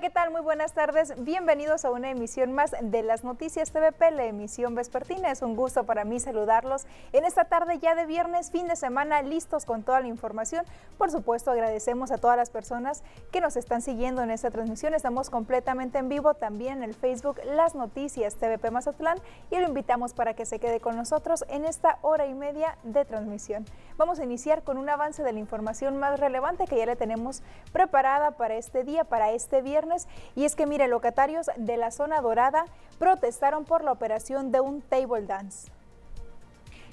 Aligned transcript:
¿qué 0.00 0.08
tal? 0.08 0.30
Muy 0.30 0.40
buenas 0.40 0.72
tardes. 0.72 1.12
Bienvenidos 1.24 1.84
a 1.84 1.90
una 1.90 2.08
emisión 2.08 2.54
más 2.54 2.74
de 2.80 3.02
las 3.02 3.22
noticias 3.22 3.70
TVP, 3.70 4.12
la 4.12 4.24
emisión 4.24 4.74
vespertina. 4.74 5.30
Es 5.30 5.42
un 5.42 5.56
gusto 5.56 5.84
para 5.84 6.04
mí 6.04 6.18
saludarlos 6.18 6.86
en 7.12 7.26
esta 7.26 7.44
tarde 7.44 7.78
ya 7.80 7.94
de 7.94 8.06
viernes, 8.06 8.50
fin 8.50 8.66
de 8.66 8.76
semana, 8.76 9.20
listos 9.20 9.66
con 9.66 9.82
toda 9.82 10.00
la 10.00 10.06
información. 10.06 10.64
Por 10.96 11.10
supuesto, 11.10 11.50
agradecemos 11.50 12.12
a 12.12 12.18
todas 12.18 12.38
las 12.38 12.48
personas 12.48 13.02
que 13.30 13.42
nos 13.42 13.56
están 13.56 13.82
siguiendo 13.82 14.22
en 14.22 14.30
esta 14.30 14.50
transmisión. 14.50 14.94
Estamos 14.94 15.28
completamente 15.28 15.98
en 15.98 16.08
vivo 16.08 16.32
también 16.32 16.78
en 16.78 16.84
el 16.84 16.94
Facebook 16.94 17.38
Las 17.44 17.74
Noticias 17.74 18.36
TVP 18.36 18.70
Mazatlán 18.70 19.18
y 19.50 19.58
lo 19.58 19.68
invitamos 19.68 20.14
para 20.14 20.32
que 20.32 20.46
se 20.46 20.58
quede 20.60 20.80
con 20.80 20.96
nosotros 20.96 21.44
en 21.48 21.66
esta 21.66 21.98
hora 22.00 22.24
y 22.24 22.32
media 22.32 22.78
de 22.84 23.04
transmisión. 23.04 23.66
Vamos 23.98 24.18
a 24.18 24.24
iniciar 24.24 24.62
con 24.62 24.78
un 24.78 24.88
avance 24.88 25.22
de 25.22 25.32
la 25.34 25.40
información 25.40 25.98
más 25.98 26.18
relevante 26.18 26.64
que 26.64 26.78
ya 26.78 26.86
le 26.86 26.96
tenemos 26.96 27.42
preparada 27.72 28.30
para 28.30 28.54
este 28.54 28.82
día, 28.82 29.04
para 29.04 29.32
este 29.32 29.60
viernes. 29.60 29.89
Y 30.34 30.44
es 30.44 30.56
que, 30.56 30.66
mire, 30.66 30.88
locatarios 30.88 31.50
de 31.56 31.76
la 31.76 31.90
zona 31.90 32.20
dorada 32.20 32.64
protestaron 32.98 33.64
por 33.64 33.84
la 33.84 33.92
operación 33.92 34.52
de 34.52 34.60
un 34.60 34.82
table 34.82 35.26
dance. 35.26 35.70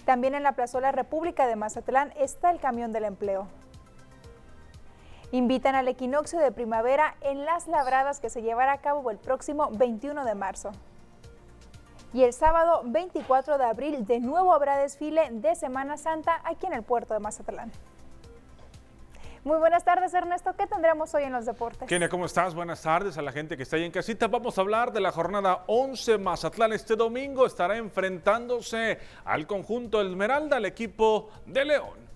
También 0.05 0.35
en 0.35 0.43
la 0.43 0.53
Plazuela 0.53 0.91
República 0.91 1.47
de 1.47 1.57
Mazatlán 1.57 2.13
está 2.17 2.49
el 2.51 2.59
camión 2.59 2.93
del 2.93 3.03
empleo. 3.03 3.47
Invitan 5.31 5.75
al 5.75 5.89
equinoccio 5.89 6.39
de 6.39 6.53
primavera 6.53 7.15
en 7.19 7.43
las 7.43 7.67
labradas 7.67 8.21
que 8.21 8.29
se 8.29 8.41
llevará 8.41 8.71
a 8.71 8.77
cabo 8.77 9.11
el 9.11 9.17
próximo 9.17 9.69
21 9.71 10.23
de 10.23 10.35
marzo. 10.35 10.71
Y 12.13 12.23
el 12.23 12.31
sábado 12.31 12.83
24 12.85 13.57
de 13.57 13.65
abril 13.65 14.05
de 14.05 14.21
nuevo 14.21 14.53
habrá 14.53 14.77
desfile 14.77 15.27
de 15.29 15.55
Semana 15.55 15.97
Santa 15.97 16.39
aquí 16.45 16.65
en 16.65 16.73
el 16.73 16.83
puerto 16.83 17.13
de 17.13 17.19
Mazatlán. 17.19 17.71
Muy 19.47 19.59
buenas 19.59 19.85
tardes, 19.85 20.13
Ernesto. 20.13 20.53
¿Qué 20.57 20.67
tendremos 20.67 21.13
hoy 21.13 21.23
en 21.23 21.31
los 21.31 21.45
deportes? 21.45 21.87
Kenia, 21.87 22.09
¿cómo 22.09 22.25
estás? 22.25 22.53
Buenas 22.53 22.81
tardes 22.81 23.17
a 23.17 23.21
la 23.21 23.31
gente 23.31 23.55
que 23.55 23.63
está 23.63 23.77
ahí 23.77 23.85
en 23.85 23.93
casita. 23.93 24.27
Vamos 24.27 24.57
a 24.57 24.61
hablar 24.61 24.91
de 24.91 24.99
la 24.99 25.09
jornada 25.09 25.63
11 25.67 26.17
Mazatlán. 26.17 26.73
Este 26.73 26.97
domingo 26.97 27.45
estará 27.45 27.77
enfrentándose 27.77 28.99
al 29.23 29.47
conjunto 29.47 30.01
Esmeralda, 30.01 30.57
el 30.57 30.65
equipo 30.65 31.29
de 31.45 31.63
León. 31.63 32.06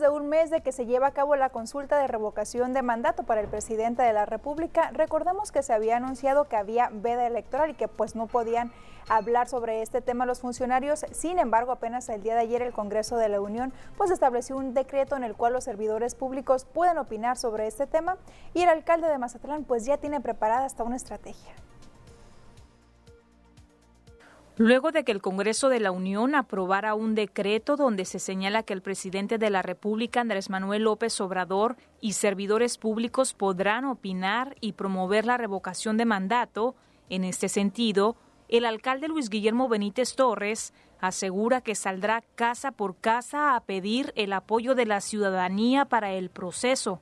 De 0.00 0.08
un 0.08 0.28
mes 0.28 0.50
de 0.50 0.62
que 0.62 0.72
se 0.72 0.86
lleva 0.86 1.08
a 1.08 1.10
cabo 1.12 1.36
la 1.36 1.50
consulta 1.50 1.98
de 1.98 2.06
revocación 2.06 2.72
de 2.72 2.82
mandato 2.82 3.22
para 3.22 3.40
el 3.40 3.48
presidente 3.48 4.02
de 4.02 4.12
la 4.12 4.26
República, 4.26 4.90
recordemos 4.92 5.52
que 5.52 5.62
se 5.62 5.72
había 5.72 5.98
anunciado 5.98 6.48
que 6.48 6.56
había 6.56 6.90
veda 6.92 7.26
electoral 7.26 7.70
y 7.70 7.74
que 7.74 7.86
pues 7.86 8.16
no 8.16 8.26
podían 8.26 8.72
hablar 9.08 9.48
sobre 9.48 9.82
este 9.82 10.00
tema 10.00 10.26
los 10.26 10.40
funcionarios. 10.40 11.04
Sin 11.12 11.38
embargo, 11.38 11.72
apenas 11.72 12.08
el 12.08 12.22
día 12.22 12.34
de 12.34 12.40
ayer 12.40 12.62
el 12.62 12.72
Congreso 12.72 13.16
de 13.16 13.28
la 13.28 13.40
Unión 13.40 13.72
pues 13.96 14.10
estableció 14.10 14.56
un 14.56 14.74
decreto 14.74 15.16
en 15.16 15.24
el 15.24 15.36
cual 15.36 15.52
los 15.52 15.64
servidores 15.64 16.14
públicos 16.14 16.64
pueden 16.64 16.98
opinar 16.98 17.36
sobre 17.36 17.66
este 17.66 17.86
tema 17.86 18.16
y 18.54 18.62
el 18.62 18.68
alcalde 18.68 19.08
de 19.08 19.18
Mazatlán 19.18 19.64
pues 19.64 19.84
ya 19.84 19.98
tiene 19.98 20.20
preparada 20.20 20.64
hasta 20.64 20.84
una 20.84 20.96
estrategia. 20.96 21.54
Luego 24.62 24.92
de 24.92 25.04
que 25.04 25.12
el 25.12 25.22
Congreso 25.22 25.70
de 25.70 25.80
la 25.80 25.90
Unión 25.90 26.34
aprobara 26.34 26.94
un 26.94 27.14
decreto 27.14 27.76
donde 27.76 28.04
se 28.04 28.18
señala 28.18 28.62
que 28.62 28.74
el 28.74 28.82
presidente 28.82 29.38
de 29.38 29.48
la 29.48 29.62
República, 29.62 30.20
Andrés 30.20 30.50
Manuel 30.50 30.82
López 30.82 31.18
Obrador, 31.22 31.78
y 32.02 32.12
servidores 32.12 32.76
públicos 32.76 33.32
podrán 33.32 33.86
opinar 33.86 34.56
y 34.60 34.72
promover 34.72 35.24
la 35.24 35.38
revocación 35.38 35.96
de 35.96 36.04
mandato, 36.04 36.74
en 37.08 37.24
este 37.24 37.48
sentido, 37.48 38.16
el 38.48 38.66
alcalde 38.66 39.08
Luis 39.08 39.30
Guillermo 39.30 39.66
Benítez 39.66 40.14
Torres 40.14 40.74
asegura 41.00 41.62
que 41.62 41.74
saldrá 41.74 42.22
casa 42.34 42.70
por 42.70 42.96
casa 42.96 43.56
a 43.56 43.60
pedir 43.60 44.12
el 44.14 44.30
apoyo 44.34 44.74
de 44.74 44.84
la 44.84 45.00
ciudadanía 45.00 45.86
para 45.86 46.12
el 46.12 46.28
proceso. 46.28 47.00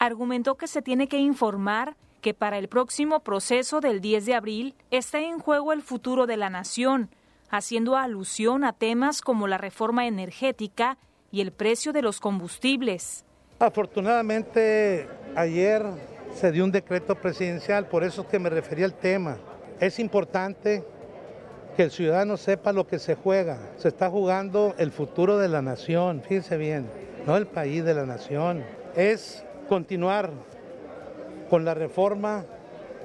Argumentó 0.00 0.56
que 0.56 0.66
se 0.66 0.82
tiene 0.82 1.06
que 1.06 1.18
informar 1.18 1.96
que 2.26 2.34
para 2.34 2.58
el 2.58 2.66
próximo 2.66 3.20
proceso 3.20 3.80
del 3.80 4.00
10 4.00 4.26
de 4.26 4.34
abril 4.34 4.74
está 4.90 5.20
en 5.20 5.38
juego 5.38 5.72
el 5.72 5.80
futuro 5.80 6.26
de 6.26 6.36
la 6.36 6.50
nación, 6.50 7.08
haciendo 7.50 7.96
alusión 7.96 8.64
a 8.64 8.72
temas 8.72 9.20
como 9.20 9.46
la 9.46 9.58
reforma 9.58 10.08
energética 10.08 10.98
y 11.30 11.40
el 11.40 11.52
precio 11.52 11.92
de 11.92 12.02
los 12.02 12.18
combustibles. 12.18 13.24
Afortunadamente 13.60 15.08
ayer 15.36 15.86
se 16.34 16.50
dio 16.50 16.64
un 16.64 16.72
decreto 16.72 17.14
presidencial, 17.14 17.86
por 17.86 18.02
eso 18.02 18.22
es 18.22 18.26
que 18.26 18.40
me 18.40 18.50
refería 18.50 18.86
al 18.86 18.94
tema. 18.94 19.38
Es 19.78 20.00
importante 20.00 20.82
que 21.76 21.84
el 21.84 21.92
ciudadano 21.92 22.36
sepa 22.36 22.72
lo 22.72 22.88
que 22.88 22.98
se 22.98 23.14
juega. 23.14 23.56
Se 23.76 23.86
está 23.86 24.10
jugando 24.10 24.74
el 24.78 24.90
futuro 24.90 25.38
de 25.38 25.46
la 25.46 25.62
nación, 25.62 26.22
fíjense 26.22 26.56
bien, 26.56 26.90
no 27.24 27.36
el 27.36 27.46
país 27.46 27.84
de 27.84 27.94
la 27.94 28.04
nación. 28.04 28.64
Es 28.96 29.44
continuar 29.68 30.32
con 31.48 31.64
la 31.64 31.74
reforma 31.74 32.44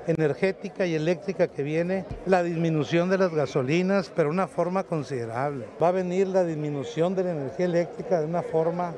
energética 0.08 0.86
y 0.86 0.96
eléctrica 0.96 1.48
que 1.48 1.64
viene, 1.64 2.06
la 2.26 2.44
disminución 2.44 3.10
de 3.10 3.18
las 3.18 3.34
gasolinas, 3.34 4.12
pero 4.16 4.30
una 4.30 4.48
forma 4.48 4.84
considerable. 4.84 5.68
Va 5.82 5.90
a 5.90 5.92
venir 5.92 6.28
la 6.28 6.44
disminución 6.44 7.16
de 7.16 7.24
la 7.24 7.32
energía 7.32 7.66
eléctrica 7.66 8.20
de 8.20 8.26
una 8.26 8.42
forma 8.42 8.94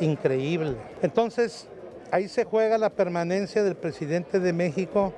increíble. 0.00 0.76
Entonces, 1.02 1.68
ahí 2.10 2.28
se 2.28 2.44
juega 2.44 2.78
la 2.78 2.90
permanencia 2.90 3.62
del 3.62 3.76
presidente 3.76 4.40
de 4.40 4.52
México 4.52 5.14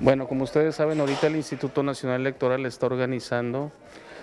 Bueno, 0.00 0.28
como 0.28 0.44
ustedes 0.44 0.76
saben, 0.76 1.00
ahorita 1.00 1.26
el 1.26 1.36
Instituto 1.36 1.82
Nacional 1.82 2.22
Electoral 2.22 2.64
está 2.64 2.86
organizando 2.86 3.70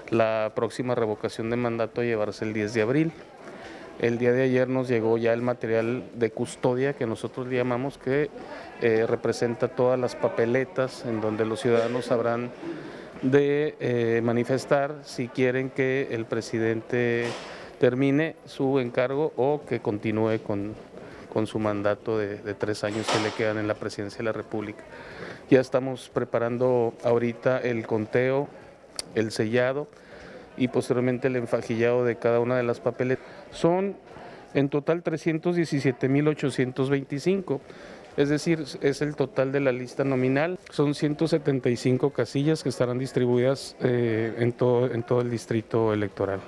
la 0.09 0.53
próxima 0.55 0.95
revocación 0.95 1.49
de 1.49 1.55
mandato 1.55 2.01
a 2.01 2.03
llevarse 2.03 2.45
el 2.45 2.53
10 2.53 2.73
de 2.73 2.81
abril. 2.81 3.13
El 3.99 4.19
día 4.19 4.31
de 4.31 4.43
ayer 4.43 4.69
nos 4.69 4.87
llegó 4.87 5.17
ya 5.17 5.33
el 5.33 5.41
material 5.41 6.03
de 6.13 6.29
custodia 6.29 6.93
que 6.93 7.07
nosotros 7.07 7.47
le 7.47 7.55
llamamos 7.55 7.97
que 7.97 8.29
eh, 8.81 9.05
representa 9.07 9.69
todas 9.69 9.99
las 9.99 10.15
papeletas 10.15 11.03
en 11.05 11.19
donde 11.19 11.45
los 11.45 11.61
ciudadanos 11.61 12.05
sabrán 12.05 12.51
de 13.23 13.75
eh, 13.79 14.21
manifestar 14.23 14.99
si 15.01 15.27
quieren 15.27 15.71
que 15.71 16.09
el 16.11 16.25
presidente 16.25 17.25
termine 17.79 18.35
su 18.45 18.79
encargo 18.79 19.33
o 19.35 19.61
que 19.67 19.79
continúe 19.79 20.39
con, 20.45 20.75
su 21.47 21.59
mandato 21.59 22.17
de, 22.17 22.37
de, 22.37 22.53
tres 22.55 22.83
años 22.83 23.05
que 23.11 23.19
le 23.19 23.29
quedan 23.31 23.59
en 23.59 23.67
la 23.67 23.75
presidencia 23.75 24.19
de 24.19 24.23
la 24.23 24.31
República. 24.31 24.83
Ya 25.51 25.59
estamos 25.59 26.09
preparando 26.09 26.93
ahorita 27.03 27.59
el 27.59 27.85
conteo, 27.85 28.47
el 29.13 29.31
sellado 29.31 29.87
y 30.57 30.67
posteriormente 30.67 31.27
el 31.27 31.37
enfajillado 31.37 32.03
de 32.03 32.17
cada 32.17 32.39
una 32.39 32.57
de 32.57 32.63
las 32.63 32.79
papeletas. 32.79 33.25
Son 33.51 33.95
en 34.53 34.69
total 34.69 35.03
317.825 35.03 37.59
es 38.17 38.29
decir, 38.29 38.65
es 38.81 39.01
el 39.03 39.15
total 39.15 39.51
de 39.51 39.59
la 39.59 39.71
lista 39.71 40.03
nominal. 40.03 40.57
Son 40.71 40.95
175 40.95 42.09
casillas 42.09 42.63
que 42.63 42.69
estarán 42.69 42.97
distribuidas 42.97 43.75
eh, 43.79 44.33
en, 44.39 44.53
todo, 44.53 44.91
en 44.91 45.03
todo 45.03 45.21
el 45.21 45.29
distrito 45.29 45.93
electoral. 45.93 46.41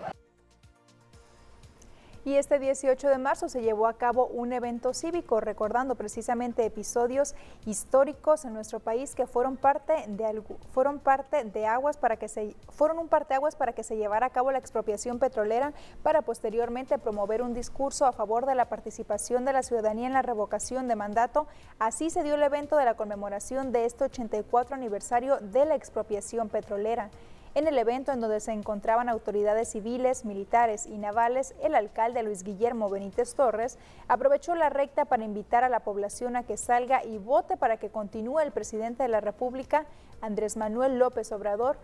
Y 2.29 2.35
este 2.37 2.59
18 2.59 3.09
de 3.09 3.17
marzo 3.17 3.49
se 3.49 3.63
llevó 3.63 3.87
a 3.87 3.93
cabo 3.93 4.27
un 4.27 4.53
evento 4.53 4.93
cívico 4.93 5.39
recordando 5.41 5.95
precisamente 5.95 6.63
episodios 6.63 7.33
históricos 7.65 8.45
en 8.45 8.53
nuestro 8.53 8.79
país 8.79 9.15
que 9.15 9.25
fueron 9.25 9.57
parte 9.57 10.05
de 10.07 10.43
fueron 10.71 10.99
parte 10.99 11.43
de 11.43 11.65
aguas 11.65 11.97
para 11.97 12.17
que 12.17 12.27
se 12.27 12.55
fueron 12.67 12.99
un 12.99 13.07
para 13.07 13.73
que 13.73 13.83
se 13.83 13.97
llevara 13.97 14.27
a 14.27 14.29
cabo 14.29 14.51
la 14.51 14.59
expropiación 14.59 15.17
petrolera 15.17 15.73
para 16.03 16.21
posteriormente 16.21 16.99
promover 16.99 17.41
un 17.41 17.55
discurso 17.55 18.05
a 18.05 18.11
favor 18.11 18.45
de 18.45 18.53
la 18.53 18.65
participación 18.65 19.43
de 19.43 19.53
la 19.53 19.63
ciudadanía 19.63 20.05
en 20.05 20.13
la 20.13 20.21
revocación 20.21 20.87
de 20.87 20.95
mandato. 20.95 21.47
Así 21.79 22.11
se 22.11 22.21
dio 22.21 22.35
el 22.35 22.43
evento 22.43 22.77
de 22.77 22.85
la 22.85 22.93
conmemoración 22.93 23.71
de 23.71 23.85
este 23.85 24.03
84 24.03 24.75
aniversario 24.75 25.39
de 25.39 25.65
la 25.65 25.73
expropiación 25.73 26.47
petrolera. 26.49 27.09
En 27.55 27.67
el 27.67 27.77
evento 27.77 28.11
en 28.11 28.21
donde 28.21 28.39
se 28.39 28.51
encontraban 28.51 29.09
autoridades 29.09 29.69
civiles, 29.69 30.23
militares 30.23 30.85
y 30.85 30.97
navales, 30.97 31.55
el 31.63 31.73
alcalde 31.73 32.21
Luis 32.21 32.43
Guillermo 32.43 32.89
Benítez 32.89 33.33
Torres 33.33 33.79
aprovechó 34.07 34.53
la 34.53 34.69
recta 34.69 35.05
para 35.05 35.23
invitar 35.23 35.63
a 35.63 35.69
la 35.69 35.79
población 35.79 36.35
a 36.35 36.43
que 36.43 36.57
salga 36.57 37.03
y 37.03 37.17
vote 37.17 37.57
para 37.57 37.77
que 37.77 37.89
continúe 37.89 38.39
el 38.39 38.51
presidente 38.51 39.03
de 39.03 39.09
la 39.09 39.19
República, 39.19 39.85
Andrés 40.21 40.57
Manuel 40.57 40.99
López 40.99 41.31
Obrador, 41.31 41.77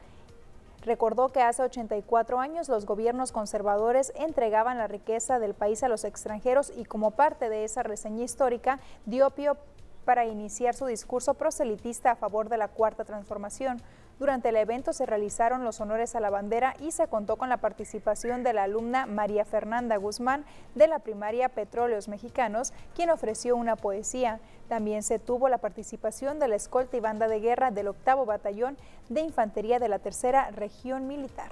Recordó 0.86 1.30
que 1.30 1.42
hace 1.42 1.64
84 1.64 2.40
años 2.40 2.70
los 2.70 2.86
gobiernos 2.86 3.32
conservadores 3.32 4.14
entregaban 4.16 4.78
la 4.78 4.88
riqueza 4.88 5.40
del 5.40 5.56
país 5.56 5.82
a 5.82 5.88
los 5.88 6.04
extranjeros 6.04 6.72
y 6.76 6.86
como 6.86 7.10
parte 7.10 7.50
de 7.50 7.64
esa 7.64 7.82
reseña 7.82 8.24
histórica 8.24 8.80
dio 9.08 9.32
pie 9.32 9.50
para 10.06 10.26
iniciar 10.26 10.76
su 10.76 10.86
discurso 10.86 11.34
proselitista 11.34 12.12
a 12.12 12.16
favor 12.16 12.50
de 12.50 12.58
la 12.58 12.68
Cuarta 12.68 13.04
Transformación. 13.04 13.82
Durante 14.18 14.48
el 14.50 14.56
evento 14.56 14.94
se 14.94 15.06
realizaron 15.06 15.66
los 15.66 15.82
honores 15.82 16.16
a 16.16 16.22
la 16.22 16.30
bandera 16.30 16.76
y 16.80 16.92
se 16.92 17.08
contó 17.08 17.36
con 17.36 17.50
la 17.50 17.58
participación 17.58 18.44
de 18.44 18.54
la 18.54 18.64
alumna 18.64 19.06
María 19.06 19.44
Fernanda 19.44 19.98
Guzmán 19.98 20.46
de 20.74 20.88
la 20.88 21.00
primaria 21.00 21.50
Petróleos 21.50 22.08
Mexicanos, 22.08 22.72
quien 22.96 23.10
ofreció 23.10 23.58
una 23.58 23.76
poesía. 23.76 24.40
También 24.70 25.04
se 25.04 25.20
tuvo 25.20 25.50
la 25.50 25.58
participación 25.58 26.40
de 26.40 26.48
la 26.48 26.56
escolta 26.56 26.96
y 26.96 27.02
banda 27.02 27.28
de 27.28 27.42
guerra 27.42 27.72
del 27.72 27.90
octavo 27.90 28.26
batallón 28.26 28.78
de 29.10 29.20
infantería 29.20 29.80
de 29.80 29.90
la 29.90 30.00
tercera 30.00 30.50
región 30.52 31.08
militar. 31.08 31.50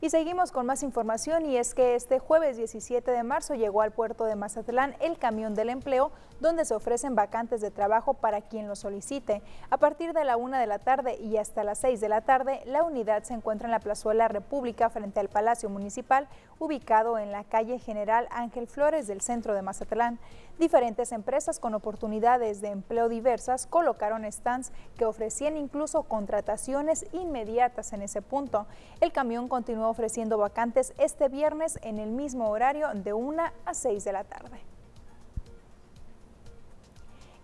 Y 0.00 0.10
seguimos 0.10 0.52
con 0.52 0.64
más 0.64 0.84
información 0.84 1.44
y 1.44 1.56
es 1.56 1.74
que 1.74 1.96
este 1.96 2.20
jueves 2.20 2.56
17 2.56 3.10
de 3.10 3.22
marzo 3.24 3.56
llegó 3.56 3.82
al 3.82 3.90
puerto 3.90 4.26
de 4.26 4.36
Mazatlán 4.36 4.94
el 5.00 5.18
camión 5.18 5.56
del 5.56 5.70
empleo 5.70 6.12
donde 6.38 6.64
se 6.64 6.74
ofrecen 6.74 7.16
vacantes 7.16 7.60
de 7.60 7.72
trabajo 7.72 8.14
para 8.14 8.42
quien 8.42 8.68
lo 8.68 8.76
solicite. 8.76 9.42
A 9.70 9.76
partir 9.76 10.12
de 10.12 10.24
la 10.24 10.36
una 10.36 10.60
de 10.60 10.68
la 10.68 10.78
tarde 10.78 11.16
y 11.20 11.36
hasta 11.36 11.64
las 11.64 11.78
6 11.78 12.00
de 12.00 12.08
la 12.08 12.20
tarde, 12.20 12.60
la 12.64 12.84
unidad 12.84 13.24
se 13.24 13.34
encuentra 13.34 13.66
en 13.66 13.72
la 13.72 13.80
plazuela 13.80 14.28
República 14.28 14.88
frente 14.88 15.18
al 15.18 15.28
Palacio 15.28 15.68
Municipal, 15.68 16.28
ubicado 16.60 17.18
en 17.18 17.32
la 17.32 17.42
calle 17.42 17.80
General 17.80 18.28
Ángel 18.30 18.68
Flores 18.68 19.08
del 19.08 19.20
centro 19.20 19.52
de 19.52 19.62
Mazatlán. 19.62 20.20
Diferentes 20.58 21.12
empresas 21.12 21.60
con 21.60 21.74
oportunidades 21.74 22.60
de 22.60 22.68
empleo 22.68 23.08
diversas 23.08 23.68
colocaron 23.68 24.30
stands 24.30 24.72
que 24.96 25.04
ofrecían 25.04 25.56
incluso 25.56 26.02
contrataciones 26.02 27.06
inmediatas 27.12 27.92
en 27.92 28.02
ese 28.02 28.22
punto. 28.22 28.66
El 29.00 29.12
camión 29.12 29.48
continuó 29.48 29.88
ofreciendo 29.88 30.36
vacantes 30.36 30.94
este 30.98 31.28
viernes 31.28 31.78
en 31.82 32.00
el 32.00 32.10
mismo 32.10 32.50
horario 32.50 32.88
de 32.92 33.12
1 33.12 33.42
a 33.64 33.74
6 33.74 34.04
de 34.04 34.12
la 34.12 34.24
tarde. 34.24 34.58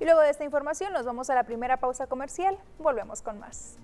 Y 0.00 0.04
luego 0.04 0.20
de 0.20 0.30
esta 0.30 0.44
información 0.44 0.92
nos 0.92 1.06
vamos 1.06 1.30
a 1.30 1.36
la 1.36 1.44
primera 1.44 1.76
pausa 1.76 2.08
comercial. 2.08 2.58
Volvemos 2.80 3.22
con 3.22 3.38
más. 3.38 3.78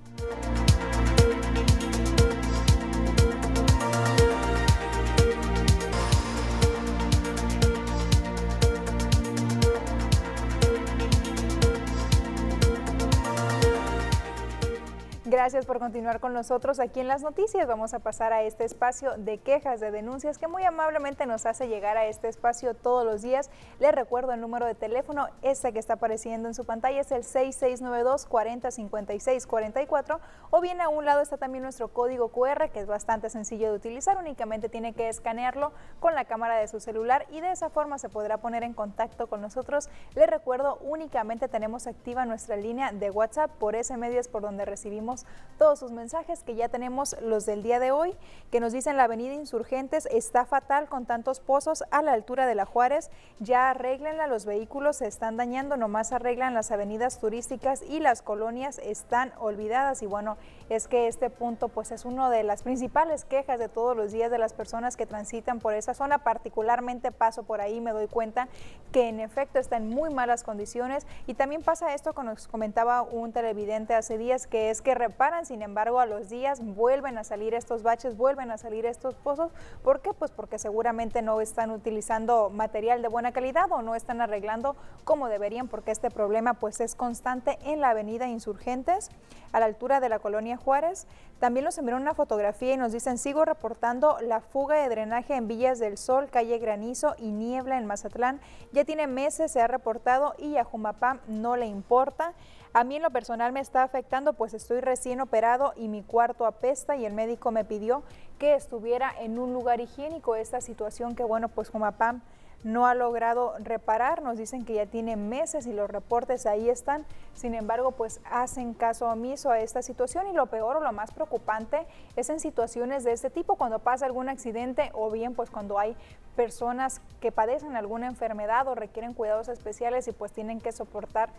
Gracias 15.31 15.65
por 15.65 15.79
continuar 15.79 16.19
con 16.19 16.33
nosotros 16.33 16.81
aquí 16.81 16.99
en 16.99 17.07
las 17.07 17.23
noticias. 17.23 17.69
Vamos 17.69 17.95
a 17.95 18.01
pasar 18.01 18.33
a 18.33 18.43
este 18.43 18.65
espacio 18.65 19.17
de 19.17 19.39
quejas, 19.39 19.79
de 19.79 19.93
denuncias 19.93 20.39
que 20.39 20.49
muy 20.49 20.65
amablemente 20.65 21.25
nos 21.25 21.47
hace 21.47 21.69
llegar 21.69 21.97
a 21.97 22.07
este 22.07 22.27
espacio 22.27 22.75
todos 22.75 23.05
los 23.07 23.23
días. 23.23 23.49
Les 23.79 23.95
recuerdo 23.95 24.33
el 24.33 24.41
número 24.41 24.67
de 24.67 24.75
teléfono, 24.75 25.29
este 25.43 25.73
que 25.73 25.79
está 25.79 25.93
apareciendo 25.93 26.49
en 26.49 26.55
su 26.55 26.65
pantalla 26.65 27.01
es 27.01 27.13
el 27.13 27.23
6692 27.23 28.27
4056 28.27 29.47
44 29.47 30.19
o 30.51 30.61
bien 30.61 30.81
a 30.81 30.89
un 30.89 31.05
lado 31.05 31.21
está 31.21 31.37
también 31.37 31.63
nuestro 31.63 31.87
código 31.87 32.31
QR 32.31 32.69
que 32.71 32.81
es 32.81 32.89
bastante 32.89 33.31
sencillo 33.31 33.71
de 33.71 33.77
utilizar, 33.77 34.19
únicamente 34.19 34.69
tiene 34.69 34.95
que 34.95 35.09
escanearlo 35.09 35.71
con 36.01 36.17
la 36.17 36.25
cámara 36.25 36.57
de 36.57 36.67
su 36.67 36.81
celular 36.81 37.27
y 37.31 37.41
de 37.41 37.53
esa 37.53 37.71
forma 37.71 37.99
se 37.99 38.09
podrá 38.09 38.39
poner 38.39 38.65
en 38.65 38.75
contacto 38.75 39.29
con 39.29 39.41
nosotros. 39.41 39.91
Les 40.17 40.29
recuerdo, 40.29 40.79
únicamente 40.83 41.47
tenemos 41.47 41.87
activa 41.87 42.27
nuestra 42.27 42.57
línea 42.57 42.91
de 42.91 43.13
WhatsApp, 43.13 43.53
por 43.61 43.77
ese 43.77 43.97
medio 43.97 44.19
es 44.19 44.27
por 44.27 44.43
donde 44.43 44.65
recibimos 44.65 45.20
todos 45.59 45.79
sus 45.79 45.93
mensajes, 45.93 46.43
que 46.43 46.55
ya 46.55 46.71
tenemos 46.71 47.15
los 47.21 47.45
del 47.45 47.63
día 47.63 47.79
de 47.79 47.93
hoy, 47.93 48.17
que 48.51 48.61
nos 48.61 48.73
dicen 48.73 48.97
la 48.97 49.05
avenida 49.05 49.35
Insurgentes 49.35 50.09
está 50.11 50.47
fatal 50.47 50.89
con 50.89 51.05
tantos 51.05 51.41
pozos 51.41 51.85
a 51.91 52.01
la 52.01 52.15
altura 52.15 52.47
de 52.47 52.55
la 52.55 52.65
Juárez, 52.65 53.11
ya 53.41 53.69
arreglenla, 53.69 54.27
los 54.27 54.47
vehículos 54.47 54.97
se 54.97 55.07
están 55.07 55.37
dañando, 55.37 55.77
nomás 55.77 56.13
arreglan 56.13 56.55
las 56.55 56.71
avenidas 56.71 57.19
turísticas 57.19 57.83
y 57.83 58.01
las 58.01 58.23
colonias 58.23 58.79
están 58.79 59.35
olvidadas 59.39 60.03
y 60.03 60.07
bueno, 60.07 60.39
es 60.71 60.89
que 60.89 61.09
este 61.09 61.29
punto 61.29 61.69
pues 61.69 61.91
es 61.91 62.07
uno 62.07 62.31
de 62.31 62.43
las 62.43 62.63
principales 62.63 63.27
quejas 63.27 63.59
de 63.59 63.69
todos 63.69 63.95
los 63.95 64.13
días 64.13 64.31
de 64.31 64.39
las 64.39 64.55
personas 64.55 64.97
que 64.97 65.05
transitan 65.05 65.59
por 65.59 65.75
esa 65.75 65.93
zona, 65.93 66.25
particularmente 66.25 67.13
paso 67.13 67.43
por 67.43 67.61
ahí, 67.61 67.81
me 67.81 67.93
doy 67.93 68.07
cuenta 68.07 68.49
que 68.93 69.09
en 69.09 69.21
efecto 69.21 69.59
está 69.59 69.77
en 69.77 69.89
muy 69.89 70.13
malas 70.13 70.43
condiciones. 70.43 71.07
Y 71.27 71.35
también 71.35 71.63
pasa 71.63 71.95
esto 71.95 72.13
que 72.13 72.23
nos 72.23 72.49
comentaba 72.49 73.03
un 73.03 73.33
televidente 73.33 73.95
hace 73.95 74.19
días, 74.19 74.47
que 74.47 74.71
es 74.71 74.81
que 74.83 74.95
reparan, 75.11 75.45
sin 75.45 75.61
embargo 75.63 75.99
a 75.99 76.07
los 76.07 76.29
días 76.29 76.61
vuelven 76.63 77.19
a 77.19 77.25
salir 77.25 77.53
estos 77.53 77.83
baches, 77.83 78.17
vuelven 78.17 78.53
a 78.53 78.59
salir 78.59 78.87
estos 78.87 79.17
pozos, 79.17 79.51
¿por 79.83 80.01
qué? 80.03 80.13
Pues 80.13 80.31
porque 80.31 80.57
seguramente 80.57 81.21
no 81.21 81.41
están 81.41 81.73
utilizando 81.73 82.49
material 82.49 83.03
de 83.03 83.09
buena 83.09 83.33
calidad 83.33 83.67
o 83.73 83.83
no 83.83 83.97
están 83.97 84.21
arreglando 84.21 84.77
como 85.03 85.29
deberían 85.29 85.67
porque 85.67 85.91
este 85.91 86.11
problema 86.11 86.55
pues 86.55 86.81
es 86.81 86.95
constante 86.95 87.59
en 87.65 87.81
la 87.81 87.91
avenida 87.91 88.29
Insurgentes 88.29 89.11
a 89.53 89.59
la 89.59 89.67
altura 89.67 89.99
de 89.99 90.09
la 90.09 90.21
colonia 90.21 90.57
Juárez. 90.57 91.07
También 91.41 91.65
nos 91.65 91.79
enviaron 91.79 92.03
una 92.03 92.15
fotografía 92.15 92.75
y 92.75 92.77
nos 92.77 92.93
dicen, 92.93 93.19
sigo 93.19 93.45
reportando 93.45 94.19
la 94.21 94.41
fuga 94.41 94.77
de 94.77 94.89
drenaje 94.89 95.35
en 95.35 95.49
Villas 95.49 95.79
del 95.79 95.97
Sol, 95.99 96.29
calle 96.31 96.59
Granizo 96.59 97.15
y 97.19 97.33
Niebla 97.33 97.79
en 97.79 97.87
Mazatlán. 97.87 98.41
Ya 98.73 98.85
tiene 98.85 99.07
meses, 99.07 99.51
se 99.51 99.61
ha 99.61 99.67
reportado 99.67 100.35
y 100.39 100.57
a 100.57 100.65
Jumapam 100.65 101.19
no 101.27 101.57
le 101.57 101.67
importa. 101.67 102.35
A 102.73 102.85
mí 102.85 102.97
en 102.97 103.03
lo 103.03 103.11
personal 103.11 103.51
me 103.51 103.59
está 103.59 103.83
afectando, 103.83 104.35
pues 104.35 104.55
estoy 104.55 104.81
recién 104.81 105.21
operado 105.21 105.73
y 105.75 105.89
mi 105.89 106.05
cuarto 106.05 106.47
apesta 106.47 106.95
y 106.95 107.05
el 107.05 107.15
médico 107.15 107.51
me 107.51 107.65
pidió 107.65 108.05
que 108.39 108.55
estuviera 108.55 109.13
en 109.19 109.41
un 109.41 109.53
lugar 109.53 109.81
higiénico. 109.81 110.37
Esta 110.37 110.61
situación 110.61 111.17
que, 111.17 111.25
bueno, 111.25 111.49
pues 111.49 111.69
Jumapam 111.69 112.23
no 112.63 112.87
ha 112.87 112.95
logrado 112.95 113.55
reparar. 113.59 114.23
Nos 114.23 114.39
dicen 114.39 114.65
que 114.65 114.75
ya 114.75 114.87
tiene 114.87 115.17
meses 115.17 115.67
y 115.67 115.73
los 115.73 115.91
reportes 115.91 116.47
ahí 116.47 116.69
están. 116.69 117.05
Sin 117.35 117.55
embargo, 117.55 117.91
pues 117.91 118.21
hacen 118.31 118.73
caso 118.75 119.09
omiso 119.09 119.51
a 119.51 119.59
esta 119.59 119.83
situación 119.83 120.29
y 120.29 120.33
lo 120.33 120.47
peor 120.47 120.77
o 120.77 120.81
lo 120.81 120.93
más 120.93 121.11
preocupante 121.11 121.89
es 122.15 122.31
en 122.31 122.39
situaciones 122.39 123.03
de 123.03 123.11
este 123.11 123.31
tipo, 123.31 123.57
cuando 123.57 123.81
pasa 123.81 124.07
algún 124.07 124.29
accidente 124.29 124.91
o 124.93 125.11
bien 125.11 125.35
pues 125.35 125.51
cuando 125.51 125.77
hay 125.77 125.97
personas 126.37 127.01
que 127.21 127.33
padecen 127.33 127.75
alguna 127.75 128.07
enfermedad 128.07 128.69
o 128.69 128.77
requieren 128.77 129.13
cuidados 129.13 129.49
especiales 129.49 130.07
y 130.07 130.13
pues 130.13 130.31
tienen 130.31 130.61
que 130.61 130.71
soportar 130.71 131.31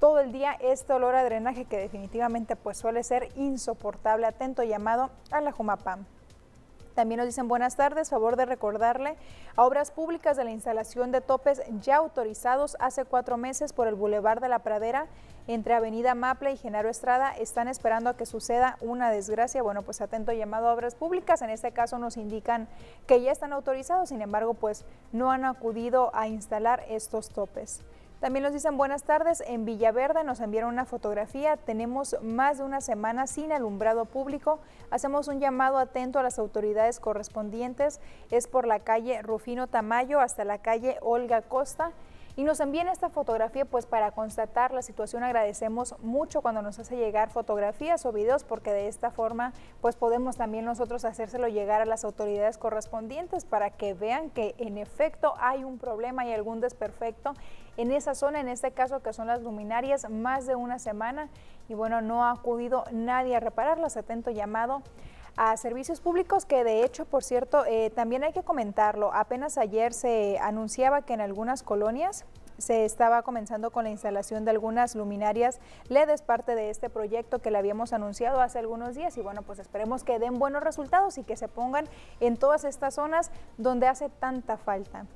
todo 0.00 0.18
el 0.18 0.32
día 0.32 0.56
este 0.60 0.94
olor 0.94 1.14
a 1.14 1.22
drenaje 1.22 1.66
que 1.66 1.76
definitivamente 1.76 2.56
pues 2.56 2.78
suele 2.78 3.04
ser 3.04 3.28
insoportable. 3.36 4.26
Atento 4.26 4.62
llamado 4.64 5.10
a 5.30 5.42
la 5.42 5.52
Jumapam. 5.52 6.06
También 6.94 7.18
nos 7.18 7.26
dicen 7.26 7.48
buenas 7.48 7.76
tardes, 7.76 8.10
favor 8.10 8.36
de 8.36 8.46
recordarle 8.46 9.16
a 9.56 9.64
obras 9.64 9.90
públicas 9.90 10.36
de 10.36 10.44
la 10.44 10.50
instalación 10.50 11.12
de 11.12 11.20
topes 11.20 11.62
ya 11.80 11.96
autorizados 11.96 12.76
hace 12.80 13.04
cuatro 13.04 13.36
meses 13.36 13.72
por 13.72 13.86
el 13.86 13.94
Boulevard 13.94 14.40
de 14.40 14.48
la 14.48 14.58
Pradera 14.58 15.06
entre 15.46 15.74
Avenida 15.74 16.14
Maple 16.14 16.52
y 16.52 16.56
Genaro 16.56 16.88
Estrada. 16.88 17.32
Están 17.32 17.68
esperando 17.68 18.10
a 18.10 18.16
que 18.16 18.26
suceda 18.26 18.76
una 18.80 19.10
desgracia. 19.10 19.62
Bueno, 19.62 19.82
pues 19.82 20.00
atento 20.00 20.32
llamado 20.32 20.68
a 20.68 20.74
obras 20.74 20.94
públicas. 20.94 21.42
En 21.42 21.50
este 21.50 21.72
caso 21.72 21.98
nos 21.98 22.16
indican 22.16 22.68
que 23.06 23.20
ya 23.20 23.32
están 23.32 23.52
autorizados, 23.52 24.08
sin 24.08 24.22
embargo, 24.22 24.54
pues 24.54 24.84
no 25.12 25.30
han 25.30 25.44
acudido 25.44 26.10
a 26.14 26.26
instalar 26.26 26.84
estos 26.88 27.28
topes. 27.28 27.82
También 28.20 28.42
nos 28.42 28.52
dicen 28.52 28.76
buenas 28.76 29.04
tardes. 29.04 29.42
En 29.46 29.64
Villaverde 29.64 30.24
nos 30.24 30.40
enviaron 30.40 30.74
una 30.74 30.84
fotografía. 30.84 31.56
Tenemos 31.56 32.16
más 32.20 32.58
de 32.58 32.64
una 32.64 32.82
semana 32.82 33.26
sin 33.26 33.50
alumbrado 33.50 34.04
público. 34.04 34.60
Hacemos 34.90 35.26
un 35.28 35.40
llamado 35.40 35.78
atento 35.78 36.18
a 36.18 36.22
las 36.22 36.38
autoridades 36.38 37.00
correspondientes. 37.00 37.98
Es 38.30 38.46
por 38.46 38.66
la 38.66 38.80
calle 38.80 39.22
Rufino 39.22 39.68
Tamayo 39.68 40.20
hasta 40.20 40.44
la 40.44 40.58
calle 40.58 40.98
Olga 41.00 41.40
Costa 41.40 41.92
y 42.36 42.44
nos 42.44 42.60
envíen 42.60 42.88
esta 42.88 43.10
fotografía 43.10 43.64
pues 43.64 43.86
para 43.86 44.12
constatar 44.12 44.72
la 44.72 44.82
situación. 44.82 45.22
Agradecemos 45.22 45.96
mucho 46.00 46.42
cuando 46.42 46.62
nos 46.62 46.78
hace 46.78 46.96
llegar 46.96 47.30
fotografías 47.30 48.06
o 48.06 48.12
videos 48.12 48.44
porque 48.44 48.72
de 48.72 48.88
esta 48.88 49.10
forma 49.10 49.52
pues 49.80 49.96
podemos 49.96 50.36
también 50.36 50.64
nosotros 50.64 51.04
hacérselo 51.04 51.48
llegar 51.48 51.80
a 51.82 51.86
las 51.86 52.04
autoridades 52.04 52.56
correspondientes 52.56 53.44
para 53.44 53.70
que 53.70 53.94
vean 53.94 54.30
que 54.30 54.54
en 54.58 54.78
efecto 54.78 55.34
hay 55.38 55.64
un 55.64 55.78
problema 55.78 56.24
y 56.24 56.32
algún 56.32 56.60
desperfecto 56.60 57.34
en 57.80 57.92
esa 57.92 58.14
zona, 58.14 58.40
en 58.40 58.48
este 58.48 58.72
caso 58.72 59.00
que 59.00 59.14
son 59.14 59.26
las 59.26 59.42
luminarias, 59.42 60.08
más 60.10 60.46
de 60.46 60.54
una 60.54 60.78
semana 60.78 61.28
y 61.66 61.74
bueno, 61.74 62.02
no 62.02 62.24
ha 62.24 62.32
acudido 62.32 62.84
nadie 62.92 63.36
a 63.36 63.40
repararlas. 63.40 63.96
Atento 63.96 64.30
llamado 64.30 64.82
a 65.36 65.56
servicios 65.56 66.00
públicos 66.00 66.44
que 66.44 66.62
de 66.62 66.84
hecho, 66.84 67.06
por 67.06 67.24
cierto, 67.24 67.64
eh, 67.64 67.90
también 67.90 68.22
hay 68.22 68.32
que 68.32 68.42
comentarlo. 68.42 69.14
Apenas 69.14 69.56
ayer 69.56 69.94
se 69.94 70.38
anunciaba 70.40 71.02
que 71.02 71.14
en 71.14 71.22
algunas 71.22 71.62
colonias 71.62 72.26
se 72.58 72.84
estaba 72.84 73.22
comenzando 73.22 73.70
con 73.70 73.84
la 73.84 73.90
instalación 73.90 74.44
de 74.44 74.50
algunas 74.50 74.94
luminarias 74.94 75.58
LED, 75.88 76.10
es 76.10 76.20
parte 76.20 76.54
de 76.54 76.68
este 76.68 76.90
proyecto 76.90 77.38
que 77.38 77.50
le 77.50 77.56
habíamos 77.56 77.94
anunciado 77.94 78.42
hace 78.42 78.58
algunos 78.58 78.94
días 78.94 79.16
y 79.16 79.22
bueno, 79.22 79.40
pues 79.40 79.58
esperemos 79.58 80.04
que 80.04 80.18
den 80.18 80.38
buenos 80.38 80.62
resultados 80.62 81.16
y 81.16 81.22
que 81.22 81.38
se 81.38 81.48
pongan 81.48 81.86
en 82.20 82.36
todas 82.36 82.64
estas 82.64 82.94
zonas 82.96 83.30
donde 83.56 83.86
hace 83.86 84.10
tanta 84.10 84.58
falta. 84.58 85.06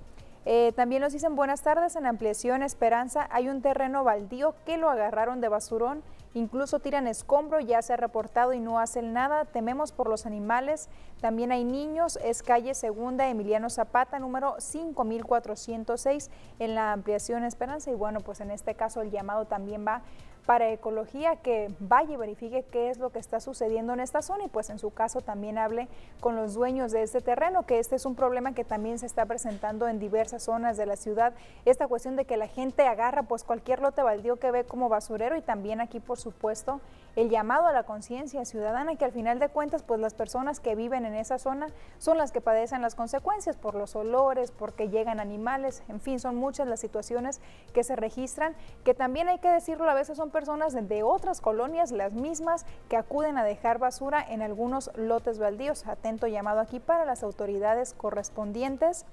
Eh, 0.46 0.72
también 0.76 1.00
nos 1.00 1.14
dicen 1.14 1.36
buenas 1.36 1.62
tardes, 1.62 1.96
en 1.96 2.04
Ampliación 2.04 2.62
Esperanza 2.62 3.26
hay 3.30 3.48
un 3.48 3.62
terreno 3.62 4.04
baldío 4.04 4.54
que 4.66 4.76
lo 4.76 4.90
agarraron 4.90 5.40
de 5.40 5.48
basurón, 5.48 6.02
incluso 6.34 6.80
tiran 6.80 7.06
escombro, 7.06 7.60
ya 7.60 7.80
se 7.80 7.94
ha 7.94 7.96
reportado 7.96 8.52
y 8.52 8.60
no 8.60 8.78
hacen 8.78 9.14
nada, 9.14 9.46
tememos 9.46 9.92
por 9.92 10.06
los 10.06 10.26
animales, 10.26 10.90
también 11.22 11.50
hay 11.50 11.64
niños, 11.64 12.18
es 12.22 12.42
calle 12.42 12.74
Segunda 12.74 13.26
Emiliano 13.28 13.70
Zapata, 13.70 14.18
número 14.18 14.56
5406 14.58 16.30
en 16.58 16.74
la 16.74 16.92
Ampliación 16.92 17.44
Esperanza 17.44 17.90
y 17.90 17.94
bueno, 17.94 18.20
pues 18.20 18.40
en 18.40 18.50
este 18.50 18.74
caso 18.74 19.00
el 19.00 19.10
llamado 19.10 19.46
también 19.46 19.86
va 19.86 20.02
para 20.46 20.70
Ecología 20.70 21.36
que 21.36 21.70
vaya 21.80 22.12
y 22.12 22.16
verifique 22.16 22.64
qué 22.70 22.90
es 22.90 22.98
lo 22.98 23.10
que 23.10 23.18
está 23.18 23.40
sucediendo 23.40 23.92
en 23.92 24.00
esta 24.00 24.22
zona 24.22 24.44
y 24.44 24.48
pues 24.48 24.70
en 24.70 24.78
su 24.78 24.90
caso 24.90 25.20
también 25.20 25.58
hable 25.58 25.88
con 26.20 26.36
los 26.36 26.54
dueños 26.54 26.92
de 26.92 27.02
este 27.02 27.20
terreno, 27.20 27.64
que 27.66 27.78
este 27.78 27.96
es 27.96 28.04
un 28.04 28.14
problema 28.14 28.54
que 28.54 28.64
también 28.64 28.98
se 28.98 29.06
está 29.06 29.26
presentando 29.26 29.88
en 29.88 29.98
diversas 29.98 30.42
zonas 30.42 30.76
de 30.76 30.86
la 30.86 30.96
ciudad, 30.96 31.32
esta 31.64 31.88
cuestión 31.88 32.16
de 32.16 32.24
que 32.24 32.36
la 32.36 32.48
gente 32.48 32.86
agarra 32.86 33.22
pues 33.22 33.44
cualquier 33.44 33.80
lote 33.80 34.02
baldío 34.02 34.36
que 34.36 34.50
ve 34.50 34.64
como 34.64 34.88
basurero 34.88 35.36
y 35.36 35.42
también 35.42 35.80
aquí 35.80 36.00
por 36.00 36.18
supuesto 36.18 36.80
el 37.16 37.30
llamado 37.30 37.66
a 37.66 37.72
la 37.72 37.84
conciencia 37.84 38.44
ciudadana 38.44 38.96
que 38.96 39.04
al 39.04 39.12
final 39.12 39.38
de 39.38 39.48
cuentas 39.48 39.82
pues 39.82 40.00
las 40.00 40.14
personas 40.14 40.60
que 40.60 40.74
viven 40.74 41.04
en 41.06 41.14
esa 41.14 41.38
zona 41.38 41.68
son 41.98 42.18
las 42.18 42.32
que 42.32 42.40
padecen 42.40 42.82
las 42.82 42.94
consecuencias 42.94 43.56
por 43.56 43.74
los 43.74 43.94
olores, 43.96 44.50
porque 44.50 44.88
llegan 44.88 45.20
animales, 45.20 45.82
en 45.88 46.00
fin, 46.00 46.18
son 46.18 46.36
muchas 46.36 46.66
las 46.66 46.80
situaciones 46.80 47.40
que 47.72 47.84
se 47.84 47.96
registran, 47.96 48.54
que 48.84 48.94
también 48.94 49.28
hay 49.28 49.38
que 49.38 49.48
decirlo, 49.48 49.88
a 49.88 49.94
veces 49.94 50.16
son 50.16 50.30
personas 50.30 50.74
de 50.74 51.02
otras 51.02 51.40
colonias, 51.40 51.92
las 51.92 52.12
mismas, 52.12 52.66
que 52.88 52.96
acuden 52.96 53.38
a 53.38 53.44
dejar 53.44 53.78
basura 53.78 54.24
en 54.28 54.42
algunos 54.42 54.90
lotes 54.96 55.38
baldíos. 55.38 55.86
Atento 55.86 56.26
llamado 56.26 56.60
aquí 56.60 56.80
para 56.80 57.04
las 57.04 57.22
autoridades 57.22 57.94
correspondientes. 57.94 59.06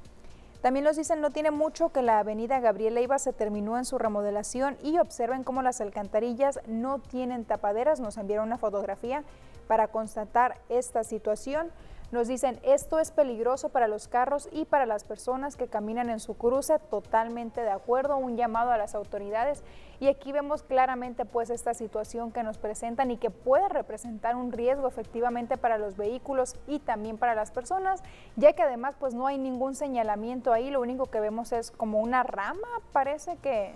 También 0.61 0.83
nos 0.83 0.95
dicen, 0.95 1.21
no 1.21 1.31
tiene 1.31 1.49
mucho 1.49 1.89
que 1.89 2.03
la 2.03 2.19
avenida 2.19 2.59
Gabriel 2.59 2.93
Leiva 2.93 3.17
se 3.17 3.33
terminó 3.33 3.79
en 3.79 3.85
su 3.85 3.97
remodelación 3.97 4.77
y 4.83 4.99
observen 4.99 5.43
cómo 5.43 5.63
las 5.63 5.81
alcantarillas 5.81 6.59
no 6.67 6.99
tienen 6.99 7.45
tapaderas. 7.45 7.99
Nos 7.99 8.17
enviaron 8.17 8.45
una 8.45 8.59
fotografía 8.59 9.23
para 9.67 9.87
constatar 9.87 10.59
esta 10.69 11.03
situación. 11.03 11.71
Nos 12.11 12.27
dicen, 12.27 12.59
esto 12.63 12.99
es 12.99 13.09
peligroso 13.09 13.69
para 13.69 13.87
los 13.87 14.09
carros 14.09 14.49
y 14.51 14.65
para 14.65 14.85
las 14.85 15.05
personas 15.05 15.55
que 15.55 15.67
caminan 15.67 16.09
en 16.09 16.19
su 16.19 16.35
cruce, 16.35 16.77
totalmente 16.77 17.61
de 17.61 17.69
acuerdo, 17.69 18.17
un 18.17 18.35
llamado 18.35 18.71
a 18.71 18.77
las 18.77 18.95
autoridades. 18.95 19.63
Y 20.01 20.07
aquí 20.09 20.33
vemos 20.33 20.61
claramente 20.61 21.23
pues 21.23 21.49
esta 21.49 21.73
situación 21.73 22.33
que 22.33 22.43
nos 22.43 22.57
presentan 22.57 23.11
y 23.11 23.17
que 23.17 23.29
puede 23.29 23.69
representar 23.69 24.35
un 24.35 24.51
riesgo 24.51 24.89
efectivamente 24.89 25.55
para 25.55 25.77
los 25.77 25.95
vehículos 25.95 26.57
y 26.67 26.79
también 26.79 27.17
para 27.17 27.33
las 27.33 27.51
personas, 27.51 28.03
ya 28.35 28.51
que 28.51 28.63
además 28.63 28.95
pues 28.99 29.13
no 29.13 29.27
hay 29.27 29.37
ningún 29.37 29.73
señalamiento 29.73 30.51
ahí, 30.51 30.69
lo 30.69 30.81
único 30.81 31.05
que 31.05 31.21
vemos 31.21 31.53
es 31.53 31.71
como 31.71 32.01
una 32.01 32.23
rama, 32.23 32.67
parece 32.91 33.37
que, 33.37 33.73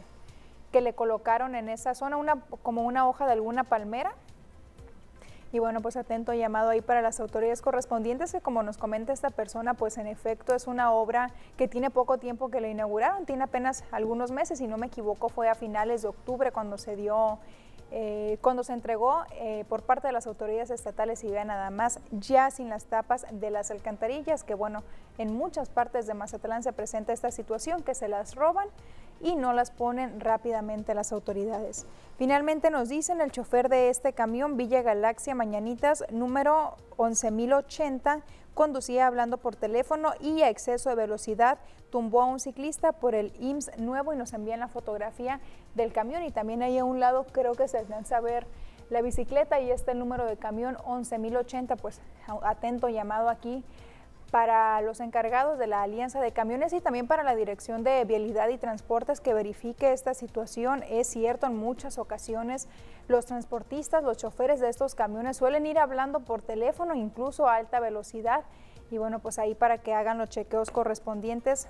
que 0.73 0.81
le 0.81 0.93
colocaron 0.93 1.55
en 1.55 1.69
esa 1.69 1.95
zona, 1.95 2.17
una, 2.17 2.41
como 2.63 2.83
una 2.83 3.07
hoja 3.07 3.27
de 3.27 3.31
alguna 3.31 3.63
palmera 3.63 4.13
y 5.55 5.59
bueno, 5.59 5.81
pues 5.81 5.95
atento 5.95 6.33
llamado 6.33 6.69
ahí 6.69 6.81
para 6.81 7.01
las 7.01 7.21
autoridades 7.21 7.61
correspondientes, 7.61 8.33
que 8.33 8.41
como 8.41 8.61
nos 8.61 8.77
comenta 8.77 9.13
esta 9.13 9.29
persona, 9.29 9.73
pues 9.73 9.97
en 9.97 10.05
efecto 10.05 10.53
es 10.53 10.67
una 10.67 10.91
obra 10.91 11.31
que 11.55 11.69
tiene 11.69 11.89
poco 11.89 12.17
tiempo 12.17 12.49
que 12.49 12.59
la 12.59 12.67
inauguraron, 12.67 13.25
tiene 13.25 13.45
apenas 13.45 13.85
algunos 13.91 14.31
meses, 14.31 14.57
si 14.57 14.67
no 14.67 14.77
me 14.77 14.87
equivoco 14.87 15.29
fue 15.29 15.47
a 15.47 15.55
finales 15.55 16.01
de 16.01 16.09
octubre 16.09 16.51
cuando 16.51 16.77
se 16.77 16.97
dio 16.97 17.39
eh, 17.91 18.37
cuando 18.41 18.63
se 18.63 18.73
entregó 18.73 19.23
eh, 19.31 19.63
por 19.69 19.83
parte 19.83 20.07
de 20.07 20.11
las 20.11 20.27
autoridades 20.27 20.71
estatales 20.71 21.23
y 21.23 21.29
vean 21.29 21.47
nada 21.47 21.69
más 21.69 21.99
ya 22.11 22.51
sin 22.51 22.67
las 22.67 22.85
tapas 22.85 23.25
de 23.31 23.49
las 23.49 23.71
alcantarillas, 23.71 24.43
que 24.43 24.55
bueno, 24.55 24.83
en 25.17 25.33
muchas 25.33 25.69
partes 25.69 26.05
de 26.05 26.15
Mazatlán 26.15 26.63
se 26.63 26.73
presenta 26.73 27.13
esta 27.13 27.31
situación, 27.31 27.83
que 27.83 27.95
se 27.95 28.09
las 28.09 28.35
roban 28.35 28.67
y 29.21 29.35
no 29.35 29.53
las 29.53 29.71
ponen 29.71 30.19
rápidamente 30.19 30.93
las 30.93 31.11
autoridades. 31.11 31.85
Finalmente 32.17 32.69
nos 32.69 32.89
dicen 32.89 33.21
el 33.21 33.31
chofer 33.31 33.69
de 33.69 33.89
este 33.89 34.13
camión 34.13 34.57
Villa 34.57 34.81
Galaxia 34.81 35.35
Mañanitas 35.35 36.03
número 36.11 36.77
11080 36.97 38.21
conducía 38.53 39.05
hablando 39.05 39.37
por 39.37 39.55
teléfono 39.55 40.13
y 40.21 40.41
a 40.41 40.49
exceso 40.49 40.89
de 40.89 40.95
velocidad 40.95 41.59
tumbó 41.89 42.21
a 42.21 42.25
un 42.25 42.39
ciclista 42.39 42.93
por 42.93 43.13
el 43.13 43.33
IMSS 43.39 43.77
nuevo 43.77 44.13
y 44.13 44.15
nos 44.15 44.33
envían 44.33 44.61
la 44.61 44.69
fotografía 44.69 45.41
del 45.75 45.91
camión 45.91 46.23
y 46.23 46.31
también 46.31 46.63
ahí 46.63 46.77
a 46.77 46.85
un 46.85 46.99
lado 46.99 47.25
creo 47.31 47.53
que 47.53 47.67
se 47.67 47.77
alcanza 47.77 48.17
a 48.17 48.21
ver 48.21 48.47
la 48.89 49.01
bicicleta 49.01 49.59
y 49.59 49.71
este 49.71 49.93
número 49.93 50.25
de 50.25 50.37
camión 50.37 50.77
11080 50.85 51.75
pues 51.75 52.01
atento 52.43 52.87
llamado 52.87 53.29
aquí 53.29 53.63
para 54.35 54.81
los 54.81 54.99
encargados 54.99 55.57
de 55.57 55.65
la 55.65 55.81
Alianza 55.81 56.19
de 56.19 56.33
Camiones 56.33 56.73
y 56.73 56.81
también 56.81 57.07
para 57.07 57.23
la 57.23 57.37
Dirección 57.37 57.85
de 57.85 58.03
Vialidad 58.03 58.49
y 58.49 58.57
Transportes 58.57 59.21
que 59.21 59.33
verifique 59.33 59.93
esta 59.93 60.13
situación. 60.13 60.83
Es 60.89 61.07
cierto, 61.07 61.47
en 61.47 61.55
muchas 61.55 61.97
ocasiones 61.97 62.67
los 63.07 63.25
transportistas, 63.25 64.03
los 64.03 64.17
choferes 64.17 64.59
de 64.59 64.67
estos 64.67 64.93
camiones 64.93 65.37
suelen 65.37 65.65
ir 65.65 65.79
hablando 65.79 66.19
por 66.19 66.41
teléfono, 66.41 66.95
incluso 66.95 67.47
a 67.47 67.55
alta 67.55 67.79
velocidad. 67.79 68.43
Y 68.91 68.97
bueno, 68.97 69.19
pues 69.19 69.39
ahí 69.39 69.55
para 69.55 69.77
que 69.77 69.93
hagan 69.93 70.17
los 70.17 70.27
chequeos 70.27 70.69
correspondientes 70.69 71.69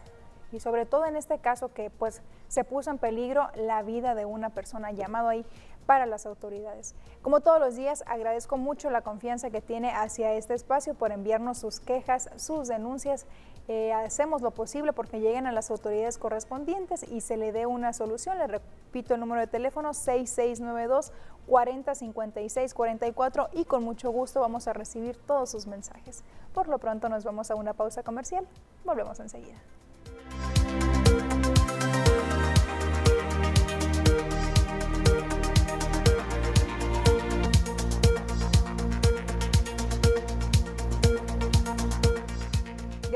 y 0.51 0.60
sobre 0.60 0.88
todo 0.88 1.05
en 1.05 1.17
este 1.17 1.38
caso 1.38 1.72
que 1.72 1.91
pues 1.91 2.24
se 2.48 2.63
puso 2.63 2.89
en 2.89 2.98
peligro 2.98 3.50
la 3.55 3.84
vida 3.84 4.15
de 4.15 4.25
una 4.25 4.50
persona 4.50 4.91
llamado 4.91 5.29
ahí 5.29 5.45
para 5.86 6.06
las 6.06 6.25
autoridades. 6.25 6.96
Como 7.22 7.42
todos 7.42 7.60
los 7.60 7.75
días, 7.75 8.04
agradezco 8.08 8.58
mucho 8.58 8.89
la 8.89 9.01
confianza 9.01 9.50
que 9.50 9.62
tiene 9.62 9.92
hacia 9.92 10.34
este 10.34 10.54
espacio 10.54 10.94
por 10.94 11.12
enviarnos 11.12 11.58
sus 11.58 11.80
quejas, 11.80 12.30
sus 12.38 12.68
denuncias. 12.68 13.25
Eh, 13.68 13.94
hacemos 13.94 14.44
lo 14.44 14.51
posible 14.51 14.94
porque 14.94 15.20
lleguen 15.20 15.48
a 15.48 15.51
las 15.51 15.72
autoridades 15.72 16.20
correspondientes 16.20 17.04
y 17.04 17.22
se 17.22 17.36
le 17.36 17.51
dé 17.51 17.65
una 17.65 17.94
solución. 17.94 18.38
Le 18.38 18.48
repito 18.48 19.15
el 19.15 19.20
número 19.20 19.42
de 19.42 19.48
teléfono 19.48 19.94
6692 19.94 21.12
4056 21.48 22.74
44 22.74 23.50
y 23.54 23.65
con 23.65 23.84
mucho 23.84 24.12
gusto 24.12 24.39
vamos 24.39 24.68
a 24.68 24.74
recibir 24.74 25.18
todos 25.18 25.50
sus 25.50 25.65
mensajes. 25.65 26.24
Por 26.54 26.68
lo 26.68 26.77
pronto 26.77 27.10
nos 27.10 27.24
vamos 27.24 27.50
a 27.50 27.56
una 27.56 27.74
pausa 27.74 28.04
comercial. 28.04 28.48
Volvemos 28.84 29.20
enseguida. 29.20 29.58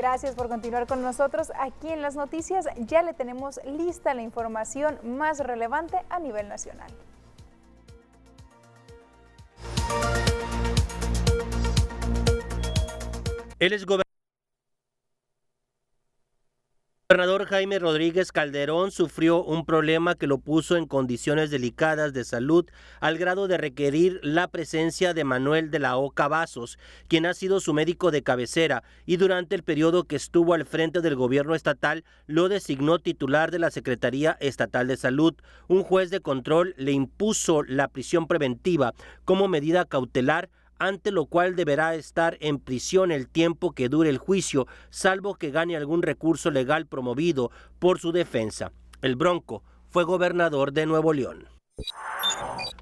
Gracias 0.00 0.34
por 0.34 0.48
continuar 0.48 0.86
con 0.86 1.02
nosotros 1.02 1.52
aquí 1.60 1.88
en 1.88 2.00
las 2.00 2.16
noticias. 2.16 2.64
Ya 2.78 3.02
le 3.02 3.12
tenemos 3.12 3.60
lista 3.66 4.14
la 4.14 4.22
información 4.22 4.98
más 5.04 5.40
relevante 5.40 5.98
a 6.08 6.18
nivel 6.18 6.48
nacional. 6.48 6.90
Es 13.58 13.84
gobernador 17.10 17.46
Jaime 17.46 17.80
Rodríguez 17.80 18.30
Calderón 18.30 18.92
sufrió 18.92 19.42
un 19.42 19.66
problema 19.66 20.14
que 20.14 20.28
lo 20.28 20.38
puso 20.38 20.76
en 20.76 20.86
condiciones 20.86 21.50
delicadas 21.50 22.12
de 22.12 22.22
salud 22.22 22.66
al 23.00 23.18
grado 23.18 23.48
de 23.48 23.58
requerir 23.58 24.20
la 24.22 24.46
presencia 24.46 25.12
de 25.12 25.24
Manuel 25.24 25.72
de 25.72 25.80
la 25.80 25.96
Oca 25.96 26.28
Vasos, 26.28 26.78
quien 27.08 27.26
ha 27.26 27.34
sido 27.34 27.58
su 27.58 27.74
médico 27.74 28.12
de 28.12 28.22
cabecera 28.22 28.84
y 29.06 29.16
durante 29.16 29.56
el 29.56 29.64
periodo 29.64 30.04
que 30.04 30.14
estuvo 30.14 30.54
al 30.54 30.64
frente 30.64 31.00
del 31.00 31.16
gobierno 31.16 31.56
estatal 31.56 32.04
lo 32.28 32.48
designó 32.48 33.00
titular 33.00 33.50
de 33.50 33.58
la 33.58 33.72
Secretaría 33.72 34.36
Estatal 34.38 34.86
de 34.86 34.96
Salud. 34.96 35.34
Un 35.66 35.82
juez 35.82 36.10
de 36.10 36.20
control 36.20 36.76
le 36.78 36.92
impuso 36.92 37.64
la 37.64 37.88
prisión 37.88 38.28
preventiva 38.28 38.94
como 39.24 39.48
medida 39.48 39.84
cautelar 39.84 40.48
ante 40.80 41.12
lo 41.12 41.26
cual 41.26 41.54
deberá 41.54 41.94
estar 41.94 42.36
en 42.40 42.58
prisión 42.58 43.12
el 43.12 43.28
tiempo 43.28 43.72
que 43.72 43.88
dure 43.88 44.08
el 44.08 44.18
juicio, 44.18 44.66
salvo 44.88 45.36
que 45.36 45.50
gane 45.50 45.76
algún 45.76 46.02
recurso 46.02 46.50
legal 46.50 46.86
promovido 46.86 47.52
por 47.78 48.00
su 48.00 48.10
defensa. 48.10 48.72
El 49.02 49.14
Bronco 49.14 49.62
fue 49.88 50.04
gobernador 50.04 50.72
de 50.72 50.86
Nuevo 50.86 51.12
León. 51.12 51.59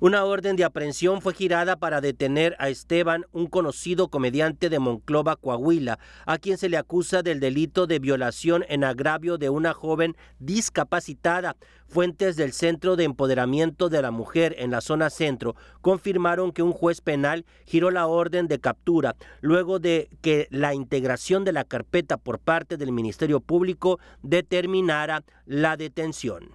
Una 0.00 0.24
orden 0.24 0.54
de 0.54 0.62
aprehensión 0.62 1.20
fue 1.20 1.34
girada 1.34 1.74
para 1.74 2.00
detener 2.00 2.54
a 2.60 2.68
Esteban, 2.68 3.26
un 3.32 3.46
conocido 3.46 4.08
comediante 4.08 4.70
de 4.70 4.78
Monclova, 4.78 5.34
Coahuila, 5.34 5.98
a 6.24 6.38
quien 6.38 6.56
se 6.56 6.68
le 6.68 6.76
acusa 6.76 7.22
del 7.22 7.40
delito 7.40 7.88
de 7.88 7.98
violación 7.98 8.64
en 8.68 8.84
agravio 8.84 9.38
de 9.38 9.50
una 9.50 9.74
joven 9.74 10.16
discapacitada. 10.38 11.56
Fuentes 11.88 12.36
del 12.36 12.52
Centro 12.52 12.94
de 12.94 13.04
Empoderamiento 13.04 13.88
de 13.88 14.02
la 14.02 14.12
Mujer 14.12 14.54
en 14.58 14.70
la 14.70 14.80
zona 14.82 15.10
centro 15.10 15.56
confirmaron 15.80 16.52
que 16.52 16.62
un 16.62 16.72
juez 16.72 17.00
penal 17.00 17.44
giró 17.64 17.90
la 17.90 18.06
orden 18.06 18.46
de 18.46 18.60
captura 18.60 19.16
luego 19.40 19.78
de 19.80 20.10
que 20.20 20.46
la 20.50 20.74
integración 20.74 21.44
de 21.44 21.52
la 21.52 21.64
carpeta 21.64 22.18
por 22.18 22.38
parte 22.38 22.76
del 22.76 22.92
Ministerio 22.92 23.40
Público 23.40 23.98
determinara 24.22 25.24
la 25.46 25.76
detención. 25.76 26.50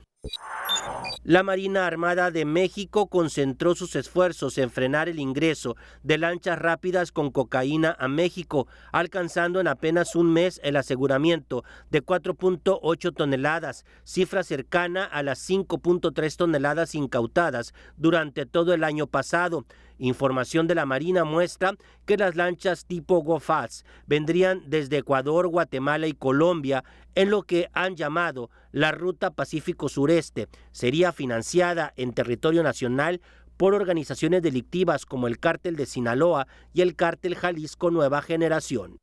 La 1.24 1.44
Marina 1.44 1.88
Armada 1.88 2.32
de 2.32 2.46
México 2.46 3.08
concentró 3.08 3.76
sus 3.76 3.96
esfuerzos 3.96 4.58
en 4.58 4.70
frenar 4.70 5.08
el 5.08 5.20
ingreso 5.20 5.76
de 6.02 6.18
lanchas 6.18 6.60
rápidas 6.60 7.12
con 7.12 7.32
cocaína 7.32 7.96
a 8.00 8.08
México, 8.08 8.68
alcanzando 8.92 9.60
en 9.60 9.68
apenas 9.68 10.16
un 10.16 10.32
mes 10.32 10.60
el 10.64 10.76
aseguramiento 10.76 11.64
de 11.92 12.06
4.8 12.06 13.14
toneladas, 13.14 13.86
cifra 14.04 14.44
cercana 14.44 15.06
a 15.06 15.24
las 15.24 15.50
5.3 15.50 16.36
toneladas 16.36 16.96
incautadas 16.96 17.74
durante 17.98 18.46
todo 18.46 18.74
el 18.74 18.84
año 18.84 19.08
pasado. 19.08 19.66
Información 20.04 20.68
de 20.68 20.76
la 20.76 20.86
Marina 20.86 21.24
muestra 21.24 21.76
que 22.06 22.18
las 22.18 22.36
lanchas 22.36 22.86
tipo 22.86 23.22
GoFast 23.22 23.88
vendrían 24.06 24.62
desde 24.68 24.98
Ecuador, 24.98 25.48
Guatemala 25.48 26.08
y 26.08 26.14
Colombia 26.14 26.84
en 27.16 27.30
lo 27.30 27.44
que 27.44 27.70
han 27.72 27.96
llamado 27.96 28.50
la 28.74 28.92
Ruta 28.92 29.32
Pacífico 29.32 29.88
Sureste. 29.88 30.50
Sería 30.74 31.14
financiada 31.14 31.94
en 31.96 32.12
territorio 32.12 32.64
nacional 32.64 33.22
por 33.56 33.76
organizaciones 33.76 34.42
delictivas 34.42 35.06
como 35.06 35.28
el 35.28 35.40
Cártel 35.40 35.78
de 35.78 35.86
Sinaloa 35.86 36.48
y 36.74 36.82
el 36.82 36.98
Cártel 36.98 37.36
Jalisco 37.36 37.90
Nueva 37.90 38.22
Generación. 38.22 39.00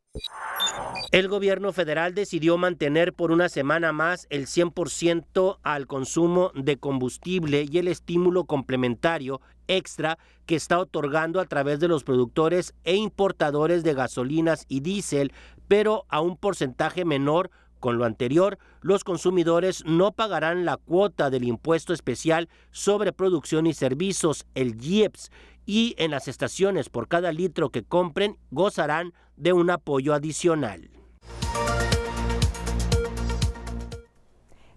El 1.12 1.28
gobierno 1.28 1.73
federal 1.73 2.14
decidió 2.14 2.59
mantener 2.59 3.14
por 3.14 3.30
una 3.30 3.49
semana 3.49 3.92
más 3.92 4.26
el 4.28 4.47
100% 4.47 5.59
al 5.62 5.87
consumo 5.87 6.52
de 6.54 6.76
combustible 6.76 7.66
y 7.71 7.78
el 7.78 7.88
estímulo 7.88 8.45
complementario 8.45 9.40
extra 9.77 10.19
que 10.47 10.57
está 10.57 10.79
otorgando 10.79 11.41
a 11.41 11.47
través 11.47 11.80
de 11.80 11.89
los 11.89 12.04
productores 12.04 12.75
e 12.85 12.97
importadores 12.97 13.85
de 13.85 13.95
gasolinas 13.95 14.67
y 14.69 14.80
diésel, 14.80 15.33
pero 15.69 16.04
a 16.09 16.21
un 16.21 16.37
porcentaje 16.37 17.04
menor 17.04 17.50
con 17.78 17.97
lo 17.97 18.04
anterior, 18.04 18.59
los 18.83 19.04
consumidores 19.04 19.85
no 19.87 20.13
pagarán 20.13 20.65
la 20.67 20.76
cuota 20.76 21.30
del 21.30 21.45
impuesto 21.45 21.95
especial 21.95 22.49
sobre 22.71 23.13
producción 23.13 23.67
y 23.67 23.73
servicios, 23.73 24.47
el 24.54 24.76
IEPS, 24.80 25.30
y 25.65 25.95
en 25.99 26.11
las 26.11 26.28
estaciones 26.28 26.89
por 26.89 27.09
cada 27.09 27.33
litro 27.33 27.71
que 27.71 27.83
compren 27.83 28.37
gozarán 28.50 29.13
de 29.37 29.52
un 29.52 29.71
apoyo 29.71 30.15
adicional. 30.15 30.91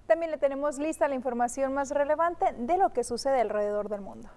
También 0.08 0.32
le 0.32 0.38
tenemos 0.38 0.78
lista 0.78 1.08
la 1.08 1.16
información 1.16 1.74
más 1.74 1.90
relevante 1.90 2.46
de 2.58 2.78
lo 2.78 2.94
que 2.94 3.04
sucede 3.04 3.42
alrededor 3.42 3.90
del 3.90 4.02
mundo. 4.02 4.30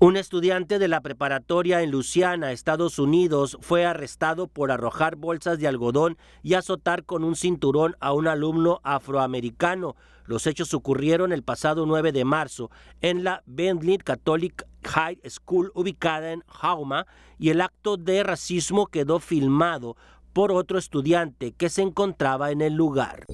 Un 0.00 0.16
estudiante 0.16 0.78
de 0.78 0.86
la 0.86 1.00
preparatoria 1.00 1.82
en 1.82 1.90
Luciana, 1.90 2.52
Estados 2.52 3.00
Unidos, 3.00 3.58
fue 3.60 3.84
arrestado 3.84 4.46
por 4.46 4.70
arrojar 4.70 5.16
bolsas 5.16 5.58
de 5.58 5.66
algodón 5.66 6.16
y 6.44 6.54
azotar 6.54 7.04
con 7.04 7.24
un 7.24 7.34
cinturón 7.34 7.96
a 7.98 8.12
un 8.12 8.28
alumno 8.28 8.78
afroamericano. 8.84 9.96
Los 10.24 10.46
hechos 10.46 10.72
ocurrieron 10.72 11.32
el 11.32 11.42
pasado 11.42 11.84
9 11.84 12.12
de 12.12 12.24
marzo 12.24 12.70
en 13.00 13.24
la 13.24 13.42
Bentley 13.46 13.98
Catholic 13.98 14.64
High 14.84 15.18
School 15.28 15.72
ubicada 15.74 16.30
en 16.30 16.44
Hauma 16.46 17.08
y 17.36 17.50
el 17.50 17.60
acto 17.60 17.96
de 17.96 18.22
racismo 18.22 18.86
quedó 18.86 19.18
filmado 19.18 19.96
por 20.38 20.52
otro 20.52 20.78
estudiante 20.78 21.50
que 21.50 21.68
se 21.68 21.82
encontraba 21.82 22.52
en 22.52 22.60
el 22.60 22.74
lugar. 22.74 23.26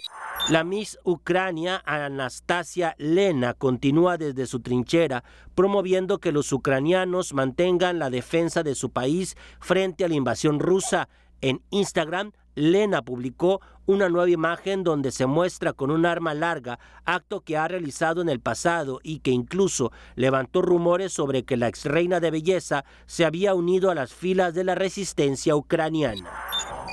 La 0.49 0.64
Miss 0.64 0.99
Ucrania 1.05 1.83
Anastasia 1.85 2.95
Lena 2.97 3.53
continúa 3.53 4.17
desde 4.17 4.47
su 4.47 4.61
trinchera 4.61 5.23
promoviendo 5.55 6.19
que 6.19 6.33
los 6.33 6.51
ucranianos 6.51 7.35
mantengan 7.35 7.99
la 7.99 8.09
defensa 8.09 8.62
de 8.62 8.75
su 8.75 8.88
país 8.88 9.37
frente 9.61 10.07
a 10.07 10.09
la 10.09 10.14
invasión 10.14 10.59
rusa. 10.59 11.11
En 11.43 11.61
Instagram, 11.69 12.33
Lena 12.55 13.03
publicó 13.03 13.61
una 13.85 14.09
nueva 14.09 14.31
imagen 14.31 14.83
donde 14.83 15.11
se 15.11 15.27
muestra 15.27 15.75
con 15.75 15.90
un 15.90 16.07
arma 16.07 16.33
larga, 16.33 16.79
acto 17.05 17.43
que 17.43 17.59
ha 17.59 17.69
realizado 17.69 18.23
en 18.23 18.31
el 18.31 18.40
pasado 18.40 19.01
y 19.03 19.19
que 19.19 19.31
incluso 19.31 19.93
levantó 20.14 20.62
rumores 20.62 21.12
sobre 21.12 21.45
que 21.45 21.59
la 21.59 21.69
ex 21.69 21.85
reina 21.85 22.21
de 22.21 22.31
belleza 22.31 22.87
se 23.05 23.27
había 23.27 23.55
unido 23.55 23.90
a 23.90 23.95
las 23.95 24.14
filas 24.14 24.55
de 24.55 24.64
la 24.64 24.75
resistencia 24.75 25.55
ucraniana. 25.55 26.31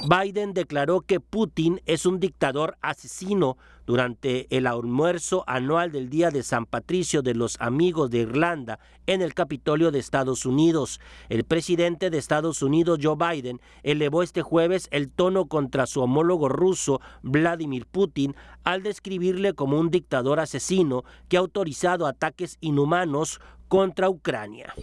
Biden 0.04 0.54
declaró 0.54 1.02
que 1.02 1.20
Putin 1.20 1.80
es 1.86 2.08
un 2.08 2.20
dictador 2.20 2.76
asesino 2.82 3.58
durante 3.86 4.48
el 4.56 4.66
almuerzo 4.66 5.44
anual 5.46 5.92
del 5.92 6.10
Día 6.10 6.32
de 6.32 6.42
San 6.42 6.66
Patricio 6.66 7.22
de 7.22 7.36
los 7.36 7.56
Amigos 7.60 8.10
de 8.10 8.20
Irlanda 8.20 8.80
en 9.06 9.22
el 9.22 9.36
Capitolio 9.36 9.92
de 9.92 10.00
Estados 10.00 10.46
Unidos. 10.46 11.00
El 11.30 11.44
presidente 11.44 12.10
de 12.10 12.18
Estados 12.18 12.64
Unidos, 12.64 13.00
Joe 13.02 13.16
Biden, 13.16 13.62
elevó 13.84 14.24
este 14.24 14.42
jueves 14.42 14.88
el 14.92 15.12
tono 15.12 15.46
contra 15.46 15.86
su 15.86 16.02
homólogo 16.02 16.50
ruso, 16.50 17.00
Vladimir 17.22 17.86
Putin, 17.86 18.36
al 18.64 18.82
describirle 18.82 19.54
como 19.54 19.80
un 19.80 19.92
dictador 19.92 20.40
asesino 20.40 21.04
que 21.30 21.38
ha 21.38 21.42
autorizado 21.42 22.08
ataques 22.08 22.58
inhumanos 22.60 23.40
contra 23.68 24.10
Ucrania. 24.10 24.74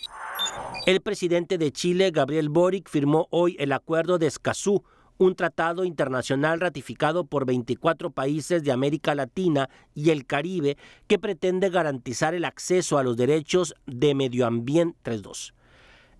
El 0.87 1.01
presidente 1.01 1.59
de 1.59 1.73
Chile, 1.73 2.11
Gabriel 2.13 2.49
Boric, 2.49 2.89
firmó 2.89 3.27
hoy 3.31 3.57
el 3.59 3.73
acuerdo 3.73 4.19
de 4.19 4.27
Escazú, 4.29 4.85
un 5.19 5.35
tratado 5.35 5.85
internacional 5.85 6.61
ratificado 6.61 7.25
por 7.25 7.45
24 7.45 8.11
países 8.11 8.63
de 8.63 8.73
América 8.73 9.15
Latina 9.15 9.69
y 9.95 10.11
el 10.11 10.25
Caribe 10.27 10.77
que 11.07 11.19
pretende 11.19 11.69
garantizar 11.71 12.35
el 12.35 12.45
acceso 12.45 12.99
a 12.99 13.03
los 13.03 13.17
derechos 13.17 13.75
de 13.87 14.15
medio 14.15 14.47
ambiente 14.47 14.99
32. 15.03 15.55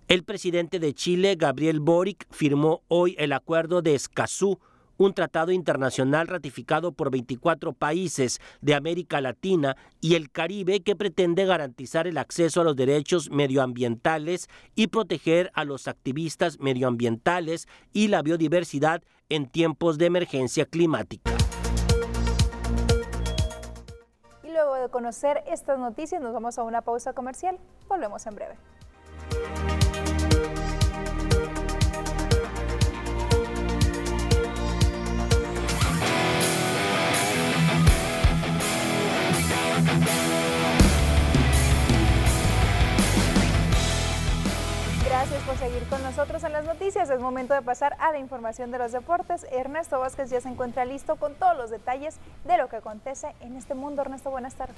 El 0.07 0.23
presidente 0.23 0.79
de 0.79 0.93
Chile, 0.93 1.35
Gabriel 1.37 1.79
Boric, 1.79 2.25
firmó 2.31 2.81
hoy 2.87 3.15
el 3.19 3.31
acuerdo 3.31 3.81
de 3.81 3.93
Escazú, 3.93 4.59
un 4.99 5.13
tratado 5.13 5.51
internacional 5.51 6.27
ratificado 6.27 6.91
por 6.91 7.09
24 7.09 7.73
países 7.73 8.39
de 8.61 8.75
América 8.75 9.21
Latina 9.21 9.75
y 10.01 10.15
el 10.15 10.29
Caribe 10.29 10.81
que 10.81 10.95
pretende 10.95 11.45
garantizar 11.45 12.05
el 12.05 12.17
acceso 12.17 12.61
a 12.61 12.63
los 12.65 12.75
derechos 12.75 13.31
medioambientales 13.31 14.49
y 14.75 14.87
proteger 14.87 15.51
a 15.55 15.63
los 15.63 15.87
activistas 15.87 16.59
medioambientales 16.59 17.67
y 17.93 18.09
la 18.09 18.21
biodiversidad 18.21 19.01
en 19.29 19.47
tiempos 19.47 19.97
de 19.97 20.07
emergencia 20.07 20.65
climática. 20.65 21.31
Y 24.43 24.51
luego 24.51 24.75
de 24.75 24.89
conocer 24.89 25.43
estas 25.47 25.79
noticias 25.79 26.21
nos 26.21 26.33
vamos 26.33 26.57
a 26.57 26.63
una 26.63 26.81
pausa 26.81 27.13
comercial. 27.13 27.57
Volvemos 27.87 28.27
en 28.27 28.35
breve. 28.35 28.78
Seguir 45.59 45.83
con 45.89 46.01
nosotros 46.03 46.41
en 46.45 46.53
las 46.53 46.63
noticias. 46.63 47.09
Es 47.09 47.19
momento 47.19 47.53
de 47.53 47.61
pasar 47.61 47.97
a 47.99 48.13
la 48.13 48.17
información 48.17 48.71
de 48.71 48.77
los 48.77 48.93
deportes. 48.93 49.45
Ernesto 49.51 49.99
Vázquez 49.99 50.29
ya 50.29 50.39
se 50.39 50.47
encuentra 50.47 50.85
listo 50.85 51.17
con 51.17 51.33
todos 51.35 51.57
los 51.57 51.69
detalles 51.69 52.15
de 52.45 52.57
lo 52.57 52.69
que 52.69 52.77
acontece 52.77 53.35
en 53.41 53.57
este 53.57 53.73
mundo. 53.73 54.01
Ernesto, 54.01 54.31
buenas 54.31 54.55
tardes. 54.55 54.77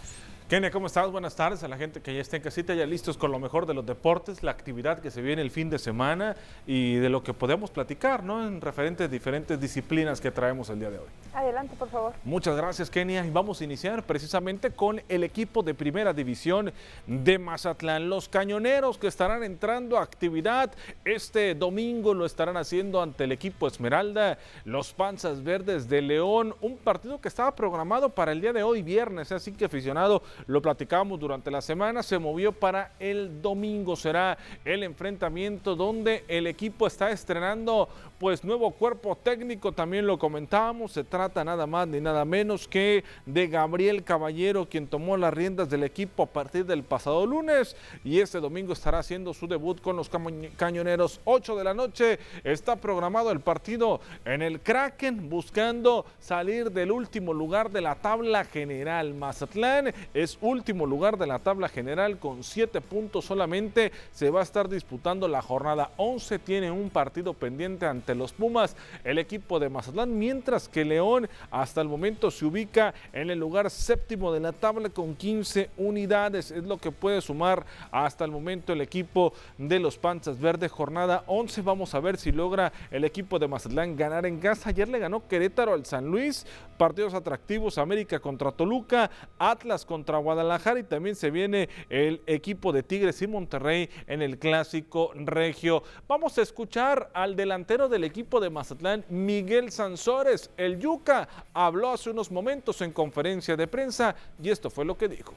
Kenia, 0.50 0.72
¿cómo 0.72 0.88
estás? 0.88 1.12
Buenas 1.12 1.36
tardes 1.36 1.64
a 1.64 1.68
la 1.68 1.78
gente 1.78 2.02
que 2.02 2.16
ya 2.16 2.22
está 2.22 2.38
en 2.38 2.42
casita, 2.42 2.74
ya 2.74 2.88
listos 2.88 3.16
con 3.16 3.32
lo 3.32 3.38
mejor 3.38 3.68
de 3.68 3.76
los 3.76 3.86
deportes, 3.86 4.42
la 4.42 4.50
actividad 4.50 5.00
que 5.00 5.12
se 5.12 5.22
viene 5.22 5.44
el 5.44 5.52
fin 5.52 5.70
de 5.70 5.78
semana 5.78 6.36
y 6.66 6.96
de 6.96 7.10
lo 7.10 7.22
que 7.22 7.36
podemos 7.36 7.70
platicar, 7.70 8.24
¿no? 8.24 8.48
En 8.48 8.60
referentes 8.60 9.10
diferentes 9.12 9.62
disciplinas 9.62 10.20
que 10.20 10.32
traemos 10.32 10.72
el 10.72 10.80
día 10.80 10.90
de 10.90 10.98
hoy. 10.98 11.08
Adelante, 11.36 11.76
por 11.78 11.90
favor. 11.90 12.14
Muchas 12.24 12.58
gracias, 12.58 12.90
Kenia. 12.90 13.24
Y 13.24 13.30
vamos 13.30 13.62
a 13.62 13.66
iniciar 13.66 14.02
precisamente 14.02 14.72
con 14.72 15.00
el 15.08 15.24
equipo 15.24 15.62
de 15.62 15.76
primera 15.76 16.12
división 16.12 16.74
de 17.06 17.38
Mazatlán. 17.38 18.10
Los 18.10 18.28
cañoneros 18.28 18.98
que 18.98 19.08
estarán 19.08 19.44
entrando 19.44 20.00
a 20.00 20.02
actividad 20.02 20.71
este 21.06 21.56
domingo 21.56 22.14
lo 22.14 22.26
estarán 22.26 22.58
haciendo 22.58 23.02
ante 23.02 23.24
el 23.24 23.32
equipo 23.32 23.68
Esmeralda, 23.68 24.38
los 24.66 24.94
Panzas 24.94 25.44
Verdes 25.44 25.90
de 25.90 26.02
León. 26.02 26.56
Un 26.62 26.78
partido 26.78 27.20
que 27.20 27.28
estaba 27.28 27.56
programado 27.56 28.10
para 28.10 28.32
el 28.32 28.42
día 28.42 28.54
de 28.54 28.64
hoy, 28.64 28.82
viernes. 28.82 29.32
Así 29.32 29.52
que 29.52 29.66
aficionado, 29.66 30.22
lo 30.48 30.62
platicamos 30.62 31.20
durante 31.20 31.52
la 31.52 31.62
semana. 31.62 32.04
Se 32.04 32.20
movió 32.20 32.52
para 32.52 32.94
el 33.00 33.42
domingo. 33.42 33.96
Será 33.96 34.38
el 34.66 34.84
enfrentamiento 34.84 35.76
donde 35.76 36.24
el 36.28 36.48
equipo 36.48 36.88
está 36.88 37.12
estrenando 37.12 37.90
pues 38.22 38.44
nuevo 38.44 38.70
cuerpo 38.70 39.16
técnico. 39.16 39.72
También 39.72 40.06
lo 40.06 40.20
comentábamos. 40.20 40.92
Se 40.92 41.04
trata 41.04 41.44
nada 41.44 41.66
más 41.66 41.88
ni 41.88 42.00
nada 42.00 42.24
menos 42.24 42.68
que 42.68 43.04
de 43.26 43.48
Gabriel 43.48 44.04
Caballero, 44.04 44.70
quien 44.70 44.86
tomó 44.86 45.18
las 45.18 45.34
riendas 45.34 45.72
del 45.72 45.84
equipo 45.84 46.22
a 46.22 46.26
partir 46.28 46.68
del 46.68 46.84
pasado 46.84 47.26
lunes 47.26 47.76
y 48.04 48.20
este 48.20 48.40
domingo 48.40 48.74
estará 48.74 49.00
haciendo 49.00 49.34
su 49.34 49.48
debut 49.48 49.82
con 49.82 49.96
los 49.96 50.08
cañoneros. 50.56 51.20
8 51.24 51.56
de 51.56 51.64
la 51.64 51.74
noche 51.74 52.20
está 52.44 52.76
programado 52.76 53.32
el 53.32 53.40
partido 53.40 54.02
en 54.24 54.44
el 54.44 54.60
Kraken 54.60 55.28
buscando 55.28 56.06
salir 56.20 56.72
del 56.72 56.92
último 56.92 57.34
lugar 57.34 57.72
de 57.72 57.82
la 57.82 57.96
tabla 57.96 58.46
general. 58.46 59.16
Mazatlán 59.16 59.96
es 60.14 60.38
último 60.42 60.86
lugar 60.86 61.18
de 61.18 61.26
la 61.26 61.40
tabla 61.40 61.70
general 61.70 62.20
con 62.20 62.44
7 62.44 62.82
puntos 62.82 63.26
solamente. 63.26 63.92
Se 64.12 64.30
va 64.30 64.42
a 64.42 64.44
estar 64.44 64.70
disputando 64.70 65.28
la 65.28 65.42
jornada 65.42 65.90
11. 65.98 66.38
Tiene 66.38 66.70
un 66.70 66.92
partido 66.92 67.34
pendiente 67.34 67.88
ante 67.88 68.11
los 68.16 68.34
Pumas, 68.34 68.76
el 69.04 69.18
equipo 69.18 69.60
de 69.60 69.70
Mazatlán, 69.70 70.18
mientras 70.18 70.68
que 70.68 70.86
León 70.86 71.30
hasta 71.50 71.82
el 71.82 71.88
momento 71.88 72.32
se 72.32 72.46
ubica 72.46 72.94
en 73.14 73.30
el 73.30 73.40
lugar 73.40 73.70
séptimo 73.70 74.32
de 74.32 74.40
la 74.40 74.52
tabla 74.52 74.90
con 74.90 75.16
15 75.16 75.70
unidades. 75.78 76.52
Es 76.52 76.64
lo 76.64 76.78
que 76.78 76.92
puede 76.92 77.22
sumar 77.22 77.66
hasta 77.92 78.26
el 78.26 78.32
momento 78.32 78.74
el 78.74 78.82
equipo 78.82 79.34
de 79.58 79.80
los 79.80 79.98
Panzas 79.98 80.40
Verdes. 80.40 80.72
Jornada 80.72 81.24
11. 81.28 81.62
Vamos 81.62 81.94
a 81.94 82.00
ver 82.00 82.18
si 82.18 82.32
logra 82.32 82.72
el 82.90 83.04
equipo 83.04 83.40
de 83.40 83.48
Mazatlán 83.48 83.96
ganar 83.96 84.26
en 84.26 84.40
casa. 84.40 84.70
Ayer 84.70 84.88
le 84.88 85.00
ganó 85.00 85.28
Querétaro 85.28 85.74
al 85.74 85.86
San 85.86 86.08
Luis. 86.08 86.46
Partidos 86.78 87.14
atractivos. 87.14 87.78
América 87.78 88.20
contra 88.20 88.52
Toluca. 88.52 89.10
Atlas 89.38 89.86
contra 89.86 90.18
Guadalajara. 90.18 90.80
Y 90.80 90.84
también 90.84 91.16
se 91.16 91.32
viene 91.32 91.70
el 91.90 92.22
equipo 92.26 92.72
de 92.72 92.84
Tigres 92.84 93.22
y 93.22 93.28
Monterrey 93.28 93.90
en 94.08 94.22
el 94.22 94.38
clásico 94.38 95.12
regio. 95.16 95.84
Vamos 96.08 96.38
a 96.38 96.42
escuchar 96.42 97.10
al 97.14 97.36
delantero 97.36 97.90
del 97.90 98.01
equipo 98.04 98.40
de 98.40 98.50
Mazatlán, 98.50 99.06
Miguel 99.10 99.72
Sansores. 99.72 100.50
El 100.58 100.80
Yuca 100.80 101.28
habló 101.54 101.92
hace 101.92 102.10
unos 102.10 102.32
momentos 102.32 102.82
en 102.82 102.92
conferencia 102.92 103.56
de 103.56 103.68
prensa 103.68 104.16
y 104.42 104.50
esto 104.50 104.70
fue 104.70 104.86
lo 104.86 104.98
que 104.98 105.08
dijo 105.08 105.34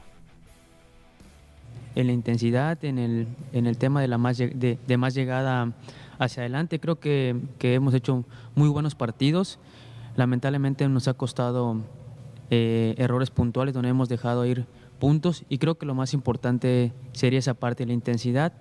en 1.94 2.09
la 2.09 2.12
intensidad, 2.12 2.85
en 2.85 2.98
el, 2.98 3.29
en 3.53 3.66
el 3.66 3.79
tema 3.79 4.00
de, 4.00 4.09
la 4.09 4.18
más, 4.18 4.38
de, 4.38 4.96
más 4.98 5.14
llegada 5.14 5.72
hacia 6.18 6.42
adelante. 6.42 6.81
Creo 6.81 6.98
que, 6.98 7.37
que, 7.59 7.74
hemos 7.74 7.94
hecho 7.94 8.24
muy 8.55 8.68
buenos 8.68 8.94
partidos. 8.94 9.59
Lamentablemente 10.16 10.88
nos 10.88 11.09
ha 11.09 11.14
costado 11.14 11.83
eh, 12.50 12.94
errores 12.98 13.31
puntuales 13.31 13.74
donde 13.74 13.90
hemos 13.90 14.09
dejado 14.09 14.44
ir 14.46 14.66
puntos 14.98 15.44
y 15.48 15.59
creo 15.59 15.77
que 15.77 15.87
lo 15.87 15.94
más 15.94 16.14
importante 16.14 16.92
sería 17.12 17.38
esa 17.38 17.55
parte 17.55 17.83
de 17.85 17.88
la 17.88 17.94
intensidad 17.94 18.53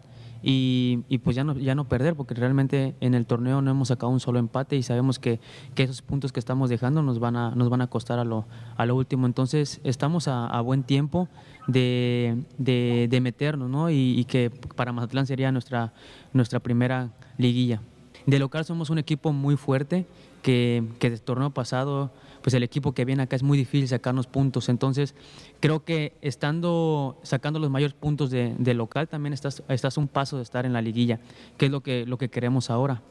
y, 0.45 1.17
pues 1.23 1.37
ya 1.37 1.45
no, 1.45 1.57
ya 1.57 1.73
no 1.73 1.87
perder, 1.87 2.15
porque 2.15 2.33
realmente 2.33 2.95
en 2.99 3.13
el 3.13 3.25
torneo 3.25 3.61
no 3.61 3.71
hemos 3.71 3.87
sacado 3.87 4.11
un 4.11 4.19
solo 4.19 4.39
empate 4.39 4.75
y 4.75 4.83
sabemos 4.83 5.17
que, 5.17 5.39
que 5.73 5.83
esos 5.83 6.01
puntos 6.01 6.33
que 6.33 6.39
estamos 6.41 6.69
dejando 6.69 7.01
nos 7.01 7.19
van 7.19 7.37
a, 7.37 7.55
nos 7.55 7.69
van 7.69 7.81
a 7.81 7.87
costar 7.87 8.19
a 8.19 8.25
lo, 8.25 8.45
a 8.75 8.85
lo 8.85 8.95
último. 8.97 9.25
Entonces 9.25 9.79
estamos 9.85 10.27
a, 10.27 10.59
buen 10.59 10.83
tiempo 10.83 11.29
de, 11.67 12.43
de, 12.57 13.21
meternos 13.21 13.69
¿no? 13.69 13.89
y, 13.89 14.19
y, 14.19 14.25
que 14.25 14.51
para 14.75 14.91
Mazatlán 14.91 15.27
sería 15.27 15.51
nuestra, 15.51 15.93
nuestra 16.33 16.59
primera 16.59 17.11
liguilla. 17.37 17.81
De 18.25 18.37
local 18.37 18.65
somos 18.65 18.89
un 18.89 18.97
equipo 18.97 19.31
muy 19.31 19.55
fuerte 19.55 20.05
que, 20.43 20.83
del 20.99 21.21
torneo 21.21 21.49
pasado 21.49 22.11
pues 22.43 22.53
el 22.53 22.63
equipo 22.63 22.91
que 22.91 23.05
viene 23.05 23.23
acá 23.23 23.37
es 23.37 23.41
muy 23.41 23.57
difícil 23.57 23.87
sacarnos 23.87 24.27
puntos. 24.27 24.67
Entonces, 24.67 25.15
creo 25.61 25.85
que 25.85 26.11
estando 26.21 27.17
sacando 27.23 27.57
los 27.57 27.69
mayores 27.69 27.93
puntos 27.93 28.29
de, 28.31 28.73
local, 28.73 29.07
también 29.07 29.31
estás, 29.31 29.63
estás 29.69 29.95
un 29.95 30.09
paso 30.09 30.35
de 30.35 30.43
estar 30.43 30.65
en 30.65 30.73
la 30.73 30.81
liguilla, 30.81 31.21
que 31.57 31.67
es 31.67 31.71
lo 31.71 31.79
que, 31.79 32.05
lo 32.05 32.17
que 32.17 32.27
queremos 32.27 32.69
ahora. 32.69 33.01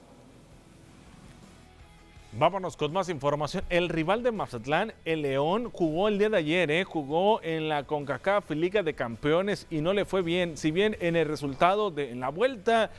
Vámonos 2.39 2.79
con 2.79 2.95
más 2.95 3.11
información. 3.11 3.63
El 3.69 3.91
rival 3.91 4.23
de 4.23 4.33
Mazatlán, 4.33 4.95
el 5.05 5.21
León, 5.21 5.69
jugó 5.71 6.09
el 6.09 6.19
día 6.19 6.31
de 6.31 6.39
ayer, 6.39 6.71
¿eh? 6.71 6.83
jugó 6.83 7.43
en 7.43 7.69
la 7.69 7.85
CONCACAF 7.85 8.51
Liga 8.53 8.83
de 8.83 8.95
Campeones 8.95 9.67
y 9.69 9.83
no 9.83 9.93
le 9.93 10.07
fue 10.07 10.23
bien. 10.23 10.57
Si 10.57 10.71
bien 10.71 10.97
en 11.01 11.15
el 11.15 11.29
resultado 11.29 11.91
de 11.91 12.11
en 12.11 12.21
la 12.21 12.31
vuelta 12.31 12.91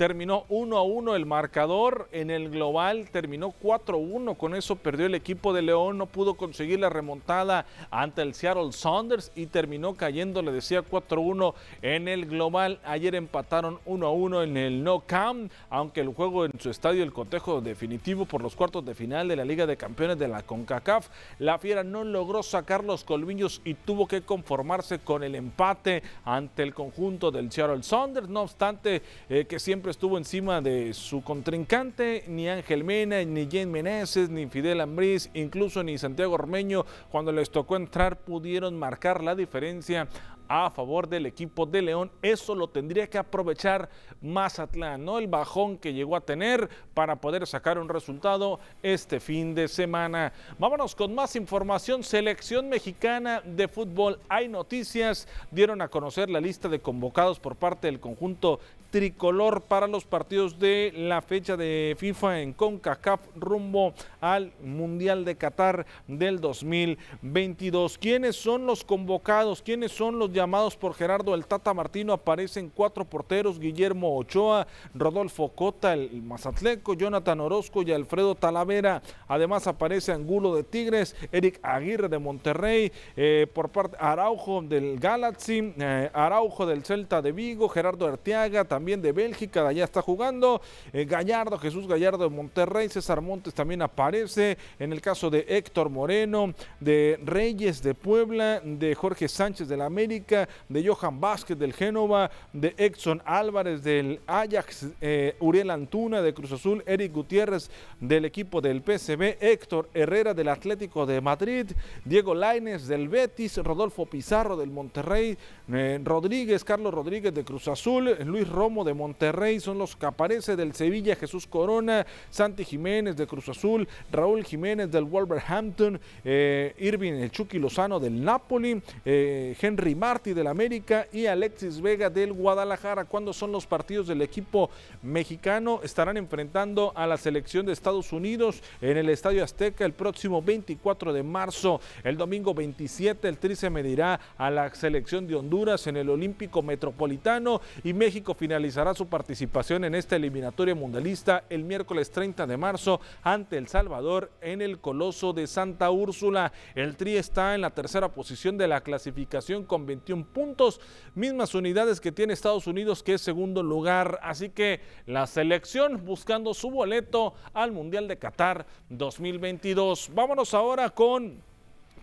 Terminó 0.00 0.46
1 0.48 0.78
a 0.78 0.82
1 0.82 1.14
el 1.14 1.26
marcador. 1.26 2.08
En 2.10 2.30
el 2.30 2.48
global 2.48 3.10
terminó 3.10 3.50
4 3.50 3.98
a 3.98 4.00
1. 4.00 4.34
Con 4.36 4.54
eso 4.54 4.76
perdió 4.76 5.04
el 5.04 5.14
equipo 5.14 5.52
de 5.52 5.60
León. 5.60 5.98
No 5.98 6.06
pudo 6.06 6.38
conseguir 6.38 6.80
la 6.80 6.88
remontada 6.88 7.66
ante 7.90 8.22
el 8.22 8.32
Seattle 8.32 8.72
Saunders 8.72 9.30
y 9.36 9.44
terminó 9.44 9.92
cayendo, 9.92 10.40
le 10.40 10.52
decía 10.52 10.80
4 10.80 11.20
a 11.20 11.22
1 11.22 11.54
en 11.82 12.08
el 12.08 12.24
global. 12.24 12.80
Ayer 12.82 13.14
empataron 13.14 13.78
1 13.84 14.06
a 14.06 14.10
1 14.10 14.42
en 14.44 14.56
el 14.56 14.82
No 14.82 15.00
Camp. 15.00 15.52
Aunque 15.68 16.00
el 16.00 16.08
juego 16.08 16.46
en 16.46 16.58
su 16.58 16.70
estadio, 16.70 17.02
el 17.02 17.12
cotejo 17.12 17.60
definitivo 17.60 18.24
por 18.24 18.40
los 18.40 18.56
cuartos 18.56 18.82
de 18.86 18.94
final 18.94 19.28
de 19.28 19.36
la 19.36 19.44
Liga 19.44 19.66
de 19.66 19.76
Campeones 19.76 20.18
de 20.18 20.28
la 20.28 20.42
CONCACAF, 20.42 21.10
la 21.40 21.58
Fiera 21.58 21.84
no 21.84 22.04
logró 22.04 22.42
sacar 22.42 22.84
los 22.84 23.04
colmillos 23.04 23.60
y 23.66 23.74
tuvo 23.74 24.08
que 24.08 24.22
conformarse 24.22 25.00
con 25.00 25.22
el 25.22 25.34
empate 25.34 26.02
ante 26.24 26.62
el 26.62 26.72
conjunto 26.72 27.30
del 27.30 27.52
Seattle 27.52 27.82
Saunders. 27.82 28.30
No 28.30 28.40
obstante, 28.40 29.02
eh, 29.28 29.44
que 29.44 29.58
siempre 29.58 29.89
estuvo 29.90 30.16
encima 30.18 30.60
de 30.60 30.94
su 30.94 31.22
contrincante, 31.22 32.24
ni 32.28 32.48
Ángel 32.48 32.84
Mena, 32.84 33.22
ni 33.24 33.46
Jane 33.46 33.66
Meneses, 33.66 34.30
ni 34.30 34.46
Fidel 34.46 34.80
Ambriz, 34.80 35.30
incluso 35.34 35.82
ni 35.82 35.98
Santiago 35.98 36.34
Ormeño, 36.34 36.86
cuando 37.10 37.32
les 37.32 37.50
tocó 37.50 37.76
entrar 37.76 38.16
pudieron 38.18 38.78
marcar 38.78 39.22
la 39.22 39.34
diferencia 39.34 40.08
a 40.52 40.68
favor 40.68 41.08
del 41.08 41.26
equipo 41.26 41.64
de 41.64 41.80
León. 41.80 42.10
Eso 42.22 42.56
lo 42.56 42.68
tendría 42.68 43.06
que 43.06 43.18
aprovechar 43.18 43.88
Mazatlán, 44.20 45.04
¿no? 45.04 45.18
El 45.18 45.28
bajón 45.28 45.78
que 45.78 45.92
llegó 45.92 46.16
a 46.16 46.20
tener 46.20 46.68
para 46.92 47.14
poder 47.14 47.46
sacar 47.46 47.78
un 47.78 47.88
resultado 47.88 48.58
este 48.82 49.20
fin 49.20 49.54
de 49.54 49.68
semana. 49.68 50.32
Vámonos 50.58 50.96
con 50.96 51.14
más 51.14 51.36
información. 51.36 52.02
Selección 52.02 52.68
mexicana 52.68 53.42
de 53.44 53.68
fútbol. 53.68 54.18
Hay 54.28 54.48
noticias. 54.48 55.28
Dieron 55.52 55.82
a 55.82 55.88
conocer 55.88 56.28
la 56.28 56.40
lista 56.40 56.68
de 56.68 56.80
convocados 56.80 57.38
por 57.38 57.54
parte 57.54 57.86
del 57.86 58.00
conjunto 58.00 58.58
tricolor 58.90 59.62
para 59.62 59.86
los 59.86 60.04
partidos 60.04 60.58
de 60.58 60.92
la 60.94 61.22
fecha 61.22 61.56
de 61.56 61.96
FIFA 61.98 62.40
en 62.40 62.52
CONCACAF 62.52 63.20
rumbo 63.36 63.94
al 64.20 64.52
Mundial 64.62 65.24
de 65.24 65.36
Qatar 65.36 65.86
del 66.06 66.40
2022. 66.40 67.98
¿Quiénes 67.98 68.36
son 68.36 68.66
los 68.66 68.84
convocados? 68.84 69.62
¿Quiénes 69.62 69.92
son 69.92 70.18
los 70.18 70.32
llamados 70.32 70.76
por 70.76 70.94
Gerardo 70.94 71.34
el 71.34 71.46
Tata 71.46 71.72
Martino? 71.72 72.12
Aparecen 72.12 72.70
cuatro 72.74 73.04
porteros, 73.04 73.58
Guillermo 73.58 74.16
Ochoa, 74.16 74.66
Rodolfo 74.94 75.48
Cota, 75.50 75.94
el 75.94 76.22
Mazatleco, 76.22 76.94
Jonathan 76.94 77.40
Orozco 77.40 77.82
y 77.82 77.92
Alfredo 77.92 78.34
Talavera. 78.34 79.02
Además 79.28 79.66
aparece 79.66 80.12
Angulo 80.12 80.54
de 80.54 80.64
Tigres, 80.64 81.14
Eric 81.30 81.60
Aguirre 81.62 82.08
de 82.08 82.18
Monterrey, 82.18 82.92
eh, 83.16 83.46
por 83.52 83.70
parte 83.70 83.96
Araujo 84.00 84.62
del 84.62 84.98
Galaxy, 84.98 85.72
eh, 85.78 86.10
Araujo 86.12 86.66
del 86.66 86.84
Celta 86.84 87.22
de 87.22 87.32
Vigo, 87.32 87.68
Gerardo 87.68 88.06
Arteaga, 88.06 88.64
también 88.64 88.79
de 88.80 89.12
Bélgica, 89.12 89.68
allá 89.68 89.84
está 89.84 90.00
jugando. 90.00 90.60
Eh, 90.92 91.04
Gallardo, 91.04 91.58
Jesús 91.58 91.86
Gallardo 91.86 92.24
de 92.24 92.34
Monterrey, 92.34 92.88
César 92.88 93.20
Montes 93.20 93.52
también 93.52 93.82
aparece. 93.82 94.56
En 94.78 94.92
el 94.92 95.02
caso 95.02 95.28
de 95.28 95.44
Héctor 95.48 95.90
Moreno, 95.90 96.54
de 96.80 97.20
Reyes 97.22 97.82
de 97.82 97.94
Puebla, 97.94 98.60
de 98.64 98.94
Jorge 98.94 99.28
Sánchez 99.28 99.68
del 99.68 99.82
América, 99.82 100.48
de 100.68 100.86
Johan 100.86 101.20
Vázquez 101.20 101.58
del 101.58 101.74
Génova, 101.74 102.30
de 102.54 102.74
Exxon 102.78 103.22
Álvarez 103.26 103.82
del 103.82 104.20
Ajax, 104.26 104.86
eh, 105.00 105.36
Uriel 105.40 105.70
Antuna 105.70 106.22
de 106.22 106.32
Cruz 106.32 106.52
Azul, 106.52 106.82
Eric 106.86 107.12
Gutiérrez 107.12 107.70
del 108.00 108.24
equipo 108.24 108.62
del 108.62 108.80
PCB, 108.80 109.36
Héctor 109.40 109.90
Herrera 109.92 110.32
del 110.32 110.48
Atlético 110.48 111.04
de 111.04 111.20
Madrid, 111.20 111.70
Diego 112.04 112.34
Laines 112.34 112.86
del 112.88 113.08
Betis, 113.08 113.58
Rodolfo 113.58 114.06
Pizarro 114.06 114.56
del 114.56 114.70
Monterrey, 114.70 115.36
eh, 115.70 116.00
Rodríguez, 116.02 116.64
Carlos 116.64 116.94
Rodríguez 116.94 117.34
de 117.34 117.44
Cruz 117.44 117.68
Azul, 117.68 118.16
Luis 118.24 118.48
Romo 118.48 118.69
De 118.70 118.94
Monterrey 118.94 119.58
son 119.58 119.78
los 119.78 119.96
que 119.96 120.06
aparece 120.06 120.54
del 120.54 120.74
Sevilla, 120.74 121.16
Jesús 121.16 121.44
Corona, 121.44 122.06
Santi 122.30 122.64
Jiménez 122.64 123.16
de 123.16 123.26
Cruz 123.26 123.48
Azul, 123.48 123.88
Raúl 124.12 124.44
Jiménez 124.44 124.88
del 124.92 125.04
Wolverhampton, 125.04 126.00
eh, 126.24 126.72
Irving 126.78 127.14
El 127.14 127.32
Chucky 127.32 127.58
Lozano 127.58 127.98
del 127.98 128.24
Napoli, 128.24 128.80
eh, 129.04 129.56
Henry 129.60 129.96
Martí 129.96 130.34
del 130.34 130.46
América 130.46 131.08
y 131.12 131.26
Alexis 131.26 131.80
Vega 131.80 132.08
del 132.08 132.32
Guadalajara. 132.32 133.06
¿Cuándo 133.06 133.32
son 133.32 133.50
los 133.50 133.66
partidos 133.66 134.06
del 134.06 134.22
equipo 134.22 134.70
mexicano? 135.02 135.80
Estarán 135.82 136.16
enfrentando 136.16 136.92
a 136.94 137.08
la 137.08 137.16
selección 137.16 137.66
de 137.66 137.72
Estados 137.72 138.12
Unidos 138.12 138.62
en 138.80 138.96
el 138.96 139.08
Estadio 139.08 139.42
Azteca 139.42 139.84
el 139.84 139.94
próximo 139.94 140.40
24 140.40 141.12
de 141.12 141.24
marzo. 141.24 141.80
El 142.04 142.16
domingo 142.16 142.54
27 142.54 143.28
el 143.28 143.38
Tri 143.38 143.56
medirá 143.68 144.20
a 144.38 144.48
la 144.48 144.72
selección 144.74 145.26
de 145.26 145.34
Honduras 145.34 145.88
en 145.88 145.96
el 145.96 146.08
Olímpico 146.08 146.62
Metropolitano 146.62 147.60
y 147.82 147.92
México 147.92 148.34
finalizará 148.60 148.92
su 148.92 149.06
participación 149.06 149.84
en 149.84 149.94
esta 149.94 150.16
eliminatoria 150.16 150.74
mundialista 150.74 151.44
el 151.48 151.64
miércoles 151.64 152.10
30 152.10 152.46
de 152.46 152.58
marzo 152.58 153.00
ante 153.22 153.56
El 153.56 153.68
Salvador 153.68 154.30
en 154.42 154.60
el 154.60 154.80
Coloso 154.80 155.32
de 155.32 155.46
Santa 155.46 155.90
Úrsula. 155.90 156.52
El 156.74 156.94
Tri 156.94 157.16
está 157.16 157.54
en 157.54 157.62
la 157.62 157.70
tercera 157.70 158.10
posición 158.12 158.58
de 158.58 158.68
la 158.68 158.82
clasificación 158.82 159.64
con 159.64 159.86
21 159.86 160.26
puntos, 160.26 160.78
mismas 161.14 161.54
unidades 161.54 162.02
que 162.02 162.12
tiene 162.12 162.34
Estados 162.34 162.66
Unidos 162.66 163.02
que 163.02 163.14
es 163.14 163.22
segundo 163.22 163.62
lugar. 163.62 164.20
Así 164.22 164.50
que 164.50 164.82
la 165.06 165.26
selección 165.26 166.04
buscando 166.04 166.52
su 166.52 166.70
boleto 166.70 167.32
al 167.54 167.72
Mundial 167.72 168.08
de 168.08 168.18
Qatar 168.18 168.66
2022. 168.90 170.10
Vámonos 170.12 170.52
ahora 170.52 170.90
con 170.90 171.42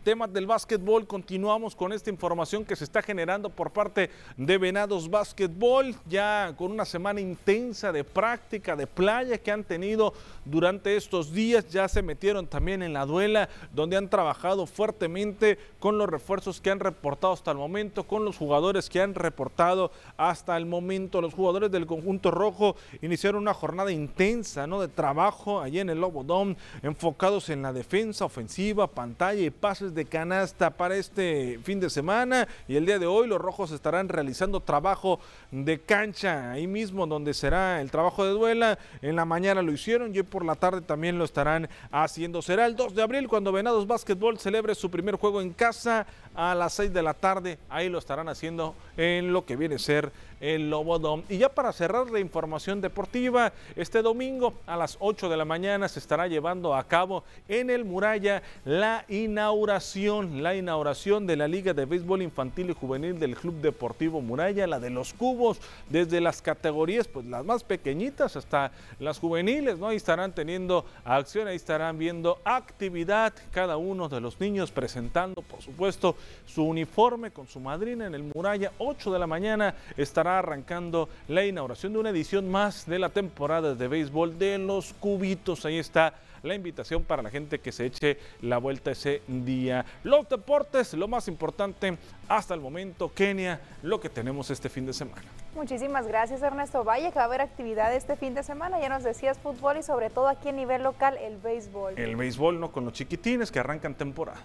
temas 0.07 0.31
del 0.31 0.45
básquetbol, 0.45 1.05
continuamos 1.05 1.75
con 1.75 1.91
esta 1.91 2.09
información 2.09 2.63
que 2.63 2.77
se 2.77 2.85
está 2.85 3.01
generando 3.01 3.49
por 3.49 3.71
parte 3.71 4.09
de 4.37 4.57
Venados 4.57 5.09
Básquetbol, 5.09 5.93
ya 6.07 6.53
con 6.57 6.71
una 6.71 6.85
semana 6.85 7.19
intensa 7.19 7.91
de 7.91 8.05
práctica, 8.05 8.77
de 8.77 8.87
playa 8.87 9.37
que 9.37 9.51
han 9.51 9.65
tenido 9.65 10.13
durante 10.45 10.95
estos 10.95 11.33
días, 11.33 11.67
ya 11.67 11.89
se 11.89 12.01
metieron 12.01 12.47
también 12.47 12.83
en 12.83 12.93
la 12.93 13.05
duela, 13.05 13.49
donde 13.73 13.97
han 13.97 14.09
trabajado 14.09 14.65
fuertemente 14.65 15.59
con 15.81 15.97
los 15.97 16.07
refuerzos 16.07 16.61
que 16.61 16.71
han 16.71 16.79
reportado 16.79 17.33
hasta 17.33 17.51
el 17.51 17.57
momento, 17.57 18.07
con 18.07 18.23
los 18.23 18.37
jugadores 18.37 18.89
que 18.89 19.01
han 19.01 19.13
reportado 19.13 19.91
hasta 20.15 20.55
el 20.55 20.65
momento. 20.65 21.19
Los 21.19 21.33
jugadores 21.33 21.69
del 21.69 21.85
conjunto 21.85 22.31
rojo 22.31 22.77
iniciaron 23.01 23.41
una 23.41 23.53
jornada 23.53 23.91
intensa 23.91 24.67
¿no? 24.67 24.79
de 24.79 24.87
trabajo 24.87 25.59
allí 25.59 25.81
en 25.81 25.89
el 25.89 25.99
Lobo 25.99 26.23
Dome, 26.23 26.55
enfocados 26.81 27.49
en 27.49 27.61
la 27.61 27.73
defensa 27.73 28.23
ofensiva, 28.23 28.87
pantalla 28.87 29.41
y 29.41 29.49
pases 29.49 29.96
de 29.97 30.05
canasta 30.05 30.69
para 30.69 30.95
este 30.95 31.59
fin 31.63 31.79
de 31.79 31.89
semana 31.89 32.47
y 32.67 32.75
el 32.75 32.85
día 32.85 32.99
de 32.99 33.07
hoy 33.07 33.27
los 33.27 33.41
rojos 33.41 33.71
estarán 33.71 34.07
realizando 34.07 34.59
trabajo 34.59 35.19
de 35.51 35.79
cancha 35.79 36.51
ahí 36.51 36.67
mismo 36.67 37.07
donde 37.07 37.33
será 37.33 37.81
el 37.81 37.89
trabajo 37.89 38.23
de 38.23 38.29
duela. 38.29 38.77
En 39.01 39.15
la 39.15 39.25
mañana 39.25 39.63
lo 39.63 39.71
hicieron 39.71 40.13
y 40.13 40.19
hoy 40.19 40.23
por 40.23 40.45
la 40.45 40.53
tarde 40.55 40.81
también 40.81 41.17
lo 41.17 41.25
estarán 41.25 41.67
haciendo. 41.91 42.43
Será 42.43 42.67
el 42.67 42.75
2 42.75 42.93
de 42.93 43.01
abril 43.01 43.27
cuando 43.27 43.51
Venados 43.51 43.87
Básquetbol 43.87 44.37
celebre 44.37 44.75
su 44.75 44.91
primer 44.91 45.15
juego 45.15 45.41
en 45.41 45.51
casa 45.51 46.05
a 46.35 46.53
las 46.53 46.73
6 46.73 46.93
de 46.93 47.01
la 47.01 47.15
tarde. 47.15 47.57
Ahí 47.67 47.89
lo 47.89 47.97
estarán 47.97 48.29
haciendo 48.29 48.75
en 48.95 49.33
lo 49.33 49.45
que 49.45 49.55
viene 49.55 49.75
a 49.75 49.79
ser 49.79 50.11
el 50.39 50.69
Lobodom. 50.69 51.23
Y 51.29 51.37
ya 51.37 51.49
para 51.49 51.73
cerrar 51.73 52.09
la 52.11 52.19
información 52.19 52.81
deportiva, 52.81 53.53
este 53.75 54.01
domingo 54.01 54.53
a 54.65 54.77
las 54.77 54.97
8 54.99 55.29
de 55.29 55.37
la 55.37 55.45
mañana 55.45 55.87
se 55.87 55.99
estará 55.99 56.27
llevando 56.27 56.75
a 56.75 56.83
cabo 56.83 57.23
en 57.47 57.69
el 57.69 57.85
Muralla 57.85 58.43
la 58.65 59.05
inauguración, 59.07 60.43
la 60.43 60.55
inauguración 60.55 61.27
de 61.27 61.35
la 61.35 61.47
Liga 61.47 61.73
de 61.73 61.85
Béisbol 61.85 62.21
Infantil 62.21 62.69
y 62.69 62.73
Juvenil 62.73 63.19
del 63.19 63.35
Club 63.35 63.55
Deportivo 63.61 64.21
Muralla, 64.21 64.67
la 64.67 64.79
de 64.79 64.89
los 64.89 65.13
cubos, 65.13 65.59
desde 65.89 66.21
las 66.21 66.41
categorías, 66.41 67.07
pues 67.07 67.25
las 67.25 67.45
más 67.45 67.63
pequeñitas 67.63 68.35
hasta 68.35 68.71
las 68.99 69.19
juveniles, 69.19 69.79
¿no? 69.79 69.87
Ahí 69.87 69.97
estarán 69.97 70.33
teniendo 70.33 70.85
acción, 71.03 71.47
ahí 71.47 71.55
estarán 71.55 71.97
viendo 71.97 72.39
actividad 72.43 73.33
cada 73.51 73.77
uno 73.77 74.09
de 74.09 74.21
los 74.21 74.39
niños 74.39 74.71
presentando, 74.71 75.41
por 75.41 75.61
supuesto, 75.61 76.15
su 76.45 76.63
uniforme 76.63 77.31
con 77.31 77.47
su 77.47 77.59
madrina 77.59 78.07
en 78.07 78.15
el 78.15 78.23
Muralla, 78.23 78.71
8 78.77 79.11
de 79.11 79.19
la 79.19 79.27
mañana 79.27 79.75
estará 79.95 80.26
arrancando 80.29 81.09
la 81.27 81.45
inauguración 81.45 81.93
de 81.93 81.99
una 81.99 82.09
edición 82.09 82.49
más 82.49 82.85
de 82.85 82.99
la 82.99 83.09
temporada 83.09 83.75
de 83.75 83.87
béisbol 83.87 84.37
de 84.37 84.57
los 84.57 84.93
cubitos. 84.93 85.65
Ahí 85.65 85.77
está 85.77 86.13
la 86.43 86.55
invitación 86.55 87.03
para 87.03 87.21
la 87.21 87.29
gente 87.29 87.59
que 87.59 87.71
se 87.71 87.85
eche 87.85 88.17
la 88.41 88.57
vuelta 88.57 88.91
ese 88.91 89.21
día. 89.27 89.85
Los 90.03 90.27
deportes, 90.29 90.93
lo 90.93 91.07
más 91.07 91.27
importante 91.27 91.97
hasta 92.27 92.53
el 92.53 92.61
momento, 92.61 93.11
Kenia, 93.13 93.59
lo 93.83 93.99
que 93.99 94.09
tenemos 94.09 94.49
este 94.49 94.69
fin 94.69 94.85
de 94.85 94.93
semana. 94.93 95.23
Muchísimas 95.55 96.07
gracias 96.07 96.41
Ernesto. 96.41 96.83
Vaya 96.83 97.11
que 97.11 97.15
va 97.15 97.23
a 97.23 97.25
haber 97.25 97.41
actividad 97.41 97.93
este 97.93 98.15
fin 98.15 98.33
de 98.33 98.43
semana. 98.43 98.79
Ya 98.79 98.89
nos 98.89 99.03
decías 99.03 99.39
fútbol 99.39 99.77
y 99.77 99.83
sobre 99.83 100.09
todo 100.09 100.27
aquí 100.27 100.49
a 100.49 100.51
nivel 100.51 100.83
local 100.83 101.17
el 101.17 101.37
béisbol. 101.37 101.97
El 101.97 102.15
béisbol, 102.15 102.59
¿no? 102.59 102.71
Con 102.71 102.85
los 102.85 102.93
chiquitines 102.93 103.51
que 103.51 103.59
arrancan 103.59 103.95
temporada. 103.95 104.41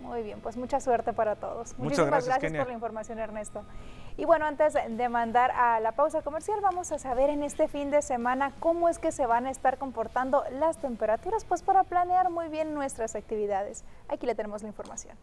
Muy 0.00 0.22
bien, 0.22 0.40
pues 0.40 0.56
mucha 0.56 0.80
suerte 0.80 1.12
para 1.12 1.36
todos. 1.36 1.74
Muchas 1.76 1.78
Muchísimas 1.78 2.24
gracias, 2.26 2.52
por 2.52 2.66
la 2.66 2.72
información, 2.72 3.18
Ernesto. 3.18 3.62
Y 4.18 4.24
bueno, 4.24 4.46
antes 4.46 4.74
de 4.74 5.08
mandar 5.08 5.52
a 5.52 5.78
la 5.78 5.92
pausa 5.92 6.22
comercial, 6.22 6.58
vamos 6.60 6.90
a 6.90 6.98
saber 6.98 7.30
en 7.30 7.44
este 7.44 7.68
fin 7.68 7.92
de 7.92 8.02
semana 8.02 8.52
cómo 8.58 8.88
es 8.88 8.98
que 8.98 9.12
se 9.12 9.26
van 9.26 9.46
a 9.46 9.50
estar 9.52 9.78
comportando 9.78 10.42
las 10.58 10.76
temperaturas, 10.78 11.44
pues 11.44 11.62
para 11.62 11.84
planear 11.84 12.28
muy 12.28 12.48
bien 12.48 12.74
nuestras 12.74 13.14
actividades. 13.14 13.84
Aquí 14.08 14.26
le 14.26 14.34
tenemos 14.34 14.62
la 14.62 14.68
información. 14.70 15.16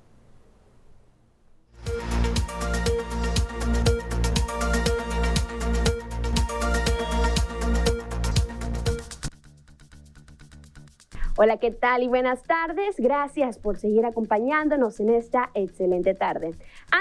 Hola, 11.38 11.58
¿qué 11.58 11.70
tal 11.70 12.02
y 12.02 12.08
buenas 12.08 12.44
tardes? 12.44 12.96
Gracias 12.98 13.60
por 13.60 13.76
seguir 13.76 14.06
acompañándonos 14.06 15.02
en 15.02 15.10
esta 15.10 15.50
excelente 15.54 16.14
tarde. 16.14 16.52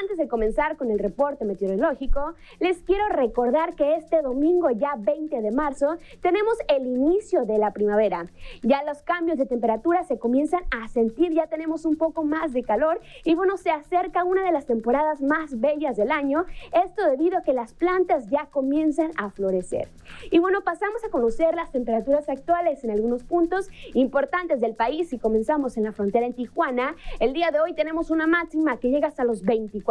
Antes 0.01 0.17
de 0.17 0.27
comenzar 0.27 0.77
con 0.77 0.91
el 0.91 0.99
reporte 0.99 1.45
meteorológico, 1.45 2.35
les 2.59 2.79
quiero 2.79 3.09
recordar 3.11 3.77
que 3.77 3.95
este 3.95 4.23
domingo 4.23 4.69
ya 4.71 4.97
20 4.99 5.41
de 5.41 5.53
marzo 5.53 5.99
tenemos 6.21 6.57
el 6.67 6.85
inicio 6.85 7.45
de 7.45 7.59
la 7.59 7.73
primavera. 7.73 8.27
Ya 8.63 8.83
los 8.83 9.03
cambios 9.03 9.39
de 9.39 9.47
temperatura 9.47 10.03
se 10.03 10.19
comienzan 10.19 10.63
a 10.73 10.89
sentir, 10.89 11.33
ya 11.33 11.47
tenemos 11.47 11.85
un 11.85 11.95
poco 11.95 12.25
más 12.25 12.53
de 12.53 12.65
calor 12.65 13.01
y 13.25 13.37
bueno, 13.37 13.57
se 13.57 13.71
acerca 13.71 14.25
una 14.25 14.43
de 14.43 14.51
las 14.51 14.67
temporadas 14.67 15.23
más 15.23 15.61
bellas 15.61 15.97
del 15.97 16.11
año, 16.11 16.45
esto 16.73 17.09
debido 17.09 17.39
a 17.39 17.43
que 17.43 17.53
las 17.53 17.73
plantas 17.73 18.29
ya 18.29 18.47
comienzan 18.47 19.13
a 19.17 19.31
florecer. 19.31 19.87
Y 20.33 20.41
bueno, 20.41 20.65
pasamos 20.65 21.05
a 21.05 21.11
conocer 21.11 21.55
las 21.55 21.71
temperaturas 21.71 22.29
actuales 22.29 22.83
en 22.83 22.91
algunos 22.91 23.23
puntos 23.23 23.69
importantes 23.95 24.61
del 24.61 24.75
país 24.75 25.13
y 25.13 25.21
comenzamos 25.21 25.77
en 25.77 25.85
la 25.85 25.93
frontera 25.93 26.27
en 26.27 26.33
Tijuana. 26.33 26.97
El 27.21 27.33
día 27.33 27.53
de 27.53 27.61
hoy 27.61 27.75
tenemos 27.75 28.11
una 28.11 28.27
máxima 28.27 28.79
que 28.79 28.91
llega 28.91 29.07
hasta 29.07 29.23
los 29.23 29.43
24 29.43 29.84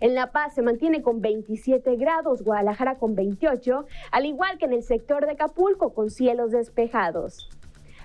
En 0.00 0.14
La 0.14 0.32
Paz 0.32 0.54
se 0.54 0.62
mantiene 0.62 1.02
con 1.02 1.20
27 1.20 1.96
grados, 1.96 2.42
Guadalajara 2.42 2.98
con 2.98 3.14
28, 3.14 3.86
al 4.10 4.26
igual 4.26 4.58
que 4.58 4.66
en 4.66 4.72
el 4.72 4.82
sector 4.82 5.24
de 5.24 5.32
Acapulco 5.32 5.94
con 5.94 6.10
cielos 6.10 6.50
despejados. 6.50 7.48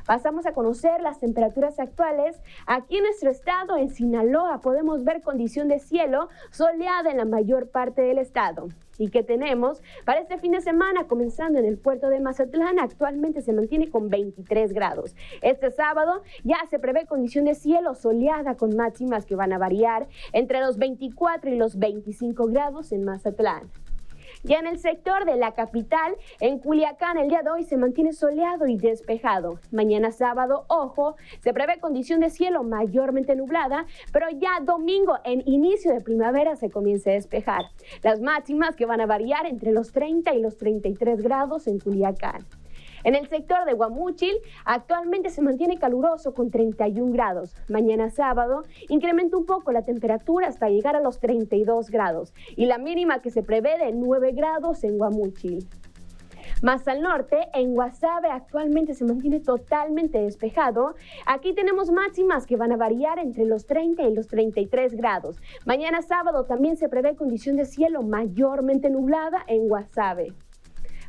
Pasamos 0.06 0.46
a 0.46 0.54
conocer 0.54 1.02
las 1.02 1.20
temperaturas 1.20 1.80
actuales. 1.80 2.42
Aquí 2.68 2.98
en 2.98 3.04
nuestro 3.04 3.30
estado, 3.30 3.78
en 3.78 3.90
Sinaloa, 3.90 4.60
podemos 4.60 5.04
ver 5.04 5.22
condición 5.22 5.70
de 5.70 5.80
cielo 5.80 6.30
soleada 6.52 7.10
en 7.10 7.18
la 7.18 7.26
mayor 7.26 7.70
parte 7.70 8.02
del 8.02 8.18
estado. 8.18 8.68
¿Y 8.98 9.10
que 9.10 9.24
tenemos? 9.24 9.82
Para 10.06 10.20
este 10.20 10.38
fin 10.38 10.52
de 10.52 10.62
semana, 10.62 11.08
comenzando 11.08 11.60
en 11.60 11.66
el 11.66 11.78
puerto 11.78 12.10
de 12.10 12.20
Mazatlán, 12.20 12.80
actualmente 12.80 13.42
se 13.42 13.54
mantiene 13.54 13.90
con 13.90 14.10
23 14.10 14.74
grados. 14.74 15.16
Este 15.42 15.72
sábado 15.72 16.22
ya 16.44 16.58
se 16.70 16.80
prevé 16.80 17.06
condición 17.06 17.46
de 17.46 17.56
cielo 17.56 17.96
soleada 17.96 18.56
con 18.56 18.76
máximas 18.76 19.26
que 19.26 19.36
van 19.36 19.54
a 19.54 19.58
variar 19.58 20.08
entre 20.32 20.60
los 20.60 20.78
24 20.78 21.52
y 21.52 21.58
los 21.58 21.80
25 21.80 22.48
grados 22.48 22.92
en 22.92 23.04
Mazatlán. 23.04 23.72
Ya 24.44 24.60
en 24.60 24.68
el 24.68 24.78
sector 24.78 25.24
de 25.24 25.38
la 25.38 25.54
capital, 25.54 26.18
en 26.42 26.60
Culiacán, 26.60 27.18
el 27.18 27.30
día 27.30 27.44
de 27.44 27.50
hoy 27.50 27.64
se 27.64 27.78
mantiene 27.78 28.12
soleado 28.12 28.68
y 28.68 28.78
despejado. 28.78 29.60
Mañana 29.72 30.12
sábado, 30.12 30.66
ojo, 30.68 31.16
se 31.40 31.54
prevé 31.54 31.80
condición 31.80 32.20
de 32.20 32.30
cielo 32.30 32.62
mayormente 32.64 33.38
nublada, 33.38 33.86
pero 34.12 34.28
ya 34.30 34.60
domingo, 34.62 35.18
en 35.24 35.44
inicio 35.46 35.94
de 35.94 36.02
primavera, 36.02 36.58
se 36.58 36.70
comienza 36.70 37.12
a 37.12 37.14
despejar. 37.14 37.62
Las 38.02 38.20
máximas 38.20 38.76
que 38.76 38.86
van 38.86 39.00
a 39.00 39.06
variar 39.06 39.46
entre 39.46 39.72
los 39.72 39.94
30 39.94 40.34
y 40.34 40.42
los 40.42 40.58
33 40.58 41.22
grados 41.22 41.68
en 41.68 41.80
Culiacán. 41.80 42.46
En 43.04 43.16
el 43.16 43.28
sector 43.28 43.66
de 43.66 43.74
Guamúchil 43.74 44.34
actualmente 44.64 45.30
se 45.30 45.42
mantiene 45.42 45.78
caluroso 45.78 46.34
con 46.34 46.52
31 46.52 47.12
grados. 47.12 47.54
Mañana 47.68 48.10
sábado 48.10 48.64
incrementa 48.88 49.36
un 49.36 49.46
poco 49.46 49.74
la 49.74 49.84
temperatura 49.84 50.48
hasta 50.48 50.70
llegar 50.70 50.96
a 50.96 51.02
los 51.02 51.20
32 51.20 51.90
grados 51.90 52.34
y 52.56 52.66
la 52.66 52.78
mínima 52.78 53.22
que 53.22 53.30
se 53.30 53.44
prevé 53.44 53.78
de 53.78 53.92
9 53.92 54.32
grados 54.32 54.84
en 54.86 54.98
Guamúchil. 54.98 55.68
Más 56.62 56.88
al 56.88 57.02
norte, 57.02 57.38
en 57.54 57.74
Guasave 57.74 58.30
actualmente 58.30 58.94
se 58.94 59.04
mantiene 59.04 59.42
totalmente 59.42 60.20
despejado. 60.20 60.96
Aquí 61.26 61.54
tenemos 61.54 61.92
máximas 61.92 62.46
que 62.46 62.56
van 62.56 62.72
a 62.72 62.78
variar 62.78 63.20
entre 63.20 63.44
los 63.44 63.66
30 63.66 64.04
y 64.04 64.14
los 64.14 64.28
33 64.28 64.96
grados. 64.96 65.42
Mañana 65.66 66.02
sábado 66.02 66.46
también 66.46 66.78
se 66.78 66.88
prevé 66.88 67.18
condición 67.18 67.58
de 67.58 67.66
cielo 67.66 68.02
mayormente 68.02 68.90
nublada 68.90 69.44
en 69.48 69.68
Guasave. 69.68 70.34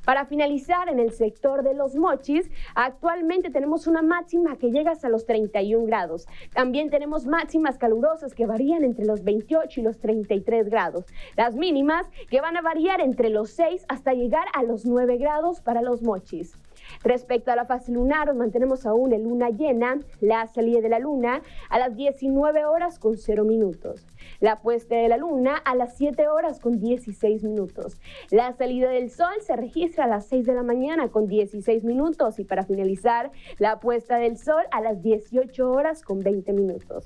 Para 0.04 0.26
finalizar, 0.26 0.88
en 0.88 0.98
el 0.98 1.12
sector 1.12 1.62
de 1.62 1.74
los 1.74 1.94
mochis, 1.96 2.50
actualmente 2.74 3.50
tenemos 3.50 3.86
una 3.86 4.02
máxima 4.02 4.56
que 4.56 4.70
llega 4.70 4.92
hasta 4.92 5.08
los 5.08 5.24
31 5.24 5.86
grados. 5.86 6.26
También 6.52 6.90
tenemos 6.90 7.26
máximas 7.26 7.78
calurosas 7.78 8.34
que 8.34 8.46
varían 8.46 8.84
entre 8.84 9.06
los 9.06 9.24
28 9.24 9.80
y 9.80 9.82
los 9.82 9.98
33 10.00 10.68
grados. 10.68 11.06
Las 11.36 11.54
mínimas 11.54 12.06
que 12.28 12.40
van 12.40 12.56
a 12.56 12.62
variar 12.62 13.00
entre 13.00 13.30
los 13.30 13.50
6 13.50 13.86
hasta 13.88 14.12
llegar 14.12 14.46
a 14.54 14.62
los 14.62 14.84
9 14.84 15.16
grados 15.16 15.60
para 15.60 15.80
los 15.80 16.02
mochis. 16.02 16.54
Respecto 17.02 17.50
a 17.50 17.56
la 17.56 17.64
fase 17.64 17.92
lunar, 17.92 18.32
mantenemos 18.34 18.86
aún 18.86 19.12
en 19.12 19.24
luna 19.24 19.50
llena, 19.50 20.00
la 20.20 20.46
salida 20.46 20.80
de 20.80 20.88
la 20.88 20.98
luna 20.98 21.42
a 21.70 21.78
las 21.78 21.96
19 21.96 22.64
horas 22.66 22.98
con 22.98 23.16
0 23.16 23.44
minutos. 23.44 24.06
La 24.40 24.60
puesta 24.60 24.96
de 24.96 25.08
la 25.08 25.16
luna 25.16 25.56
a 25.56 25.74
las 25.74 25.96
7 25.96 26.28
horas 26.28 26.60
con 26.60 26.80
16 26.80 27.42
minutos. 27.44 28.00
La 28.30 28.52
salida 28.52 28.88
del 28.90 29.10
sol 29.10 29.34
se 29.40 29.56
registra 29.56 30.04
a 30.04 30.08
las 30.08 30.26
6 30.26 30.46
de 30.46 30.54
la 30.54 30.62
mañana 30.62 31.08
con 31.08 31.26
16 31.26 31.84
minutos 31.84 32.38
y 32.38 32.44
para 32.44 32.64
finalizar, 32.64 33.30
la 33.58 33.80
puesta 33.80 34.16
del 34.16 34.36
sol 34.36 34.64
a 34.70 34.80
las 34.80 35.02
18 35.02 35.70
horas 35.70 36.02
con 36.02 36.20
20 36.20 36.52
minutos. 36.52 37.04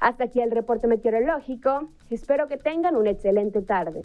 Hasta 0.00 0.24
aquí 0.24 0.40
el 0.40 0.50
reporte 0.50 0.86
meteorológico. 0.86 1.88
Espero 2.10 2.48
que 2.48 2.56
tengan 2.56 2.96
una 2.96 3.10
excelente 3.10 3.62
tarde. 3.62 4.02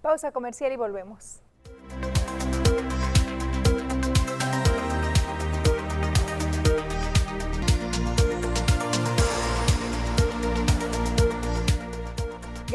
Pausa 0.00 0.30
comercial 0.30 0.72
y 0.72 0.76
volvemos. 0.76 1.42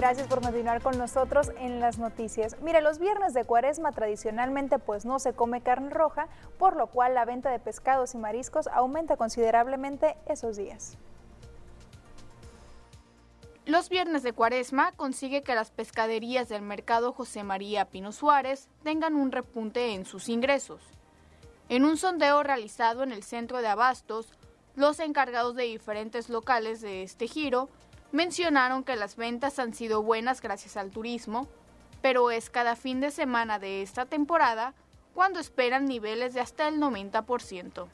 Gracias 0.01 0.25
por 0.25 0.41
continuar 0.41 0.81
con 0.81 0.97
nosotros 0.97 1.51
en 1.59 1.79
las 1.79 1.99
noticias. 1.99 2.57
Mire, 2.63 2.81
los 2.81 2.97
viernes 2.97 3.35
de 3.35 3.45
cuaresma 3.45 3.91
tradicionalmente 3.91 4.79
pues 4.79 5.05
no 5.05 5.19
se 5.19 5.33
come 5.33 5.61
carne 5.61 5.91
roja, 5.91 6.27
por 6.57 6.75
lo 6.75 6.87
cual 6.87 7.13
la 7.13 7.23
venta 7.23 7.51
de 7.51 7.59
pescados 7.59 8.15
y 8.15 8.17
mariscos 8.17 8.65
aumenta 8.65 9.15
considerablemente 9.15 10.17
esos 10.25 10.57
días. 10.57 10.97
Los 13.67 13.89
viernes 13.89 14.23
de 14.23 14.33
cuaresma 14.33 14.91
consigue 14.93 15.43
que 15.43 15.53
las 15.53 15.69
pescaderías 15.69 16.49
del 16.49 16.63
mercado 16.63 17.13
José 17.13 17.43
María 17.43 17.85
Pino 17.85 18.11
Suárez 18.11 18.69
tengan 18.81 19.15
un 19.15 19.31
repunte 19.31 19.93
en 19.93 20.05
sus 20.05 20.29
ingresos. 20.29 20.81
En 21.69 21.85
un 21.85 21.97
sondeo 21.97 22.41
realizado 22.41 23.03
en 23.03 23.11
el 23.11 23.21
centro 23.21 23.61
de 23.61 23.67
abastos, 23.67 24.33
los 24.73 24.99
encargados 24.99 25.55
de 25.55 25.65
diferentes 25.65 26.27
locales 26.27 26.81
de 26.81 27.03
este 27.03 27.27
giro 27.27 27.69
mencionaron 28.11 28.83
que 28.83 28.95
las 28.95 29.15
ventas 29.15 29.59
han 29.59 29.73
sido 29.73 30.03
buenas 30.03 30.41
gracias 30.41 30.77
al 30.77 30.91
turismo, 30.91 31.47
pero 32.01 32.31
es 32.31 32.49
cada 32.49 32.75
fin 32.75 32.99
de 32.99 33.11
semana 33.11 33.59
de 33.59 33.81
esta 33.81 34.05
temporada 34.05 34.73
cuando 35.13 35.39
esperan 35.39 35.85
niveles 35.85 36.33
de 36.33 36.41
hasta 36.41 36.67
el 36.67 36.79
90%. 36.79 37.87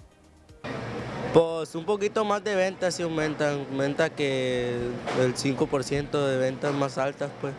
Pues 1.34 1.76
un 1.76 1.86
poquito 1.86 2.24
más 2.26 2.44
de 2.44 2.56
ventas 2.56 2.96
sí 2.96 3.04
aumentan, 3.04 3.66
aumenta 3.70 4.10
que 4.10 4.76
el 5.20 5.36
5% 5.36 6.26
de 6.26 6.38
ventas 6.38 6.74
más 6.74 6.98
altas 6.98 7.30
pues. 7.42 7.54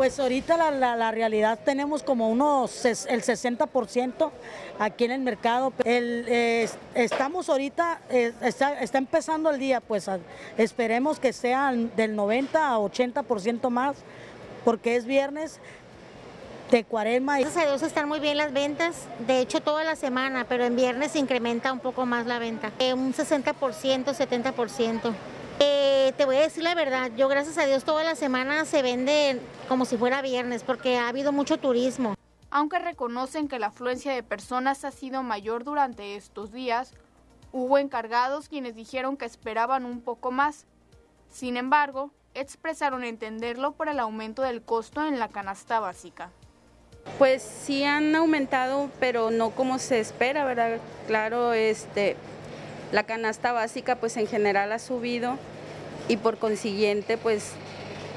Pues 0.00 0.18
ahorita 0.18 0.56
la, 0.56 1.10
realidad 1.10 1.58
tenemos 1.62 2.02
como 2.02 2.30
unos 2.30 2.86
el 2.86 3.22
60% 3.22 4.30
aquí 4.78 5.04
en 5.04 5.10
el 5.10 5.20
mercado. 5.20 5.74
estamos 6.94 7.50
ahorita, 7.50 8.00
está, 8.08 8.80
empezando 8.94 9.50
el 9.50 9.58
día, 9.58 9.82
pues 9.82 10.08
esperemos 10.56 11.20
que 11.20 11.34
sean 11.34 11.94
del 11.96 12.16
90 12.16 12.66
a 12.66 12.78
80% 12.78 13.68
más, 13.68 13.98
porque 14.64 14.96
es 14.96 15.04
viernes 15.04 15.60
de 16.70 16.82
cuaresma. 16.82 17.38
Gracias 17.38 17.62
a 17.62 17.68
Dios 17.68 17.82
están 17.82 18.08
muy 18.08 18.20
bien 18.20 18.38
las 18.38 18.54
ventas, 18.54 19.02
de 19.26 19.40
hecho 19.40 19.60
toda 19.60 19.84
la 19.84 19.96
semana, 19.96 20.46
pero 20.48 20.64
en 20.64 20.76
viernes 20.76 21.14
incrementa 21.14 21.74
un 21.74 21.80
poco 21.80 22.06
más 22.06 22.24
la 22.24 22.38
venta, 22.38 22.72
eh, 22.78 22.94
un 22.94 23.12
60%, 23.12 24.14
70%. 24.14 25.12
Te 26.20 26.26
voy 26.26 26.36
a 26.36 26.40
decir 26.40 26.62
la 26.62 26.74
verdad, 26.74 27.10
yo 27.16 27.28
gracias 27.28 27.56
a 27.56 27.64
Dios 27.64 27.84
toda 27.84 28.04
la 28.04 28.14
semana 28.14 28.66
se 28.66 28.82
vende 28.82 29.40
como 29.68 29.86
si 29.86 29.96
fuera 29.96 30.20
viernes 30.20 30.62
porque 30.62 30.98
ha 30.98 31.08
habido 31.08 31.32
mucho 31.32 31.56
turismo. 31.56 32.14
Aunque 32.50 32.78
reconocen 32.78 33.48
que 33.48 33.58
la 33.58 33.68
afluencia 33.68 34.12
de 34.12 34.22
personas 34.22 34.84
ha 34.84 34.90
sido 34.90 35.22
mayor 35.22 35.64
durante 35.64 36.16
estos 36.16 36.52
días, 36.52 36.92
hubo 37.52 37.78
encargados 37.78 38.50
quienes 38.50 38.76
dijeron 38.76 39.16
que 39.16 39.24
esperaban 39.24 39.86
un 39.86 40.02
poco 40.02 40.30
más. 40.30 40.66
Sin 41.30 41.56
embargo, 41.56 42.10
expresaron 42.34 43.02
entenderlo 43.02 43.72
por 43.72 43.88
el 43.88 43.98
aumento 43.98 44.42
del 44.42 44.60
costo 44.60 45.06
en 45.06 45.18
la 45.18 45.28
canasta 45.28 45.80
básica. 45.80 46.28
Pues 47.16 47.40
sí 47.40 47.82
han 47.82 48.14
aumentado, 48.14 48.90
pero 49.00 49.30
no 49.30 49.52
como 49.52 49.78
se 49.78 50.00
espera, 50.00 50.44
¿verdad? 50.44 50.80
Claro, 51.06 51.54
este, 51.54 52.14
la 52.92 53.04
canasta 53.04 53.52
básica 53.52 53.96
pues 53.96 54.18
en 54.18 54.26
general 54.26 54.70
ha 54.72 54.78
subido 54.78 55.38
y 56.10 56.16
por 56.16 56.38
consiguiente 56.38 57.16
pues 57.16 57.52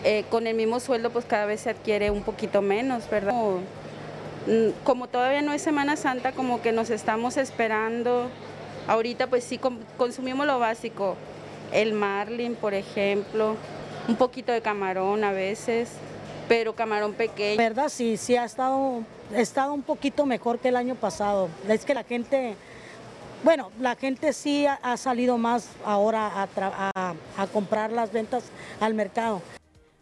eh, 0.04 0.26
con 0.30 0.48
el 0.48 0.56
mismo 0.56 0.80
sueldo 0.80 1.12
pues 1.12 1.26
cada 1.26 1.46
vez 1.46 1.62
se 1.62 1.70
adquiere 1.70 2.10
un 2.10 2.24
poquito 2.24 2.62
menos, 2.62 3.10
¿verdad? 3.10 3.34
Mm, 4.48 4.72
como, 4.84 5.08
todavía 5.08 5.42
no 5.42 5.54
es 5.54 5.62
Semana 5.62 5.96
Santa, 5.96 6.34
como 6.34 6.62
que 6.62 6.72
nos 6.72 6.90
estamos 6.90 7.38
esperando. 7.38 8.30
Ahorita 8.88 9.28
pues 9.28 9.44
sí 9.44 9.60
consumimos 9.98 10.46
lo 10.48 10.60
básico, 10.60 11.16
el 11.72 11.94
marlin 11.94 12.56
por 12.56 12.74
ejemplo, 12.74 13.56
un 14.08 14.16
poquito 14.16 14.52
de 14.52 14.62
camarón 14.62 15.24
a 15.24 15.32
veces 15.32 15.90
pero 16.48 16.76
camarón 16.76 17.14
pequeño. 17.14 17.58
verdad, 17.58 17.90
sí, 17.90 18.18
sí 18.18 18.36
ha 18.36 18.44
estado, 18.44 19.04
estado 19.34 19.74
un 19.74 19.82
poquito 19.82 20.26
mejor 20.26 20.60
que 20.60 20.70
el 20.70 20.76
año 20.76 20.96
pasado. 20.96 21.50
Es 21.70 21.86
que 21.86 21.94
la 21.94 22.04
gente, 22.04 22.56
bueno, 23.44 23.72
la 23.80 23.96
gente 23.96 24.34
sí 24.34 24.66
ha, 24.66 24.98
salido 24.98 25.38
más 25.38 25.70
ahora 25.86 26.48
a, 26.56 27.14
a 27.38 27.48
comprar 27.48 27.92
las 27.92 28.12
ventas 28.12 28.46
al 28.80 28.94
mercado. 28.94 29.42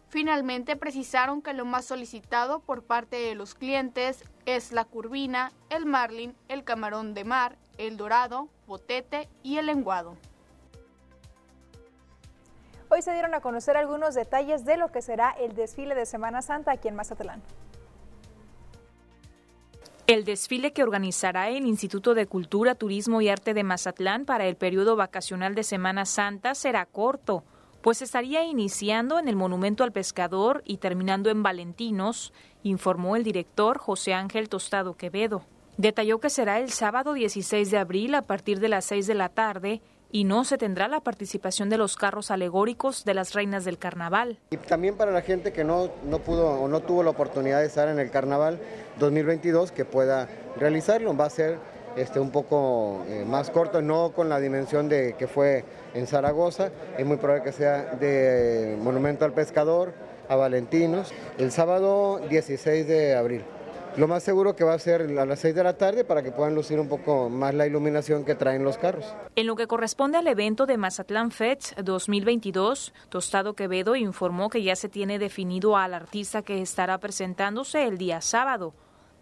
Finalmente 0.08 0.76
precisaron 0.76 1.40
que 1.40 1.54
lo 1.54 1.64
más 1.64 1.86
solicitado 1.86 2.60
por 2.60 2.82
parte 2.84 3.16
de 3.16 3.34
los 3.34 3.54
clientes 3.54 4.24
es 4.44 4.72
la 4.72 4.84
curvina, 4.84 5.52
el 5.70 5.86
marlin, 5.86 6.34
el 6.48 6.64
camarón 6.64 7.14
de 7.14 7.24
mar, 7.24 7.56
el 7.78 7.96
dorado, 7.96 8.48
botete 8.66 9.28
y 9.42 9.56
el 9.56 9.66
lenguado. 9.66 10.16
Hoy 12.90 13.00
se 13.00 13.12
dieron 13.14 13.34
a 13.34 13.40
conocer 13.40 13.78
algunos 13.78 14.14
detalles 14.14 14.66
de 14.66 14.76
lo 14.76 14.92
que 14.92 15.00
será 15.00 15.30
el 15.30 15.54
desfile 15.54 15.94
de 15.94 16.04
Semana 16.04 16.42
Santa 16.42 16.72
aquí 16.72 16.88
en 16.88 16.94
Mazatlán. 16.94 17.40
El 20.08 20.24
desfile 20.24 20.72
que 20.72 20.82
organizará 20.82 21.48
el 21.48 21.64
Instituto 21.64 22.14
de 22.14 22.26
Cultura, 22.26 22.74
Turismo 22.74 23.20
y 23.20 23.28
Arte 23.28 23.54
de 23.54 23.62
Mazatlán 23.62 24.24
para 24.24 24.46
el 24.46 24.56
periodo 24.56 24.96
vacacional 24.96 25.54
de 25.54 25.62
Semana 25.62 26.06
Santa 26.06 26.56
será 26.56 26.86
corto, 26.86 27.44
pues 27.82 28.02
estaría 28.02 28.44
iniciando 28.44 29.20
en 29.20 29.28
el 29.28 29.36
Monumento 29.36 29.84
al 29.84 29.92
Pescador 29.92 30.62
y 30.66 30.78
terminando 30.78 31.30
en 31.30 31.44
Valentinos, 31.44 32.32
informó 32.64 33.14
el 33.14 33.22
director 33.22 33.78
José 33.78 34.12
Ángel 34.12 34.48
Tostado 34.48 34.96
Quevedo. 34.96 35.44
Detalló 35.76 36.18
que 36.18 36.30
será 36.30 36.58
el 36.58 36.70
sábado 36.70 37.12
16 37.12 37.70
de 37.70 37.78
abril 37.78 38.16
a 38.16 38.22
partir 38.22 38.58
de 38.58 38.68
las 38.68 38.84
6 38.86 39.06
de 39.06 39.14
la 39.14 39.28
tarde 39.28 39.82
y 40.12 40.24
no 40.24 40.44
se 40.44 40.58
tendrá 40.58 40.86
la 40.88 41.00
participación 41.00 41.70
de 41.70 41.78
los 41.78 41.96
carros 41.96 42.30
alegóricos 42.30 43.04
de 43.04 43.14
las 43.14 43.32
reinas 43.32 43.64
del 43.64 43.78
carnaval. 43.78 44.38
Y 44.50 44.58
también 44.58 44.96
para 44.96 45.10
la 45.10 45.22
gente 45.22 45.52
que 45.52 45.64
no, 45.64 45.90
no 46.04 46.18
pudo 46.18 46.60
o 46.60 46.68
no 46.68 46.80
tuvo 46.80 47.02
la 47.02 47.10
oportunidad 47.10 47.60
de 47.60 47.66
estar 47.66 47.88
en 47.88 47.98
el 47.98 48.10
carnaval 48.10 48.60
2022, 48.98 49.72
que 49.72 49.86
pueda 49.86 50.28
realizarlo. 50.58 51.16
Va 51.16 51.24
a 51.24 51.30
ser 51.30 51.58
este, 51.96 52.20
un 52.20 52.30
poco 52.30 53.04
eh, 53.08 53.24
más 53.26 53.50
corto, 53.50 53.80
no 53.80 54.12
con 54.12 54.28
la 54.28 54.38
dimensión 54.38 54.88
de 54.88 55.14
que 55.18 55.26
fue 55.26 55.64
en 55.94 56.06
Zaragoza, 56.06 56.70
es 56.96 57.06
muy 57.06 57.16
probable 57.16 57.44
que 57.44 57.52
sea 57.52 57.94
de 57.94 58.78
Monumento 58.80 59.24
al 59.24 59.32
Pescador 59.32 59.92
a 60.28 60.36
Valentinos, 60.36 61.12
el 61.38 61.50
sábado 61.50 62.20
16 62.28 62.86
de 62.86 63.16
abril. 63.16 63.44
Lo 63.96 64.08
más 64.08 64.22
seguro 64.22 64.56
que 64.56 64.64
va 64.64 64.72
a 64.72 64.78
ser 64.78 65.02
a 65.02 65.26
las 65.26 65.40
6 65.40 65.54
de 65.54 65.62
la 65.62 65.76
tarde 65.76 66.04
para 66.04 66.22
que 66.22 66.32
puedan 66.32 66.54
lucir 66.54 66.80
un 66.80 66.88
poco 66.88 67.28
más 67.28 67.54
la 67.54 67.66
iluminación 67.66 68.24
que 68.24 68.34
traen 68.34 68.64
los 68.64 68.78
carros. 68.78 69.04
En 69.36 69.46
lo 69.46 69.54
que 69.54 69.66
corresponde 69.66 70.16
al 70.16 70.26
evento 70.26 70.64
de 70.64 70.78
Mazatlán 70.78 71.30
Fest 71.30 71.78
2022, 71.78 72.94
Tostado 73.10 73.54
Quevedo 73.54 73.94
informó 73.94 74.48
que 74.48 74.62
ya 74.62 74.76
se 74.76 74.88
tiene 74.88 75.18
definido 75.18 75.76
al 75.76 75.92
artista 75.92 76.40
que 76.40 76.62
estará 76.62 76.98
presentándose 76.98 77.86
el 77.86 77.98
día 77.98 78.22
sábado 78.22 78.72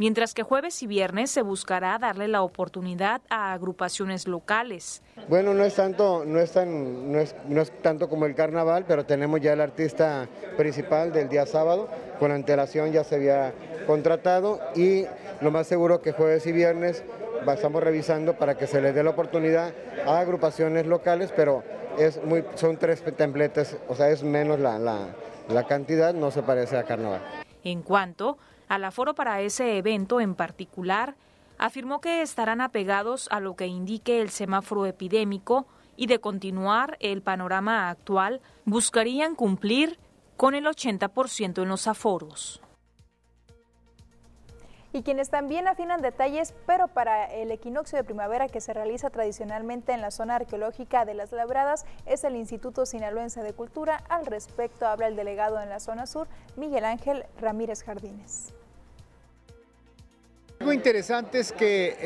mientras 0.00 0.32
que 0.32 0.42
jueves 0.42 0.82
y 0.82 0.86
viernes 0.86 1.30
se 1.30 1.42
buscará 1.42 1.98
darle 1.98 2.26
la 2.26 2.40
oportunidad 2.40 3.20
a 3.28 3.52
agrupaciones 3.52 4.26
locales. 4.26 5.02
Bueno, 5.28 5.52
no 5.52 5.62
es 5.62 5.74
tanto, 5.74 6.24
no 6.24 6.40
es 6.40 6.52
tan, 6.52 7.12
no 7.12 7.20
es, 7.20 7.36
no 7.46 7.60
es 7.60 7.70
tanto 7.82 8.08
como 8.08 8.24
el 8.24 8.34
carnaval, 8.34 8.86
pero 8.88 9.04
tenemos 9.04 9.42
ya 9.42 9.52
el 9.52 9.60
artista 9.60 10.26
principal 10.56 11.12
del 11.12 11.28
día 11.28 11.44
sábado, 11.44 11.86
con 12.18 12.32
antelación 12.32 12.92
ya 12.92 13.04
se 13.04 13.16
había 13.16 13.52
contratado 13.86 14.58
y 14.74 15.04
lo 15.42 15.50
más 15.50 15.66
seguro 15.66 16.00
que 16.00 16.12
jueves 16.12 16.46
y 16.46 16.52
viernes 16.52 17.04
estamos 17.52 17.82
revisando 17.82 18.38
para 18.38 18.56
que 18.56 18.66
se 18.66 18.80
les 18.80 18.94
dé 18.94 19.02
la 19.02 19.10
oportunidad 19.10 19.74
a 20.06 20.18
agrupaciones 20.18 20.86
locales, 20.86 21.30
pero 21.36 21.62
es 21.98 22.24
muy, 22.24 22.42
son 22.54 22.78
tres 22.78 23.04
templetes, 23.16 23.76
o 23.86 23.94
sea, 23.94 24.08
es 24.08 24.22
menos 24.22 24.60
la, 24.60 24.78
la 24.78 25.66
cantidad, 25.66 26.14
no 26.14 26.30
se 26.30 26.42
parece 26.42 26.78
a 26.78 26.84
carnaval. 26.84 27.20
En 27.64 27.82
cuanto 27.82 28.38
al 28.70 28.84
aforo 28.84 29.14
para 29.14 29.40
ese 29.40 29.78
evento 29.78 30.20
en 30.20 30.36
particular, 30.36 31.16
afirmó 31.58 32.00
que 32.00 32.22
estarán 32.22 32.60
apegados 32.60 33.26
a 33.32 33.40
lo 33.40 33.56
que 33.56 33.66
indique 33.66 34.20
el 34.20 34.30
semáforo 34.30 34.86
epidémico 34.86 35.66
y 35.96 36.06
de 36.06 36.20
continuar 36.20 36.96
el 37.00 37.20
panorama 37.20 37.90
actual, 37.90 38.40
buscarían 38.64 39.34
cumplir 39.34 39.98
con 40.36 40.54
el 40.54 40.66
80% 40.66 41.62
en 41.62 41.68
los 41.68 41.88
aforos 41.88 42.62
y 44.92 45.02
quienes 45.02 45.30
también 45.30 45.68
afinan 45.68 46.02
detalles, 46.02 46.54
pero 46.66 46.88
para 46.88 47.24
el 47.26 47.50
equinoccio 47.50 47.96
de 47.96 48.04
primavera 48.04 48.48
que 48.48 48.60
se 48.60 48.72
realiza 48.72 49.10
tradicionalmente 49.10 49.92
en 49.92 50.00
la 50.00 50.10
zona 50.10 50.36
arqueológica 50.36 51.04
de 51.04 51.14
Las 51.14 51.32
Labradas 51.32 51.86
es 52.06 52.24
el 52.24 52.36
Instituto 52.36 52.86
Sinaloense 52.86 53.42
de 53.42 53.52
Cultura. 53.52 54.02
Al 54.08 54.26
respecto 54.26 54.86
habla 54.86 55.06
el 55.06 55.16
delegado 55.16 55.60
en 55.60 55.68
la 55.68 55.80
zona 55.80 56.06
sur, 56.06 56.26
Miguel 56.56 56.84
Ángel 56.84 57.24
Ramírez 57.40 57.84
Jardines. 57.84 58.52
Algo 60.60 60.74
interesante 60.74 61.40
es 61.40 61.52
que 61.52 61.96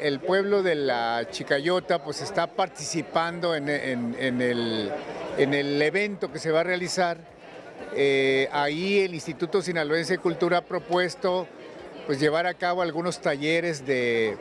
el, 0.00 0.20
pueblo 0.20 0.62
de 0.62 0.76
la 0.76 1.26
Chicayota 1.28 2.04
pues 2.04 2.22
está 2.22 2.46
participando 2.46 3.56
en, 3.56 3.68
el, 3.68 5.82
evento 5.82 6.30
que 6.30 6.38
se 6.38 6.52
va 6.52 6.60
a 6.60 6.62
realizar. 6.62 7.18
Eh, 7.96 8.48
ahí 8.52 9.00
el 9.00 9.12
Instituto 9.12 9.60
Sinaloense 9.60 10.12
de 10.12 10.18
Cultura 10.20 10.58
ha 10.58 10.64
propuesto 10.64 11.48
pues 12.06 12.20
llevar 12.20 12.46
a 12.46 12.54
cabo 12.54 12.82
algunos 12.82 13.20
talleres 13.20 13.84
de, 13.84 14.36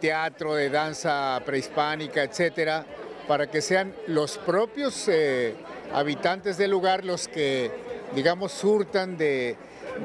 teatro, 0.00 0.56
de 0.56 0.70
danza 0.70 1.40
prehispánica, 1.46 2.24
etcétera, 2.24 2.84
para 3.28 3.48
que 3.48 3.62
sean 3.62 3.94
los 4.08 4.38
propios 4.38 5.06
eh, 5.06 5.54
habitantes 5.94 6.58
del 6.58 6.72
lugar 6.72 7.04
los 7.04 7.28
que, 7.28 7.70
digamos, 8.16 8.50
surtan 8.50 9.16
de, 9.16 9.56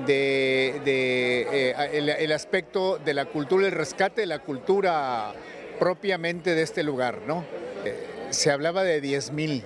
eh, 0.08 1.74
el, 2.20 2.32
aspecto 2.32 2.98
de 2.98 3.14
la 3.14 3.26
cultura, 3.26 3.66
el 3.66 3.72
rescate 3.72 4.22
de 4.22 4.28
la 4.28 4.40
cultura 4.40 5.34
propiamente 5.80 6.56
de 6.56 6.62
este 6.62 6.84
lugar, 6.84 7.22
¿no? 7.28 7.44
Eh, 7.86 7.96
se 8.30 8.52
hablaba 8.52 8.84
de 8.84 9.02
10 9.02 9.32
mil, 9.32 9.64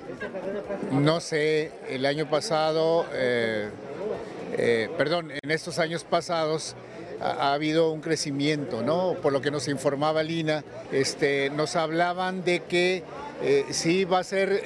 no 0.91 1.21
sé, 1.21 1.71
el 1.89 2.05
año 2.05 2.29
pasado, 2.29 3.05
perdón, 4.97 5.31
en 5.31 5.51
estos 5.51 5.79
años 5.79 6.03
pasados 6.03 6.75
ha, 7.21 7.53
habido 7.53 7.91
un 7.91 8.01
crecimiento, 8.01 8.81
¿no? 8.81 9.15
Por 9.21 9.33
lo 9.33 9.41
que 9.41 9.51
nos 9.51 9.67
informaba 9.67 10.23
Lina, 10.23 10.63
este, 10.91 11.49
nos 11.49 11.75
hablaban 11.75 12.43
de 12.43 12.61
que 12.61 13.03
eh, 13.41 13.65
sí 13.71 14.05
va 14.05 14.19
a 14.19 14.23
ser 14.23 14.61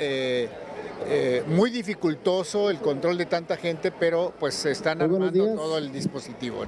eh, 1.07 1.43
muy 1.47 1.69
dificultoso 1.69 2.69
el 2.69 2.79
control 2.79 3.17
de 3.17 3.25
tanta 3.25 3.57
gente, 3.57 3.91
pero 3.91 4.33
pues 4.39 4.53
se 4.53 4.71
están 4.71 5.01
armando 5.01 5.55
todo 5.55 5.77
el 5.77 5.91
dispositivo. 5.91 6.65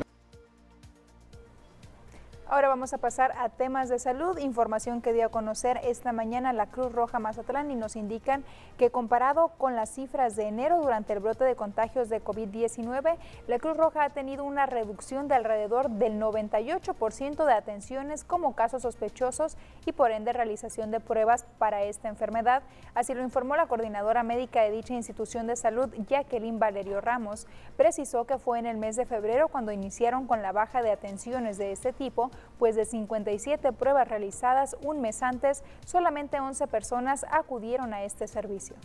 Ahora 2.48 2.68
vamos 2.68 2.94
a 2.94 3.00
pasar 3.00 3.34
a 3.40 3.50
temas 3.50 3.90
de 3.90 3.98
salud, 3.98 4.38
información 4.38 5.02
que 5.02 5.14
dio 5.14 5.26
a 5.26 5.30
conocer 5.30 5.80
esta 5.84 6.12
mañana 6.12 6.54
la 6.54 6.68
Cruz 6.68 6.92
Roja 6.92 7.18
Mazatlán 7.18 7.72
y 7.72 7.76
nos 7.76 7.96
indican 7.96 8.44
que 8.78 8.92
comparado 8.92 9.48
con 9.58 9.76
las 9.76 9.90
cifras 9.90 10.36
de 10.36 10.44
enero 10.44 10.80
durante 10.80 11.14
el 11.14 11.22
brote 11.22 11.44
de 11.44 11.56
contagios 11.56 12.08
de 12.08 12.24
COVID-19, 12.24 13.18
la 13.48 13.58
Cruz 13.58 13.76
Roja 13.76 14.04
ha 14.04 14.10
tenido 14.12 14.44
una 14.44 14.68
reducción 14.68 15.28
de 15.28 15.34
alrededor 15.34 15.90
del 15.90 16.22
98% 16.22 17.46
de 17.46 17.54
atenciones 17.54 18.24
como 18.24 18.54
casos 18.54 18.84
sospechosos 18.84 19.58
y 19.88 19.94
por 19.94 20.12
ende 20.12 20.32
realización 20.32 20.92
de 20.92 21.00
pruebas 21.00 21.48
para 21.58 21.82
esta 21.82 22.10
enfermedad. 22.10 22.62
Así 22.94 23.16
lo 23.16 23.24
informó 23.24 23.56
la 23.56 23.66
coordinadora 23.66 24.22
médica 24.22 24.62
de 24.62 24.70
dicha 24.70 24.94
institución 24.94 25.48
de 25.48 25.56
salud, 25.56 25.90
Jacqueline 26.08 26.60
Valerio 26.60 27.02
Ramos. 27.02 27.48
Precisó 27.76 28.26
que 28.26 28.38
fue 28.38 28.60
en 28.60 28.68
el 28.68 28.78
mes 28.78 28.96
de 28.98 29.08
febrero 29.08 29.48
cuando 29.48 29.72
iniciaron 29.72 30.28
con 30.28 30.44
la 30.44 30.52
baja 30.52 30.84
de 30.84 30.92
atenciones 30.92 31.58
de 31.58 31.72
este 31.72 31.92
tipo, 31.92 32.30
pues 32.60 32.76
de 32.76 32.86
57 32.86 33.72
pruebas 33.74 34.08
realizadas 34.08 34.76
un 34.84 35.02
mes 35.02 35.24
antes, 35.24 35.64
solamente 35.86 36.40
11 36.40 36.68
personas 36.68 37.26
acudieron 37.30 37.94
a 37.94 38.04
este 38.04 38.28
servicio. 38.28 38.76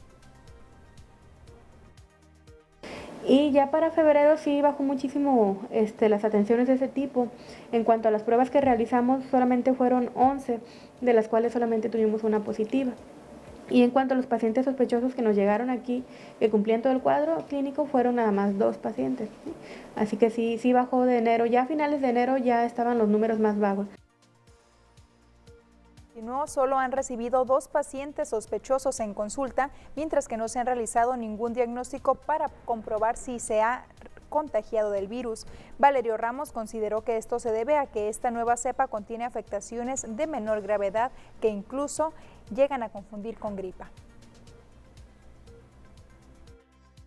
Y 3.26 3.52
ya 3.52 3.70
para 3.70 3.90
febrero 3.90 4.38
sí 4.38 4.62
bajó 4.62 4.82
muchísimo 4.82 5.58
este, 5.70 6.08
las 6.08 6.24
atenciones 6.24 6.66
de 6.68 6.74
ese 6.74 6.88
tipo. 6.88 7.28
En 7.70 7.84
cuanto 7.84 8.08
a 8.08 8.10
las 8.10 8.22
pruebas 8.22 8.50
que 8.50 8.60
realizamos, 8.60 9.24
solamente 9.30 9.74
fueron 9.74 10.10
11, 10.14 10.60
de 11.00 11.12
las 11.12 11.28
cuales 11.28 11.52
solamente 11.52 11.90
tuvimos 11.90 12.24
una 12.24 12.40
positiva. 12.40 12.92
Y 13.70 13.84
en 13.84 13.90
cuanto 13.90 14.14
a 14.14 14.16
los 14.16 14.26
pacientes 14.26 14.64
sospechosos 14.64 15.14
que 15.14 15.22
nos 15.22 15.36
llegaron 15.36 15.70
aquí, 15.70 16.04
que 16.40 16.50
cumplían 16.50 16.82
todo 16.82 16.92
el 16.92 17.00
cuadro 17.00 17.38
clínico, 17.48 17.86
fueron 17.86 18.16
nada 18.16 18.32
más 18.32 18.58
dos 18.58 18.76
pacientes. 18.76 19.28
Así 19.96 20.16
que 20.16 20.30
sí, 20.30 20.58
sí 20.58 20.72
bajó 20.72 21.04
de 21.04 21.18
enero. 21.18 21.46
Ya 21.46 21.62
a 21.62 21.66
finales 21.66 22.00
de 22.00 22.08
enero 22.08 22.36
ya 22.36 22.64
estaban 22.64 22.98
los 22.98 23.08
números 23.08 23.38
más 23.38 23.58
vagos. 23.58 23.86
No 26.20 26.46
solo 26.46 26.78
han 26.78 26.92
recibido 26.92 27.46
dos 27.46 27.68
pacientes 27.68 28.28
sospechosos 28.28 29.00
en 29.00 29.14
consulta, 29.14 29.70
mientras 29.96 30.28
que 30.28 30.36
no 30.36 30.48
se 30.48 30.58
han 30.58 30.66
realizado 30.66 31.16
ningún 31.16 31.54
diagnóstico 31.54 32.14
para 32.14 32.50
comprobar 32.66 33.16
si 33.16 33.38
se 33.38 33.62
ha 33.62 33.86
contagiado 34.30 34.90
del 34.90 35.08
virus. 35.08 35.46
Valerio 35.78 36.16
Ramos 36.16 36.52
consideró 36.52 37.02
que 37.02 37.18
esto 37.18 37.38
se 37.38 37.52
debe 37.52 37.76
a 37.76 37.84
que 37.84 38.08
esta 38.08 38.30
nueva 38.30 38.56
cepa 38.56 38.86
contiene 38.86 39.24
afectaciones 39.26 40.06
de 40.16 40.26
menor 40.26 40.62
gravedad 40.62 41.10
que 41.42 41.48
incluso 41.48 42.14
llegan 42.54 42.82
a 42.82 42.88
confundir 42.88 43.38
con 43.38 43.56
gripa. 43.56 43.90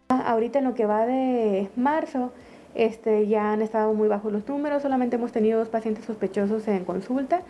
Ahorita 0.10 0.60
en 0.60 0.66
lo 0.66 0.76
que 0.76 0.86
va 0.86 1.08
de 1.08 1.70
marzo, 1.76 2.32
este, 2.76 3.28
ya 3.28 3.54
han 3.54 3.62
estado 3.62 3.94
muy 3.94 4.08
bajos 4.08 4.32
los 4.32 4.48
números, 4.48 4.82
solamente 4.82 5.16
hemos 5.16 5.32
tenido 5.32 5.60
dos 5.60 5.70
pacientes 5.70 6.06
sospechosos 6.06 6.68
en 6.68 6.86
consulta 6.86 7.42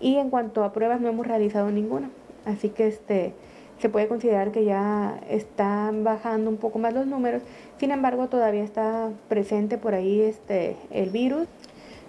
y 0.00 0.16
en 0.16 0.30
cuanto 0.30 0.64
a 0.64 0.72
pruebas 0.72 1.00
no 1.00 1.08
hemos 1.08 1.26
realizado 1.26 1.70
ninguna. 1.70 2.10
Así 2.44 2.70
que 2.70 2.86
este, 2.86 3.34
se 3.80 3.88
puede 3.88 4.08
considerar 4.08 4.52
que 4.52 4.64
ya 4.64 5.20
están 5.28 6.04
bajando 6.04 6.50
un 6.50 6.56
poco 6.56 6.78
más 6.78 6.94
los 6.94 7.06
números, 7.06 7.42
sin 7.78 7.90
embargo 7.90 8.28
todavía 8.28 8.62
está 8.62 9.10
presente 9.28 9.78
por 9.78 9.94
ahí 9.94 10.20
este, 10.22 10.76
el 10.90 11.10
virus. 11.10 11.46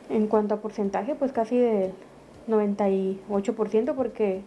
En 0.09 0.27
cuanto 0.27 0.55
a 0.55 0.61
porcentaje, 0.61 1.15
pues 1.15 1.33
casi 1.33 1.57
del 1.57 1.91
98% 2.47 3.93
porque 3.93 4.41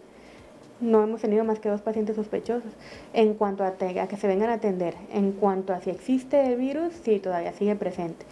no 0.79 1.03
hemos 1.03 1.21
tenido 1.21 1.43
más 1.43 1.59
que 1.59 1.69
dos 1.69 1.81
pacientes 1.81 2.15
sospechosos. 2.15 2.71
En 3.13 3.35
cuanto 3.35 3.63
a, 3.63 3.67
a, 3.67 4.07
que 4.07 4.17
se 4.17 4.27
vengan 4.27 4.49
a 4.49 4.53
atender, 4.53 4.95
en 5.13 5.31
cuanto 5.31 5.73
a 5.73 5.81
si 5.81 5.91
existe 5.91 6.47
el 6.47 6.57
virus, 6.57 6.93
sí, 7.03 7.19
todavía 7.19 7.53
sigue 7.53 7.75
presente. 7.75 8.25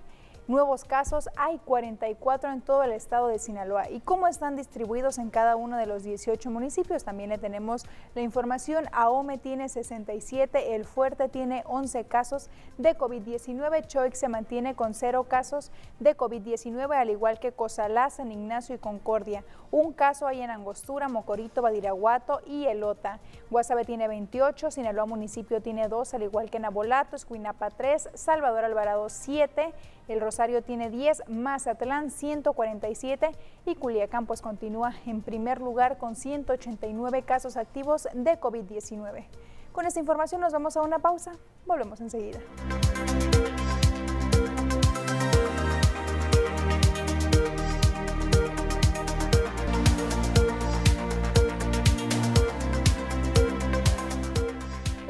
Nuevos 0.49 0.84
casos 0.84 1.30
hay 1.36 1.59
44 1.59 2.51
en 2.51 2.62
todo 2.62 2.82
el 2.82 2.90
estado 2.90 3.28
de 3.28 3.38
Sinaloa. 3.38 3.88
¿Y 3.88 4.01
cómo 4.01 4.26
están 4.26 4.57
distribuidos 4.57 5.18
en 5.18 5.30
cada 5.30 5.55
uno 5.55 5.76
de 5.76 5.86
los 5.86 6.03
18 6.03 6.51
municipios? 6.51 7.05
También 7.05 7.30
le 7.30 7.38
tenemos 7.38 7.84
la 8.16 8.22
información. 8.22 8.86
Ahome 8.90 9.38
tiene 9.38 9.68
67, 9.68 10.74
El 10.74 10.84
Fuerte 10.84 11.28
tiene 11.28 11.62
11 11.66 12.05
casos 12.07 12.51
de 12.76 12.99
COVID-19, 12.99 13.86
Choix 13.86 14.18
se 14.18 14.28
mantiene 14.28 14.74
con 14.74 14.95
0 14.95 15.26
casos 15.28 15.70
de 16.01 16.16
COVID-19, 16.16 16.93
al 16.93 17.11
igual 17.11 17.38
que 17.38 17.53
Cozalá, 17.53 18.11
San 18.11 18.32
Ignacio 18.32 18.74
y 18.74 18.78
Concordia. 18.78 19.45
Un 19.70 19.93
caso 19.93 20.26
hay 20.26 20.43
en 20.43 20.51
Angostura, 20.51 21.09
Mocorito, 21.09 21.62
Badiraguato 21.62 22.40
y 22.47 22.66
Elota. 22.66 23.20
Guasave 23.49 23.84
tiene 23.84 24.09
28, 24.09 24.72
Sinaloa 24.72 25.07
municipio 25.07 25.62
tiene 25.62 25.86
2, 25.86 26.14
al 26.14 26.24
igual 26.24 26.51
que 26.51 26.59
Nabolato, 26.59 27.14
Escuinapa 27.14 27.70
3, 27.70 28.11
Salvador 28.14 28.64
Alvarado 28.64 29.09
7, 29.09 29.72
El 30.09 30.20
Rosario 30.20 30.62
tiene 30.62 30.90
10, 30.90 31.24
Mazatlán 31.28 32.11
147 32.11 33.30
y 33.66 33.74
Culiacán 33.76 34.26
pues 34.26 34.42
continúa 34.42 34.94
en 35.07 35.22
primer 35.22 35.61
lugar 35.61 35.98
con 35.98 36.16
189 36.16 37.22
casos 37.22 37.57
activos 37.57 38.09
de 38.12 38.38
COVID-19. 38.40 39.24
Con 39.72 39.86
esta 39.86 40.00
información 40.00 40.40
nos 40.40 40.53
vamos 40.53 40.76
a 40.76 40.82
una 40.82 40.98
pausa. 40.98 41.32
Volvemos 41.66 42.00
enseguida. 42.00 42.40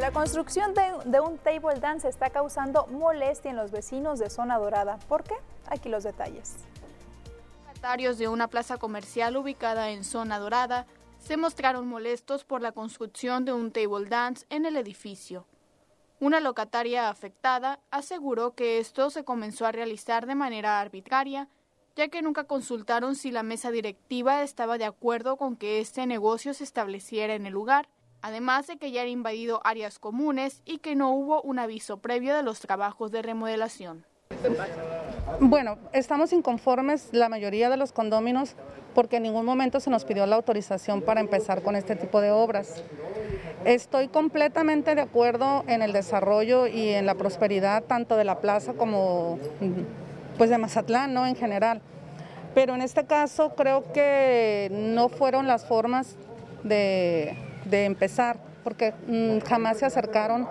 La 0.02 0.10
construcción 0.10 0.74
de, 0.74 1.20
un 1.20 1.38
table 1.38 1.78
dance 1.78 2.08
está 2.08 2.28
causando 2.30 2.88
molestia 2.88 3.52
en 3.52 3.56
los 3.56 3.70
vecinos 3.70 4.18
de 4.18 4.30
Zona 4.30 4.58
Dorada. 4.58 4.98
¿Por 5.06 5.22
qué? 5.22 5.36
Aquí 5.68 5.88
los 5.88 6.02
detalles. 6.02 6.56
Locatarios 7.68 8.18
de 8.18 8.26
una 8.26 8.48
plaza 8.48 8.78
comercial 8.78 9.36
ubicada 9.36 9.90
en 9.90 10.02
Zona 10.02 10.40
Dorada 10.40 10.88
se 11.20 11.36
mostraron 11.36 11.86
molestos 11.86 12.42
por 12.42 12.62
la 12.62 12.72
construcción 12.72 13.44
de 13.44 13.52
un 13.52 13.70
table 13.70 14.08
dance 14.08 14.44
en 14.50 14.66
el 14.66 14.76
edificio. 14.76 15.46
Una 16.18 16.40
locataria 16.40 17.08
afectada 17.08 17.78
aseguró 17.92 18.56
que 18.56 18.80
esto 18.80 19.08
se 19.08 19.22
comenzó 19.22 19.66
a 19.66 19.72
realizar 19.72 20.26
de 20.26 20.34
manera 20.34 20.80
arbitraria, 20.80 21.46
ya 21.94 22.08
que 22.08 22.22
nunca 22.22 22.42
consultaron 22.42 23.14
si 23.14 23.30
la 23.30 23.44
mesa 23.44 23.70
directiva 23.70 24.42
estaba 24.42 24.78
de 24.78 24.84
acuerdo 24.84 25.36
con 25.36 25.54
que 25.54 25.78
este 25.78 26.08
negocio 26.08 26.54
se 26.54 26.64
estableciera 26.64 27.36
en 27.36 27.46
el 27.46 27.52
lugar 27.52 27.88
además 28.22 28.66
de 28.66 28.78
que 28.78 28.90
ya 28.90 29.02
han 29.02 29.08
invadido 29.08 29.60
áreas 29.64 29.98
comunes 29.98 30.62
y 30.64 30.78
que 30.78 30.94
no 30.94 31.10
hubo 31.10 31.42
un 31.42 31.58
aviso 31.58 31.98
previo 31.98 32.34
de 32.34 32.42
los 32.42 32.60
trabajos 32.60 33.10
de 33.10 33.22
remodelación. 33.22 34.04
Bueno, 35.40 35.78
estamos 35.92 36.32
inconformes 36.32 37.08
la 37.12 37.28
mayoría 37.28 37.68
de 37.68 37.76
los 37.76 37.92
condóminos 37.92 38.56
porque 38.94 39.16
en 39.16 39.24
ningún 39.24 39.44
momento 39.44 39.80
se 39.80 39.90
nos 39.90 40.04
pidió 40.04 40.26
la 40.26 40.36
autorización 40.36 41.02
para 41.02 41.20
empezar 41.20 41.62
con 41.62 41.76
este 41.76 41.96
tipo 41.96 42.20
de 42.20 42.30
obras. 42.30 42.82
Estoy 43.64 44.08
completamente 44.08 44.94
de 44.94 45.02
acuerdo 45.02 45.64
en 45.66 45.82
el 45.82 45.92
desarrollo 45.92 46.66
y 46.66 46.88
en 46.90 47.06
la 47.06 47.14
prosperidad 47.14 47.84
tanto 47.84 48.16
de 48.16 48.24
la 48.24 48.40
plaza 48.40 48.74
como 48.74 49.38
pues 50.36 50.50
de 50.50 50.58
Mazatlán, 50.58 51.14
¿no? 51.14 51.26
En 51.26 51.36
general. 51.36 51.80
Pero 52.54 52.74
en 52.74 52.82
este 52.82 53.06
caso 53.06 53.54
creo 53.54 53.92
que 53.92 54.68
no 54.70 55.08
fueron 55.08 55.46
las 55.46 55.64
formas 55.64 56.16
de 56.64 57.36
de 57.64 57.84
empezar, 57.84 58.38
porque 58.64 58.92
mm, 59.06 59.40
jamás 59.46 59.78
se 59.78 59.86
acercaron 59.86 60.48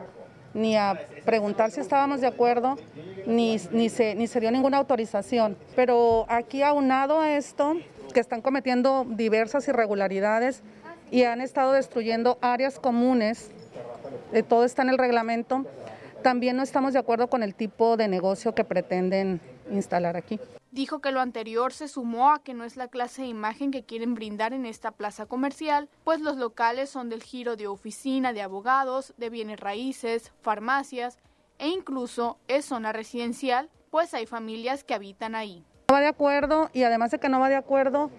ni 0.53 0.76
a 0.76 0.99
preguntar 1.26 1.72
si 1.72 1.80
estábamos 1.80 2.22
de 2.22 2.28
acuerdo, 2.28 2.78
ni, 3.26 3.57
ni, 3.72 3.89
se, 3.89 4.16
ni 4.16 4.28
se 4.28 4.39
dio 4.39 4.51
ninguna 4.51 4.78
autorización. 4.78 5.57
Pero 5.76 6.26
aquí 6.28 6.62
aunado 6.62 7.20
a 7.20 7.38
esto, 7.38 7.78
que 8.14 8.20
están 8.20 8.41
cometiendo 8.41 9.05
diversas 9.07 9.68
irregularidades 9.68 10.64
y 11.09 11.24
han 11.24 11.41
estado 11.41 11.74
destruyendo 11.74 12.38
áreas 12.41 12.80
comunes, 12.80 13.49
de 14.32 14.43
todo 14.43 14.66
está 14.66 14.82
en 14.82 14.89
el 14.89 14.97
reglamento, 14.97 15.66
también 16.22 16.57
no 16.57 16.64
estamos 16.64 16.93
de 16.93 16.99
acuerdo 16.99 17.28
con 17.28 17.43
el 17.43 17.55
tipo 17.55 17.97
de 17.97 18.07
negocio 18.07 18.53
que 18.53 18.64
pretenden 18.64 19.39
instalar 19.72 20.18
aquí. 20.18 20.39
Dijo 20.72 20.99
que 20.99 21.11
lo 21.11 21.19
anterior 21.19 21.74
se 21.74 21.89
sumó 21.89 22.32
a 22.32 22.41
que 22.41 22.53
no 22.53 22.63
es 22.63 22.78
la 22.78 22.88
clase 22.88 23.24
de 23.24 23.28
imagen 23.28 23.72
que 23.72 23.84
quieren 23.84 24.15
brindar 24.15 24.53
en 24.53 24.65
esta 24.65 24.91
plaza 24.91 25.26
comercial, 25.26 25.89
pues 26.05 26.22
los 26.22 26.38
locales 26.38 26.89
son 26.89 27.09
del 27.09 27.22
giro 27.22 27.57
de 27.57 27.67
oficina 27.67 28.32
de 28.32 28.41
abogados, 28.41 29.13
de 29.17 29.30
bienes 29.30 29.59
raíces, 29.59 30.32
farmacias 30.41 31.17
e 31.59 31.67
incluso 31.67 32.38
es 32.47 32.63
zona 32.63 32.93
residencial, 32.93 33.69
pues 33.89 34.13
hay 34.13 34.26
familias 34.26 34.86
que 34.86 34.93
habitan 34.93 35.36
ahí. 35.36 35.61
No 35.89 35.95
va 35.95 35.99
de 35.99 36.07
acuerdo 36.07 36.69
y 36.72 36.84
además 36.84 37.11
de 37.11 37.19
que 37.19 37.28
no 37.28 37.41
va 37.41 37.49
de 37.49 37.57
acuerdo, 37.57 38.09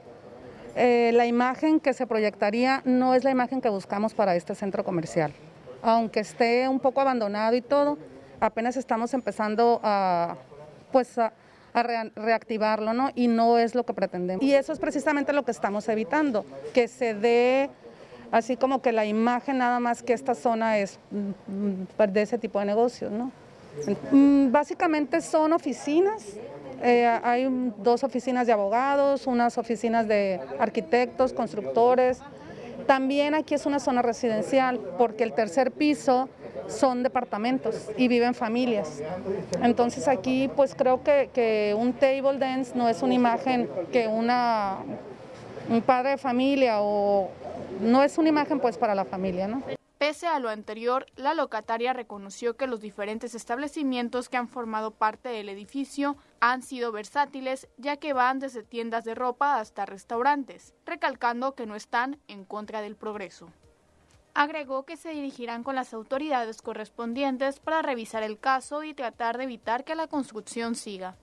eh, 0.77 1.11
la 1.15 1.25
imagen 1.25 1.81
que 1.81 1.95
se 1.95 2.07
proyectaría 2.07 2.83
no 2.85 3.15
es 3.15 3.25
la 3.25 3.31
imagen 3.31 3.63
que 3.63 3.71
buscamos 3.71 4.13
para 4.13 4.37
este 4.37 4.55
centro 4.55 4.85
comercial. 4.85 5.33
Aunque 5.81 6.21
esté 6.21 6.69
un 6.69 6.81
poco 6.81 7.01
abandonado 7.01 7.57
y 7.57 7.63
todo, 7.63 7.97
apenas 8.41 8.77
estamos 8.77 9.15
empezando 9.15 9.81
a, 9.83 10.37
pues 10.93 11.17
a, 11.17 11.33
a 11.75 11.83
reactivarlo, 11.83 12.93
¿no? 12.93 13.11
Y 13.15 13.29
no 13.29 13.59
es 13.59 13.75
lo 13.75 13.85
que 13.85 13.95
pretendemos. 13.95 14.45
Y 14.45 14.55
eso 14.55 14.73
es 14.73 14.79
precisamente 14.79 15.33
lo 15.33 15.45
que 15.45 15.51
estamos 15.51 15.89
evitando, 15.89 16.45
que 16.75 16.89
se 16.89 17.15
dé 17.15 17.71
así 18.31 18.57
como 18.57 18.83
que 18.83 18.93
la 18.93 19.05
imagen 19.05 19.59
nada 19.59 19.79
más 19.79 20.03
que 20.03 20.13
esta 20.13 20.35
zona 20.35 20.79
es 20.79 20.99
mm, 21.11 22.03
de 22.11 22.23
ese 22.23 22.39
tipo 22.39 22.59
de 22.59 22.65
negocios, 22.65 23.13
¿no? 23.13 23.31
Mm, 24.11 24.51
básicamente 24.51 25.21
son 25.21 25.53
oficinas, 25.53 26.37
eh, 26.83 27.07
hay 27.23 27.47
dos 27.79 28.05
oficinas 28.05 28.47
de 28.47 28.53
abogados, 28.53 29.27
unas 29.27 29.57
oficinas 29.57 30.09
de 30.09 30.41
arquitectos, 30.59 31.33
constructores. 31.33 32.19
También 32.87 33.35
aquí 33.35 33.55
es 33.55 33.65
una 33.65 33.79
zona 33.79 34.03
residencial 34.03 34.81
porque 34.99 35.25
el 35.25 35.33
tercer 35.33 35.71
piso 35.71 36.29
son 36.69 37.03
departamentos 37.03 37.91
y 37.97 38.09
viven 38.09 38.35
familias. 38.35 39.03
Entonces 39.63 40.09
aquí 40.09 40.49
pues 40.55 40.75
creo 40.75 41.03
que, 41.03 41.31
que 41.33 41.75
un 41.79 41.93
table 41.93 42.39
dance 42.39 42.73
no 42.75 42.89
es 42.89 43.03
una 43.03 43.15
imagen 43.15 43.69
que 43.93 44.09
una, 44.09 44.79
un 45.69 45.83
padre 45.83 46.11
de 46.11 46.19
familia 46.19 46.81
o 46.81 47.31
no 47.81 48.03
es 48.03 48.19
una 48.19 48.29
imagen 48.29 48.61
pues 48.61 48.77
para 48.77 48.95
la 48.95 49.05
familia, 49.05 49.49
¿no? 49.49 49.63
Pese 50.03 50.27
a 50.27 50.41
lo 50.41 50.49
anterior, 50.49 51.07
la 51.15 51.33
locataria 51.33 51.93
reconoció 51.93 52.57
que 52.57 52.67
los 52.67 52.81
diferentes 52.81 53.37
establecimientos 53.37 54.29
que 54.29 54.37
han 54.37 54.49
formado 54.49 54.91
parte 54.91 55.29
del 55.29 55.49
edificio 55.49 56.17
han 56.41 56.63
sido 56.63 56.91
versátiles, 56.91 57.69
ya 57.77 57.99
que 57.99 58.13
van 58.13 58.41
desde 58.41 58.65
tiendas 58.65 59.05
de 59.05 59.15
ropa 59.15 59.61
hasta 59.61 59.87
restaurantes, 59.87 60.75
recalcando 60.85 61.55
que 61.55 61.67
no 61.67 61.77
están 61.77 62.19
en 62.27 62.45
contra 62.45 62.81
del 62.81 62.97
progreso. 62.97 63.53
Agregó 64.35 64.85
que 64.85 64.97
se 64.97 65.11
dirigirán 65.11 65.63
con 65.63 65.75
las 65.75 65.93
autoridades 65.93 66.63
correspondientes 66.63 67.61
para 67.61 67.83
revisar 67.83 68.23
el 68.23 68.39
caso 68.39 68.83
y 68.83 68.95
tratar 68.95 69.37
de 69.37 69.45
evitar 69.45 69.85
que 69.85 69.95
la 69.95 70.07
construcción 70.07 70.75
siga. 70.75 71.17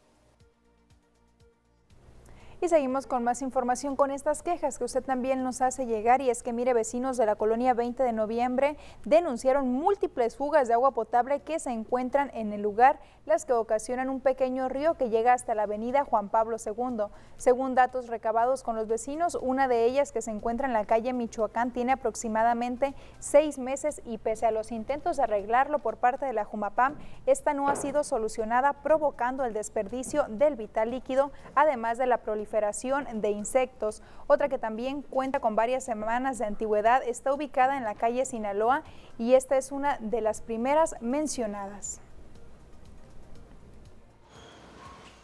Y 2.62 2.68
seguimos 2.68 3.08
con 3.08 3.24
más 3.24 3.42
información 3.42 3.96
con 3.96 4.12
estas 4.12 4.44
quejas 4.44 4.78
que 4.78 4.84
usted 4.84 5.02
también 5.02 5.44
nos 5.44 5.62
hace 5.62 5.86
llegar 5.86 6.20
y 6.20 6.30
es 6.30 6.44
que 6.44 6.52
mire 6.52 6.74
vecinos 6.74 7.16
de 7.16 7.26
la 7.26 7.38
colonia 7.38 7.74
20 7.74 8.04
de 8.04 8.12
noviembre 8.12 8.76
denunciaron 9.06 9.72
múltiples 9.72 10.36
fugas 10.36 10.68
de 10.68 10.74
agua 10.74 10.92
potable 10.92 11.40
que 11.40 11.60
se 11.60 11.70
encuentran 11.70 12.30
en 12.34 12.52
el 12.52 12.62
lugar, 12.62 13.00
las 13.26 13.46
que 13.46 13.54
ocasionan 13.54 14.10
un 14.10 14.20
pequeño 14.20 14.68
río 14.68 14.96
que 14.96 15.10
llega 15.10 15.32
hasta 15.32 15.56
la 15.56 15.64
avenida 15.64 16.04
Juan 16.04 16.28
Pablo 16.28 16.58
II. 16.58 17.06
Según 17.38 17.76
datos 17.76 18.08
recabados 18.08 18.62
con 18.62 18.76
los 18.76 18.90
vecinos, 18.90 19.36
una 19.42 19.70
de 19.70 19.86
ellas 19.86 20.12
que 20.12 20.22
se 20.22 20.32
encuentra 20.32 20.68
en 20.68 20.74
la 20.74 20.84
calle 20.84 21.14
Michoacán 21.14 21.72
tiene 21.72 21.94
aproximadamente 21.94 22.94
seis 23.20 23.58
meses 23.58 24.02
y 24.04 24.18
pese 24.18 24.46
a 24.46 24.52
los 24.52 24.74
intentos 24.74 25.16
de 25.16 25.24
arreglarlo 25.24 25.80
por 25.80 25.96
parte 25.96 26.26
de 26.26 26.34
la 26.34 26.44
Jumapam, 26.44 26.98
esta 27.26 27.54
no 27.54 27.70
ha 27.70 27.78
sido 27.78 28.04
solucionada 28.04 28.74
provocando 28.74 29.46
el 29.46 29.54
desperdicio 29.54 30.26
del 30.28 30.58
vital 30.58 30.92
líquido, 30.92 31.32
además 31.56 31.98
de 31.98 32.08
la 32.08 32.18
de 32.50 33.30
insectos. 33.30 34.02
Otra 34.28 34.50
que 34.50 34.58
también 34.58 35.02
cuenta 35.02 35.40
con 35.40 35.56
varias 35.56 35.84
semanas 35.84 36.38
de 36.38 36.46
antigüedad 36.46 37.02
está 37.06 37.34
ubicada 37.34 37.78
en 37.78 37.84
la 37.84 37.96
calle 37.96 38.26
Sinaloa 38.26 38.84
y 39.18 39.34
esta 39.34 39.58
es 39.58 39.72
una 39.72 39.98
de 40.00 40.22
las 40.22 40.42
primeras 40.42 40.96
mencionadas. 41.02 42.02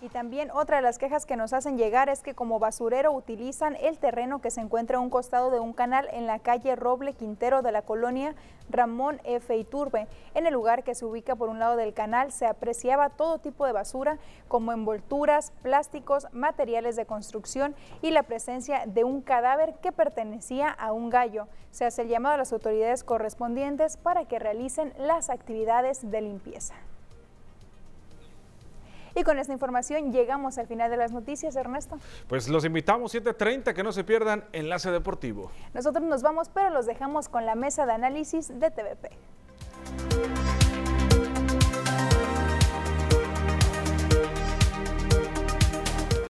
Y 0.05 0.09
también 0.09 0.51
otra 0.51 0.75
de 0.75 0.83
las 0.83 0.99
quejas 0.99 1.25
que 1.25 1.35
nos 1.35 1.51
hacen 1.51 1.79
llegar 1.79 2.09
es 2.09 2.21
que 2.21 2.35
como 2.35 2.59
basurero 2.59 3.11
utilizan 3.11 3.75
el 3.75 3.97
terreno 3.97 4.39
que 4.39 4.51
se 4.51 4.61
encuentra 4.61 4.99
a 4.99 5.01
un 5.01 5.09
costado 5.09 5.49
de 5.49 5.59
un 5.59 5.73
canal 5.73 6.07
en 6.11 6.27
la 6.27 6.37
calle 6.37 6.75
Roble 6.75 7.13
Quintero 7.13 7.63
de 7.63 7.71
la 7.71 7.81
colonia 7.81 8.35
Ramón 8.69 9.19
F. 9.23 9.57
Iturbe. 9.57 10.07
En 10.35 10.45
el 10.45 10.53
lugar 10.53 10.83
que 10.83 10.93
se 10.93 11.05
ubica 11.05 11.35
por 11.35 11.49
un 11.49 11.57
lado 11.57 11.75
del 11.75 11.95
canal 11.95 12.31
se 12.31 12.45
apreciaba 12.45 13.09
todo 13.09 13.39
tipo 13.39 13.65
de 13.65 13.71
basura 13.71 14.19
como 14.47 14.73
envolturas, 14.73 15.51
plásticos, 15.63 16.27
materiales 16.31 16.95
de 16.95 17.07
construcción 17.07 17.73
y 18.03 18.11
la 18.11 18.21
presencia 18.21 18.83
de 18.85 19.03
un 19.03 19.21
cadáver 19.21 19.73
que 19.81 19.91
pertenecía 19.91 20.69
a 20.69 20.93
un 20.93 21.09
gallo. 21.09 21.47
Se 21.71 21.83
hace 21.83 22.03
el 22.03 22.09
llamado 22.09 22.35
a 22.35 22.37
las 22.37 22.53
autoridades 22.53 23.03
correspondientes 23.03 23.97
para 23.97 24.25
que 24.25 24.37
realicen 24.37 24.93
las 24.99 25.31
actividades 25.31 26.11
de 26.11 26.21
limpieza. 26.21 26.75
Y 29.15 29.23
con 29.23 29.39
esta 29.39 29.53
información 29.53 30.11
llegamos 30.11 30.57
al 30.57 30.67
final 30.67 30.91
de 30.91 30.97
las 30.97 31.11
noticias, 31.13 31.55
Ernesto. 31.55 31.97
Pues 32.27 32.49
los 32.49 32.65
invitamos 32.65 33.15
7.30, 33.15 33.73
que 33.73 33.83
no 33.83 33.93
se 33.93 34.03
pierdan 34.03 34.43
Enlace 34.51 34.91
Deportivo. 34.91 35.51
Nosotros 35.73 36.03
nos 36.03 36.21
vamos, 36.21 36.49
pero 36.49 36.69
los 36.69 36.85
dejamos 36.85 37.29
con 37.29 37.45
la 37.45 37.55
mesa 37.55 37.85
de 37.85 37.93
análisis 37.93 38.47
de 38.59 38.71
TVP. 38.71 39.09